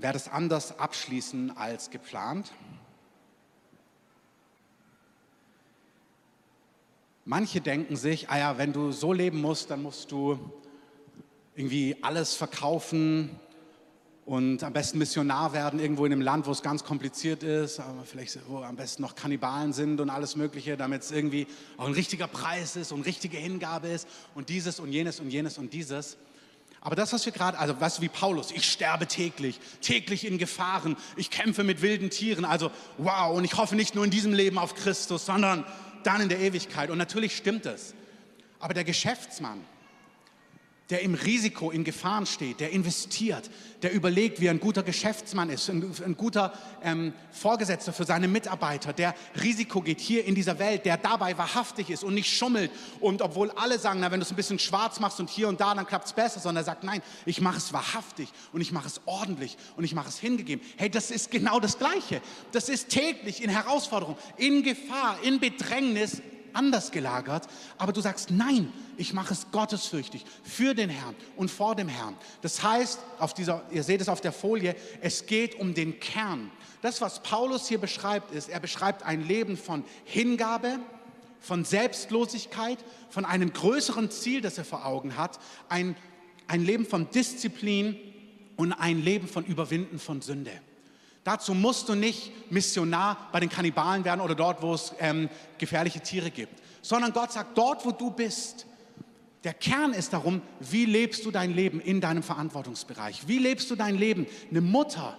Werde 0.00 0.18
es 0.18 0.28
anders 0.28 0.78
abschließen 0.78 1.56
als 1.56 1.90
geplant. 1.90 2.52
Manche 7.24 7.60
denken 7.60 7.96
sich, 7.96 8.28
ah 8.30 8.38
ja, 8.38 8.58
wenn 8.58 8.72
du 8.72 8.92
so 8.92 9.12
leben 9.12 9.40
musst, 9.40 9.70
dann 9.70 9.82
musst 9.82 10.10
du 10.10 10.38
irgendwie 11.54 11.96
alles 12.02 12.34
verkaufen 12.34 13.38
und 14.24 14.62
am 14.62 14.72
besten 14.72 14.98
Missionar 14.98 15.52
werden 15.52 15.80
irgendwo 15.80 16.06
in 16.06 16.12
einem 16.12 16.22
Land, 16.22 16.46
wo 16.46 16.52
es 16.52 16.62
ganz 16.62 16.84
kompliziert 16.84 17.42
ist, 17.42 17.80
aber 17.80 18.04
vielleicht 18.04 18.38
wo 18.48 18.58
am 18.58 18.76
besten 18.76 19.02
noch 19.02 19.14
Kannibalen 19.14 19.72
sind 19.72 20.00
und 20.00 20.08
alles 20.08 20.36
Mögliche, 20.36 20.76
damit 20.76 21.02
es 21.02 21.10
irgendwie 21.10 21.46
auch 21.76 21.86
ein 21.86 21.94
richtiger 21.94 22.28
Preis 22.28 22.76
ist 22.76 22.92
und 22.92 23.02
richtige 23.02 23.36
Hingabe 23.36 23.88
ist 23.88 24.06
und 24.34 24.48
dieses 24.48 24.78
und 24.80 24.92
jenes 24.92 25.20
und 25.20 25.30
jenes 25.30 25.58
und 25.58 25.72
dieses. 25.72 26.16
Aber 26.82 26.96
das, 26.96 27.12
was 27.12 27.26
wir 27.26 27.32
gerade, 27.32 27.58
also 27.58 27.78
weißt 27.78 27.98
du, 27.98 28.02
wie 28.02 28.08
Paulus, 28.08 28.50
ich 28.52 28.70
sterbe 28.70 29.06
täglich, 29.06 29.60
täglich 29.82 30.26
in 30.26 30.38
Gefahren, 30.38 30.96
ich 31.16 31.30
kämpfe 31.30 31.62
mit 31.62 31.82
wilden 31.82 32.08
Tieren, 32.08 32.44
also 32.44 32.70
wow, 32.96 33.36
und 33.36 33.44
ich 33.44 33.56
hoffe 33.56 33.76
nicht 33.76 33.94
nur 33.94 34.04
in 34.04 34.10
diesem 34.10 34.32
Leben 34.32 34.58
auf 34.58 34.74
Christus, 34.74 35.26
sondern 35.26 35.66
dann 36.04 36.22
in 36.22 36.30
der 36.30 36.40
Ewigkeit. 36.40 36.88
Und 36.88 36.96
natürlich 36.96 37.36
stimmt 37.36 37.66
es. 37.66 37.94
Aber 38.58 38.72
der 38.72 38.84
Geschäftsmann, 38.84 39.60
der 40.90 41.02
im 41.02 41.14
Risiko, 41.14 41.70
in 41.70 41.84
Gefahren 41.84 42.26
steht, 42.26 42.60
der 42.60 42.70
investiert, 42.70 43.48
der 43.82 43.92
überlegt, 43.92 44.40
wie 44.40 44.46
er 44.46 44.50
ein 44.50 44.60
guter 44.60 44.82
Geschäftsmann 44.82 45.48
ist, 45.48 45.68
ein, 45.70 45.94
ein 46.04 46.16
guter 46.16 46.52
ähm, 46.82 47.12
Vorgesetzter 47.30 47.92
für 47.92 48.04
seine 48.04 48.28
Mitarbeiter, 48.28 48.92
der 48.92 49.14
Risiko 49.42 49.80
geht 49.80 50.00
hier 50.00 50.24
in 50.24 50.34
dieser 50.34 50.58
Welt, 50.58 50.84
der 50.84 50.96
dabei 50.96 51.38
wahrhaftig 51.38 51.90
ist 51.90 52.04
und 52.04 52.14
nicht 52.14 52.36
schummelt. 52.36 52.70
Und 53.00 53.22
obwohl 53.22 53.50
alle 53.52 53.78
sagen, 53.78 54.00
na, 54.00 54.10
wenn 54.10 54.20
du 54.20 54.24
es 54.24 54.32
ein 54.32 54.36
bisschen 54.36 54.58
schwarz 54.58 55.00
machst 55.00 55.20
und 55.20 55.30
hier 55.30 55.48
und 55.48 55.60
da, 55.60 55.74
dann 55.74 55.86
klappt 55.86 56.06
es 56.06 56.12
besser, 56.12 56.40
sondern 56.40 56.62
er 56.62 56.66
sagt, 56.66 56.84
nein, 56.84 57.02
ich 57.24 57.40
mache 57.40 57.58
es 57.58 57.72
wahrhaftig 57.72 58.28
und 58.52 58.60
ich 58.60 58.72
mache 58.72 58.88
es 58.88 59.00
ordentlich 59.06 59.56
und 59.76 59.84
ich 59.84 59.94
mache 59.94 60.08
es 60.08 60.18
hingegeben. 60.18 60.64
Hey, 60.76 60.90
das 60.90 61.10
ist 61.10 61.30
genau 61.30 61.60
das 61.60 61.78
Gleiche. 61.78 62.20
Das 62.52 62.68
ist 62.68 62.88
täglich 62.88 63.42
in 63.42 63.50
Herausforderung, 63.50 64.16
in 64.36 64.62
Gefahr, 64.62 65.18
in 65.22 65.40
Bedrängnis, 65.40 66.20
anders 66.54 66.90
gelagert, 66.90 67.46
aber 67.78 67.92
du 67.92 68.00
sagst, 68.00 68.30
nein, 68.30 68.72
ich 68.96 69.12
mache 69.12 69.32
es 69.32 69.50
gottesfürchtig 69.50 70.24
für 70.42 70.74
den 70.74 70.90
Herrn 70.90 71.14
und 71.36 71.50
vor 71.50 71.74
dem 71.74 71.88
Herrn. 71.88 72.16
Das 72.42 72.62
heißt, 72.62 73.00
auf 73.18 73.34
dieser, 73.34 73.62
ihr 73.70 73.82
seht 73.82 74.00
es 74.00 74.08
auf 74.08 74.20
der 74.20 74.32
Folie, 74.32 74.74
es 75.00 75.26
geht 75.26 75.58
um 75.58 75.74
den 75.74 76.00
Kern. 76.00 76.50
Das, 76.82 77.00
was 77.00 77.22
Paulus 77.22 77.68
hier 77.68 77.78
beschreibt, 77.78 78.32
ist, 78.32 78.48
er 78.48 78.60
beschreibt 78.60 79.02
ein 79.02 79.26
Leben 79.26 79.56
von 79.56 79.84
Hingabe, 80.04 80.78
von 81.40 81.64
Selbstlosigkeit, 81.64 82.78
von 83.08 83.24
einem 83.24 83.52
größeren 83.52 84.10
Ziel, 84.10 84.40
das 84.40 84.58
er 84.58 84.64
vor 84.64 84.86
Augen 84.86 85.16
hat, 85.16 85.38
ein, 85.68 85.96
ein 86.46 86.64
Leben 86.64 86.86
von 86.86 87.10
Disziplin 87.10 87.96
und 88.56 88.72
ein 88.72 89.02
Leben 89.02 89.26
von 89.26 89.44
Überwinden 89.44 89.98
von 89.98 90.20
Sünde. 90.20 90.52
Dazu 91.24 91.54
musst 91.54 91.88
du 91.88 91.94
nicht 91.94 92.32
Missionar 92.50 93.28
bei 93.32 93.40
den 93.40 93.50
Kannibalen 93.50 94.04
werden 94.04 94.20
oder 94.20 94.34
dort, 94.34 94.62
wo 94.62 94.74
es 94.74 94.92
ähm, 94.98 95.28
gefährliche 95.58 96.00
Tiere 96.00 96.30
gibt, 96.30 96.62
sondern 96.82 97.12
Gott 97.12 97.32
sagt, 97.32 97.58
dort, 97.58 97.84
wo 97.84 97.90
du 97.90 98.10
bist, 98.10 98.66
der 99.44 99.54
Kern 99.54 99.92
ist 99.92 100.12
darum, 100.12 100.42
wie 100.60 100.84
lebst 100.84 101.24
du 101.24 101.30
dein 101.30 101.54
Leben 101.54 101.80
in 101.80 102.00
deinem 102.00 102.22
Verantwortungsbereich? 102.22 103.26
Wie 103.26 103.38
lebst 103.38 103.70
du 103.70 103.76
dein 103.76 103.96
Leben? 103.96 104.26
Eine 104.50 104.60
Mutter, 104.60 105.16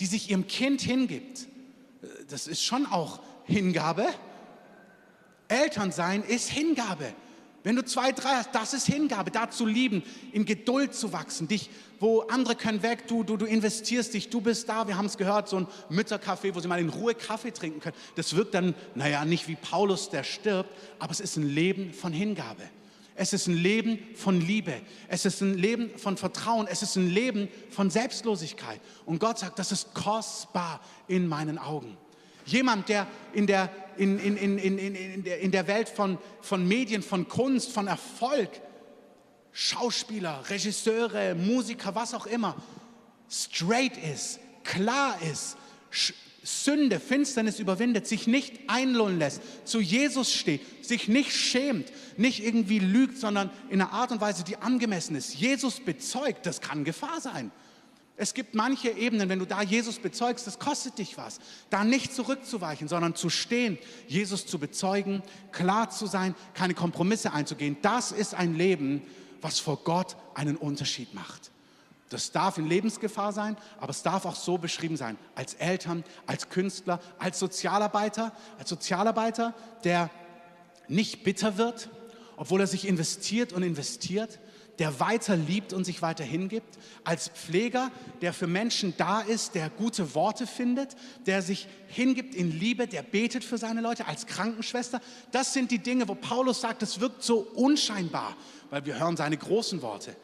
die 0.00 0.06
sich 0.06 0.30
ihrem 0.30 0.46
Kind 0.46 0.80
hingibt, 0.80 1.42
äh, 2.02 2.06
das 2.28 2.46
ist 2.46 2.62
schon 2.62 2.86
auch 2.86 3.20
Hingabe. 3.44 4.06
Elternsein 5.48 6.22
ist 6.22 6.50
Hingabe. 6.50 7.12
Wenn 7.68 7.76
du 7.76 7.84
zwei, 7.84 8.12
drei 8.12 8.30
hast, 8.30 8.54
das 8.54 8.72
ist 8.72 8.86
Hingabe, 8.86 9.30
da 9.30 9.50
zu 9.50 9.66
lieben, 9.66 10.02
in 10.32 10.46
Geduld 10.46 10.94
zu 10.94 11.12
wachsen, 11.12 11.48
dich, 11.48 11.68
wo 12.00 12.20
andere 12.20 12.54
können 12.54 12.82
weg, 12.82 13.06
du, 13.08 13.24
du, 13.24 13.36
du 13.36 13.44
investierst 13.44 14.14
dich, 14.14 14.30
du 14.30 14.40
bist 14.40 14.70
da, 14.70 14.88
wir 14.88 14.96
haben 14.96 15.04
es 15.04 15.18
gehört, 15.18 15.50
so 15.50 15.58
ein 15.58 15.66
Müttercafé, 15.90 16.54
wo 16.54 16.60
sie 16.60 16.66
mal 16.66 16.80
in 16.80 16.88
Ruhe 16.88 17.14
Kaffee 17.14 17.50
trinken 17.50 17.80
können. 17.80 17.96
Das 18.14 18.34
wirkt 18.34 18.54
dann, 18.54 18.74
naja, 18.94 19.22
nicht 19.26 19.48
wie 19.48 19.56
Paulus, 19.56 20.08
der 20.08 20.24
stirbt, 20.24 20.70
aber 20.98 21.12
es 21.12 21.20
ist 21.20 21.36
ein 21.36 21.46
Leben 21.46 21.92
von 21.92 22.10
Hingabe. 22.10 22.62
Es 23.14 23.34
ist 23.34 23.48
ein 23.48 23.56
Leben 23.58 23.98
von 24.14 24.40
Liebe. 24.40 24.80
Es 25.08 25.26
ist 25.26 25.42
ein 25.42 25.52
Leben 25.52 25.90
von 25.98 26.16
Vertrauen. 26.16 26.68
Es 26.68 26.82
ist 26.82 26.96
ein 26.96 27.10
Leben 27.10 27.50
von 27.68 27.90
Selbstlosigkeit. 27.90 28.80
Und 29.04 29.18
Gott 29.18 29.40
sagt, 29.40 29.58
das 29.58 29.72
ist 29.72 29.92
kostbar 29.92 30.80
in 31.06 31.28
meinen 31.28 31.58
Augen. 31.58 31.98
Jemand, 32.48 32.88
der 32.88 33.06
in 33.32 33.46
der, 33.46 33.70
in, 33.96 34.18
in, 34.18 34.36
in, 34.36 34.58
in, 34.58 34.78
in, 34.78 35.24
der, 35.24 35.40
in 35.40 35.50
der 35.50 35.66
Welt 35.66 35.88
von, 35.88 36.18
von 36.40 36.66
Medien, 36.66 37.02
von 37.02 37.28
Kunst, 37.28 37.72
von 37.72 37.86
Erfolg, 37.86 38.50
Schauspieler, 39.52 40.44
Regisseure, 40.48 41.34
Musiker, 41.34 41.94
was 41.94 42.14
auch 42.14 42.26
immer, 42.26 42.56
straight 43.28 43.96
ist, 43.96 44.40
klar 44.64 45.16
ist, 45.30 45.56
Sünde, 46.42 46.98
Finsternis 46.98 47.58
überwindet, 47.58 48.06
sich 48.06 48.26
nicht 48.26 48.54
einlullen 48.68 49.18
lässt, 49.18 49.42
zu 49.64 49.80
Jesus 49.80 50.32
steht, 50.32 50.62
sich 50.84 51.08
nicht 51.08 51.32
schämt, 51.32 51.92
nicht 52.16 52.42
irgendwie 52.42 52.78
lügt, 52.78 53.18
sondern 53.18 53.50
in 53.68 53.82
einer 53.82 53.92
Art 53.92 54.12
und 54.12 54.20
Weise, 54.22 54.44
die 54.44 54.56
angemessen 54.56 55.14
ist. 55.14 55.34
Jesus 55.34 55.80
bezeugt, 55.80 56.46
das 56.46 56.62
kann 56.62 56.84
Gefahr 56.84 57.20
sein. 57.20 57.50
Es 58.20 58.34
gibt 58.34 58.56
manche 58.56 58.90
Ebenen, 58.90 59.28
wenn 59.28 59.38
du 59.38 59.46
da 59.46 59.62
Jesus 59.62 60.00
bezeugst, 60.00 60.48
das 60.48 60.58
kostet 60.58 60.98
dich 60.98 61.16
was. 61.16 61.38
Da 61.70 61.84
nicht 61.84 62.12
zurückzuweichen, 62.12 62.88
sondern 62.88 63.14
zu 63.14 63.30
stehen, 63.30 63.78
Jesus 64.08 64.44
zu 64.44 64.58
bezeugen, 64.58 65.22
klar 65.52 65.88
zu 65.90 66.06
sein, 66.06 66.34
keine 66.52 66.74
Kompromisse 66.74 67.32
einzugehen. 67.32 67.76
Das 67.80 68.10
ist 68.10 68.34
ein 68.34 68.56
Leben, 68.56 69.02
was 69.40 69.60
vor 69.60 69.76
Gott 69.84 70.16
einen 70.34 70.56
Unterschied 70.56 71.14
macht. 71.14 71.52
Das 72.08 72.32
darf 72.32 72.58
in 72.58 72.66
Lebensgefahr 72.66 73.32
sein, 73.32 73.56
aber 73.78 73.90
es 73.90 74.02
darf 74.02 74.24
auch 74.24 74.34
so 74.34 74.58
beschrieben 74.58 74.96
sein, 74.96 75.16
als 75.36 75.54
Eltern, 75.54 76.02
als 76.26 76.48
Künstler, 76.48 77.00
als 77.20 77.38
Sozialarbeiter, 77.38 78.32
als 78.58 78.68
Sozialarbeiter, 78.68 79.54
der 79.84 80.10
nicht 80.88 81.22
bitter 81.22 81.56
wird, 81.56 81.88
obwohl 82.36 82.62
er 82.62 82.66
sich 82.66 82.88
investiert 82.88 83.52
und 83.52 83.62
investiert, 83.62 84.40
der 84.78 85.00
weiter 85.00 85.36
liebt 85.36 85.72
und 85.72 85.84
sich 85.84 86.02
weiter 86.02 86.24
hingibt, 86.24 86.78
als 87.04 87.28
Pfleger, 87.28 87.90
der 88.20 88.32
für 88.32 88.46
Menschen 88.46 88.94
da 88.96 89.20
ist, 89.20 89.54
der 89.54 89.70
gute 89.70 90.14
Worte 90.14 90.46
findet, 90.46 90.96
der 91.26 91.42
sich 91.42 91.66
hingibt 91.88 92.34
in 92.34 92.50
Liebe, 92.50 92.86
der 92.86 93.02
betet 93.02 93.44
für 93.44 93.58
seine 93.58 93.80
Leute, 93.80 94.06
als 94.06 94.26
Krankenschwester. 94.26 95.00
Das 95.32 95.52
sind 95.52 95.70
die 95.70 95.78
Dinge, 95.78 96.08
wo 96.08 96.14
Paulus 96.14 96.60
sagt, 96.60 96.82
es 96.82 97.00
wirkt 97.00 97.22
so 97.22 97.38
unscheinbar, 97.54 98.36
weil 98.70 98.86
wir 98.86 98.98
hören 98.98 99.16
seine 99.16 99.36
großen 99.36 99.82
Worte. 99.82 100.14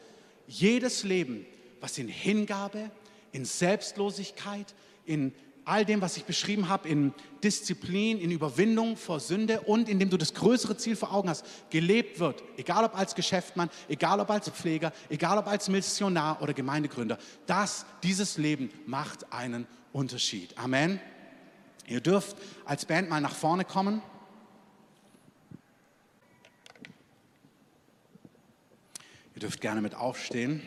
Jedes 0.47 1.03
Leben, 1.03 1.45
was 1.81 1.97
in 1.97 2.07
Hingabe, 2.07 2.91
in 3.31 3.45
Selbstlosigkeit, 3.45 4.73
in 5.05 5.33
all 5.65 5.83
dem, 5.83 6.01
was 6.01 6.15
ich 6.15 6.25
beschrieben 6.25 6.69
habe, 6.69 6.87
in 6.87 7.13
Disziplin, 7.43 8.19
in 8.19 8.31
Überwindung 8.31 8.95
vor 8.97 9.19
Sünde 9.19 9.61
und 9.61 9.89
indem 9.89 10.09
du 10.09 10.17
das 10.17 10.33
größere 10.33 10.77
Ziel 10.77 10.95
vor 10.95 11.11
Augen 11.11 11.29
hast, 11.29 11.45
gelebt 11.71 12.19
wird, 12.19 12.43
egal 12.57 12.85
ob 12.85 12.97
als 12.97 13.15
Geschäftsmann, 13.15 13.69
egal 13.89 14.19
ob 14.19 14.29
als 14.29 14.49
Pfleger, 14.49 14.93
egal 15.09 15.37
ob 15.37 15.47
als 15.47 15.67
Missionar 15.67 16.41
oder 16.41 16.53
Gemeindegründer. 16.53 17.17
Das, 17.47 17.85
dieses 18.03 18.37
Leben 18.37 18.69
macht 18.85 19.31
einen 19.33 19.67
Unterschied. 19.91 20.57
Amen. 20.57 20.99
Ihr 21.87 22.01
dürft 22.01 22.37
als 22.65 22.85
Band 22.85 23.09
mal 23.09 23.21
nach 23.21 23.35
vorne 23.35 23.65
kommen. 23.65 24.01
Ihr 29.35 29.41
dürft 29.41 29.61
gerne 29.61 29.81
mit 29.81 29.95
aufstehen. 29.95 30.61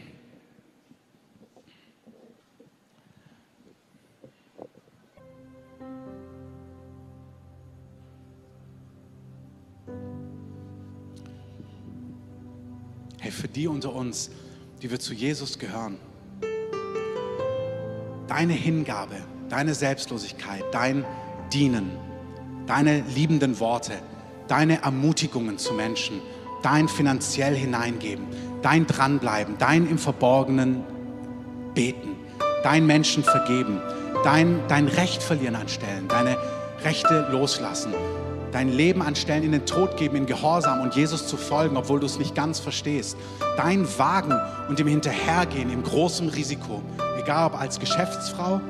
Die 13.30 13.68
unter 13.68 13.94
uns, 13.94 14.30
die 14.82 14.90
wir 14.90 15.00
zu 15.00 15.14
Jesus 15.14 15.58
gehören. 15.58 15.98
Deine 18.26 18.52
Hingabe, 18.52 19.16
deine 19.48 19.74
Selbstlosigkeit, 19.74 20.64
dein 20.72 21.04
Dienen, 21.52 21.90
deine 22.66 23.02
liebenden 23.14 23.58
Worte, 23.60 23.94
deine 24.46 24.82
Ermutigungen 24.82 25.58
zu 25.58 25.72
Menschen, 25.72 26.20
dein 26.62 26.88
finanziell 26.88 27.54
hineingeben, 27.54 28.26
dein 28.62 28.86
Dranbleiben, 28.86 29.56
dein 29.58 29.88
im 29.88 29.98
Verborgenen 29.98 30.84
beten, 31.74 32.16
dein 32.62 32.86
Menschen 32.86 33.24
vergeben, 33.24 33.80
dein, 34.24 34.60
dein 34.68 34.88
Recht 34.88 35.22
verlieren 35.22 35.56
anstellen, 35.56 36.08
deine 36.08 36.36
Rechte 36.84 37.28
loslassen, 37.30 37.92
dein 38.52 38.70
Leben 38.70 39.02
anstellen, 39.02 39.42
in 39.42 39.52
den 39.52 39.66
Tod 39.66 39.96
geben, 39.96 40.16
in 40.16 40.26
Gehorsam 40.26 40.80
und 40.80 40.94
Jesus 40.94 41.26
zu 41.26 41.36
folgen, 41.36 41.76
obwohl 41.76 42.00
du 42.00 42.06
es 42.06 42.18
nicht 42.18 42.34
ganz 42.34 42.60
verstehst. 42.60 43.16
Dein 43.56 43.86
Wagen 43.98 44.34
und 44.68 44.78
dem 44.78 44.86
Hinterhergehen 44.86 45.70
im 45.70 45.82
großen 45.82 46.28
Risiko, 46.28 46.82
egal 47.18 47.46
ob 47.46 47.60
als 47.60 47.78
Geschäftsfrau 47.78 48.60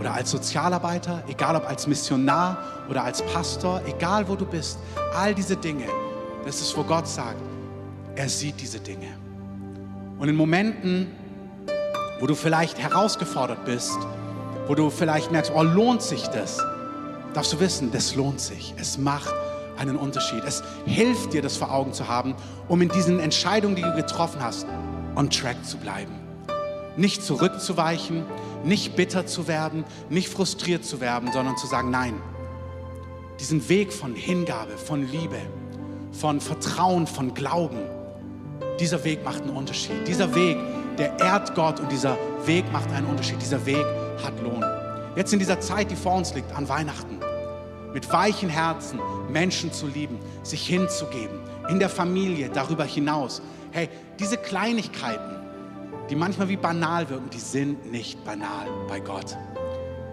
oder 0.00 0.14
als 0.14 0.30
Sozialarbeiter, 0.30 1.22
egal 1.28 1.56
ob 1.56 1.68
als 1.68 1.86
Missionar 1.86 2.58
oder 2.88 3.04
als 3.04 3.22
Pastor, 3.22 3.82
egal 3.86 4.28
wo 4.28 4.36
du 4.36 4.46
bist, 4.46 4.78
all 5.14 5.34
diese 5.34 5.56
Dinge, 5.56 5.86
das 6.44 6.60
ist, 6.60 6.76
wo 6.76 6.82
Gott 6.82 7.06
sagt, 7.06 7.42
er 8.14 8.28
sieht 8.28 8.60
diese 8.60 8.80
Dinge. 8.80 9.08
Und 10.18 10.28
in 10.28 10.36
Momenten, 10.36 11.08
wo 12.20 12.26
du 12.26 12.34
vielleicht 12.34 12.78
herausgefordert 12.78 13.64
bist, 13.64 13.98
wo 14.66 14.74
du 14.74 14.90
vielleicht 14.90 15.30
merkst, 15.30 15.52
oh, 15.54 15.62
lohnt 15.62 16.02
sich 16.02 16.26
das? 16.28 16.60
Darfst 17.34 17.52
du 17.52 17.60
wissen, 17.60 17.90
das 17.92 18.14
lohnt 18.14 18.40
sich. 18.40 18.74
Es 18.78 18.98
macht 18.98 19.34
einen 19.78 19.96
Unterschied. 19.96 20.42
Es 20.44 20.62
hilft 20.86 21.32
dir, 21.32 21.42
das 21.42 21.56
vor 21.56 21.72
Augen 21.72 21.92
zu 21.92 22.08
haben, 22.08 22.34
um 22.68 22.82
in 22.82 22.88
diesen 22.88 23.20
Entscheidungen, 23.20 23.76
die 23.76 23.82
du 23.82 23.94
getroffen 23.94 24.42
hast, 24.42 24.66
on 25.16 25.30
track 25.30 25.64
zu 25.64 25.76
bleiben. 25.78 26.12
Nicht 26.96 27.22
zurückzuweichen, 27.22 28.24
nicht 28.64 28.96
bitter 28.96 29.26
zu 29.26 29.46
werden, 29.46 29.84
nicht 30.08 30.28
frustriert 30.28 30.84
zu 30.84 31.00
werden, 31.00 31.30
sondern 31.32 31.56
zu 31.56 31.66
sagen, 31.66 31.90
nein, 31.90 32.14
diesen 33.38 33.68
Weg 33.68 33.92
von 33.92 34.14
Hingabe, 34.14 34.76
von 34.76 35.08
Liebe, 35.08 35.38
von 36.10 36.40
Vertrauen, 36.40 37.06
von 37.06 37.34
Glauben, 37.34 37.78
dieser 38.80 39.04
Weg 39.04 39.24
macht 39.24 39.42
einen 39.42 39.56
Unterschied. 39.56 40.06
Dieser 40.06 40.34
Weg, 40.34 40.56
der 40.98 41.18
ehrt 41.20 41.54
Gott 41.54 41.80
und 41.80 41.90
dieser 41.90 42.16
Weg 42.44 42.64
macht 42.72 42.90
einen 42.92 43.06
Unterschied. 43.06 43.40
Dieser 43.40 43.64
Weg 43.64 43.84
hat 44.24 44.40
Lohn. 44.42 44.77
Jetzt 45.18 45.32
in 45.32 45.40
dieser 45.40 45.58
Zeit, 45.58 45.90
die 45.90 45.96
vor 45.96 46.14
uns 46.14 46.32
liegt, 46.34 46.52
an 46.52 46.68
Weihnachten, 46.68 47.18
mit 47.92 48.12
weichen 48.12 48.48
Herzen 48.48 49.00
Menschen 49.28 49.72
zu 49.72 49.88
lieben, 49.88 50.16
sich 50.44 50.64
hinzugeben, 50.64 51.40
in 51.68 51.80
der 51.80 51.88
Familie, 51.88 52.50
darüber 52.50 52.84
hinaus. 52.84 53.42
Hey, 53.72 53.88
diese 54.20 54.36
Kleinigkeiten, 54.36 55.34
die 56.08 56.14
manchmal 56.14 56.48
wie 56.48 56.56
banal 56.56 57.10
wirken, 57.10 57.30
die 57.30 57.40
sind 57.40 57.90
nicht 57.90 58.24
banal 58.24 58.68
bei 58.86 59.00
Gott. 59.00 59.36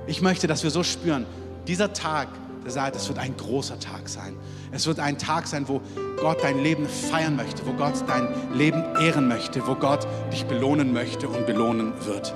Ich 0.08 0.24
möchte, 0.24 0.48
dass 0.48 0.64
wir 0.64 0.72
so 0.72 0.82
spüren, 0.82 1.28
dieser 1.68 1.94
Tag, 1.94 2.28
der 2.64 2.72
sagt, 2.72 2.96
es 2.96 3.08
wird 3.08 3.20
ein 3.20 3.38
großer 3.38 3.80
Tag 3.80 4.10
sein. 4.10 4.36
Es 4.72 4.88
wird 4.88 5.00
ein 5.00 5.20
Tag 5.20 5.46
sein, 5.46 5.68
wo 5.68 5.82
Gott 6.20 6.40
dein 6.42 6.64
Leben 6.64 6.90
feiern 6.90 7.36
möchte, 7.36 7.64
wo 7.68 7.74
Gott 7.74 7.94
dein 8.08 8.28
Leben 8.56 8.84
ehren 9.00 9.28
möchte, 9.28 9.68
wo 9.68 9.76
Gott 9.76 10.08
dich 10.34 10.48
belohnen 10.48 10.94
möchte 10.94 11.28
und 11.30 11.46
belohnen 11.46 11.94
wird. 12.08 12.34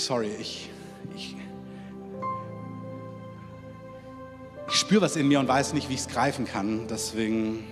Sorry, 0.00 0.30
ich, 0.40 0.70
ich, 1.14 1.36
ich 4.66 4.74
spüre 4.74 5.02
was 5.02 5.14
in 5.14 5.28
mir 5.28 5.38
und 5.38 5.46
weiß 5.46 5.74
nicht, 5.74 5.90
wie 5.90 5.94
ich 5.94 6.00
es 6.00 6.08
greifen 6.08 6.46
kann. 6.46 6.88
Deswegen 6.88 7.64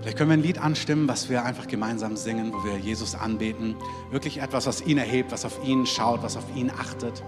Vielleicht 0.00 0.18
können 0.18 0.30
wir 0.30 0.36
ein 0.36 0.42
Lied 0.42 0.58
anstimmen, 0.58 1.06
was 1.06 1.30
wir 1.30 1.44
einfach 1.44 1.68
gemeinsam 1.68 2.16
singen, 2.16 2.52
wo 2.52 2.64
wir 2.64 2.76
Jesus 2.76 3.14
anbeten. 3.14 3.76
Wirklich 4.10 4.40
etwas, 4.40 4.66
was 4.66 4.80
ihn 4.80 4.98
erhebt, 4.98 5.30
was 5.30 5.44
auf 5.44 5.64
ihn 5.64 5.86
schaut, 5.86 6.24
was 6.24 6.36
auf 6.36 6.56
ihn 6.56 6.70
achtet. 6.70 7.22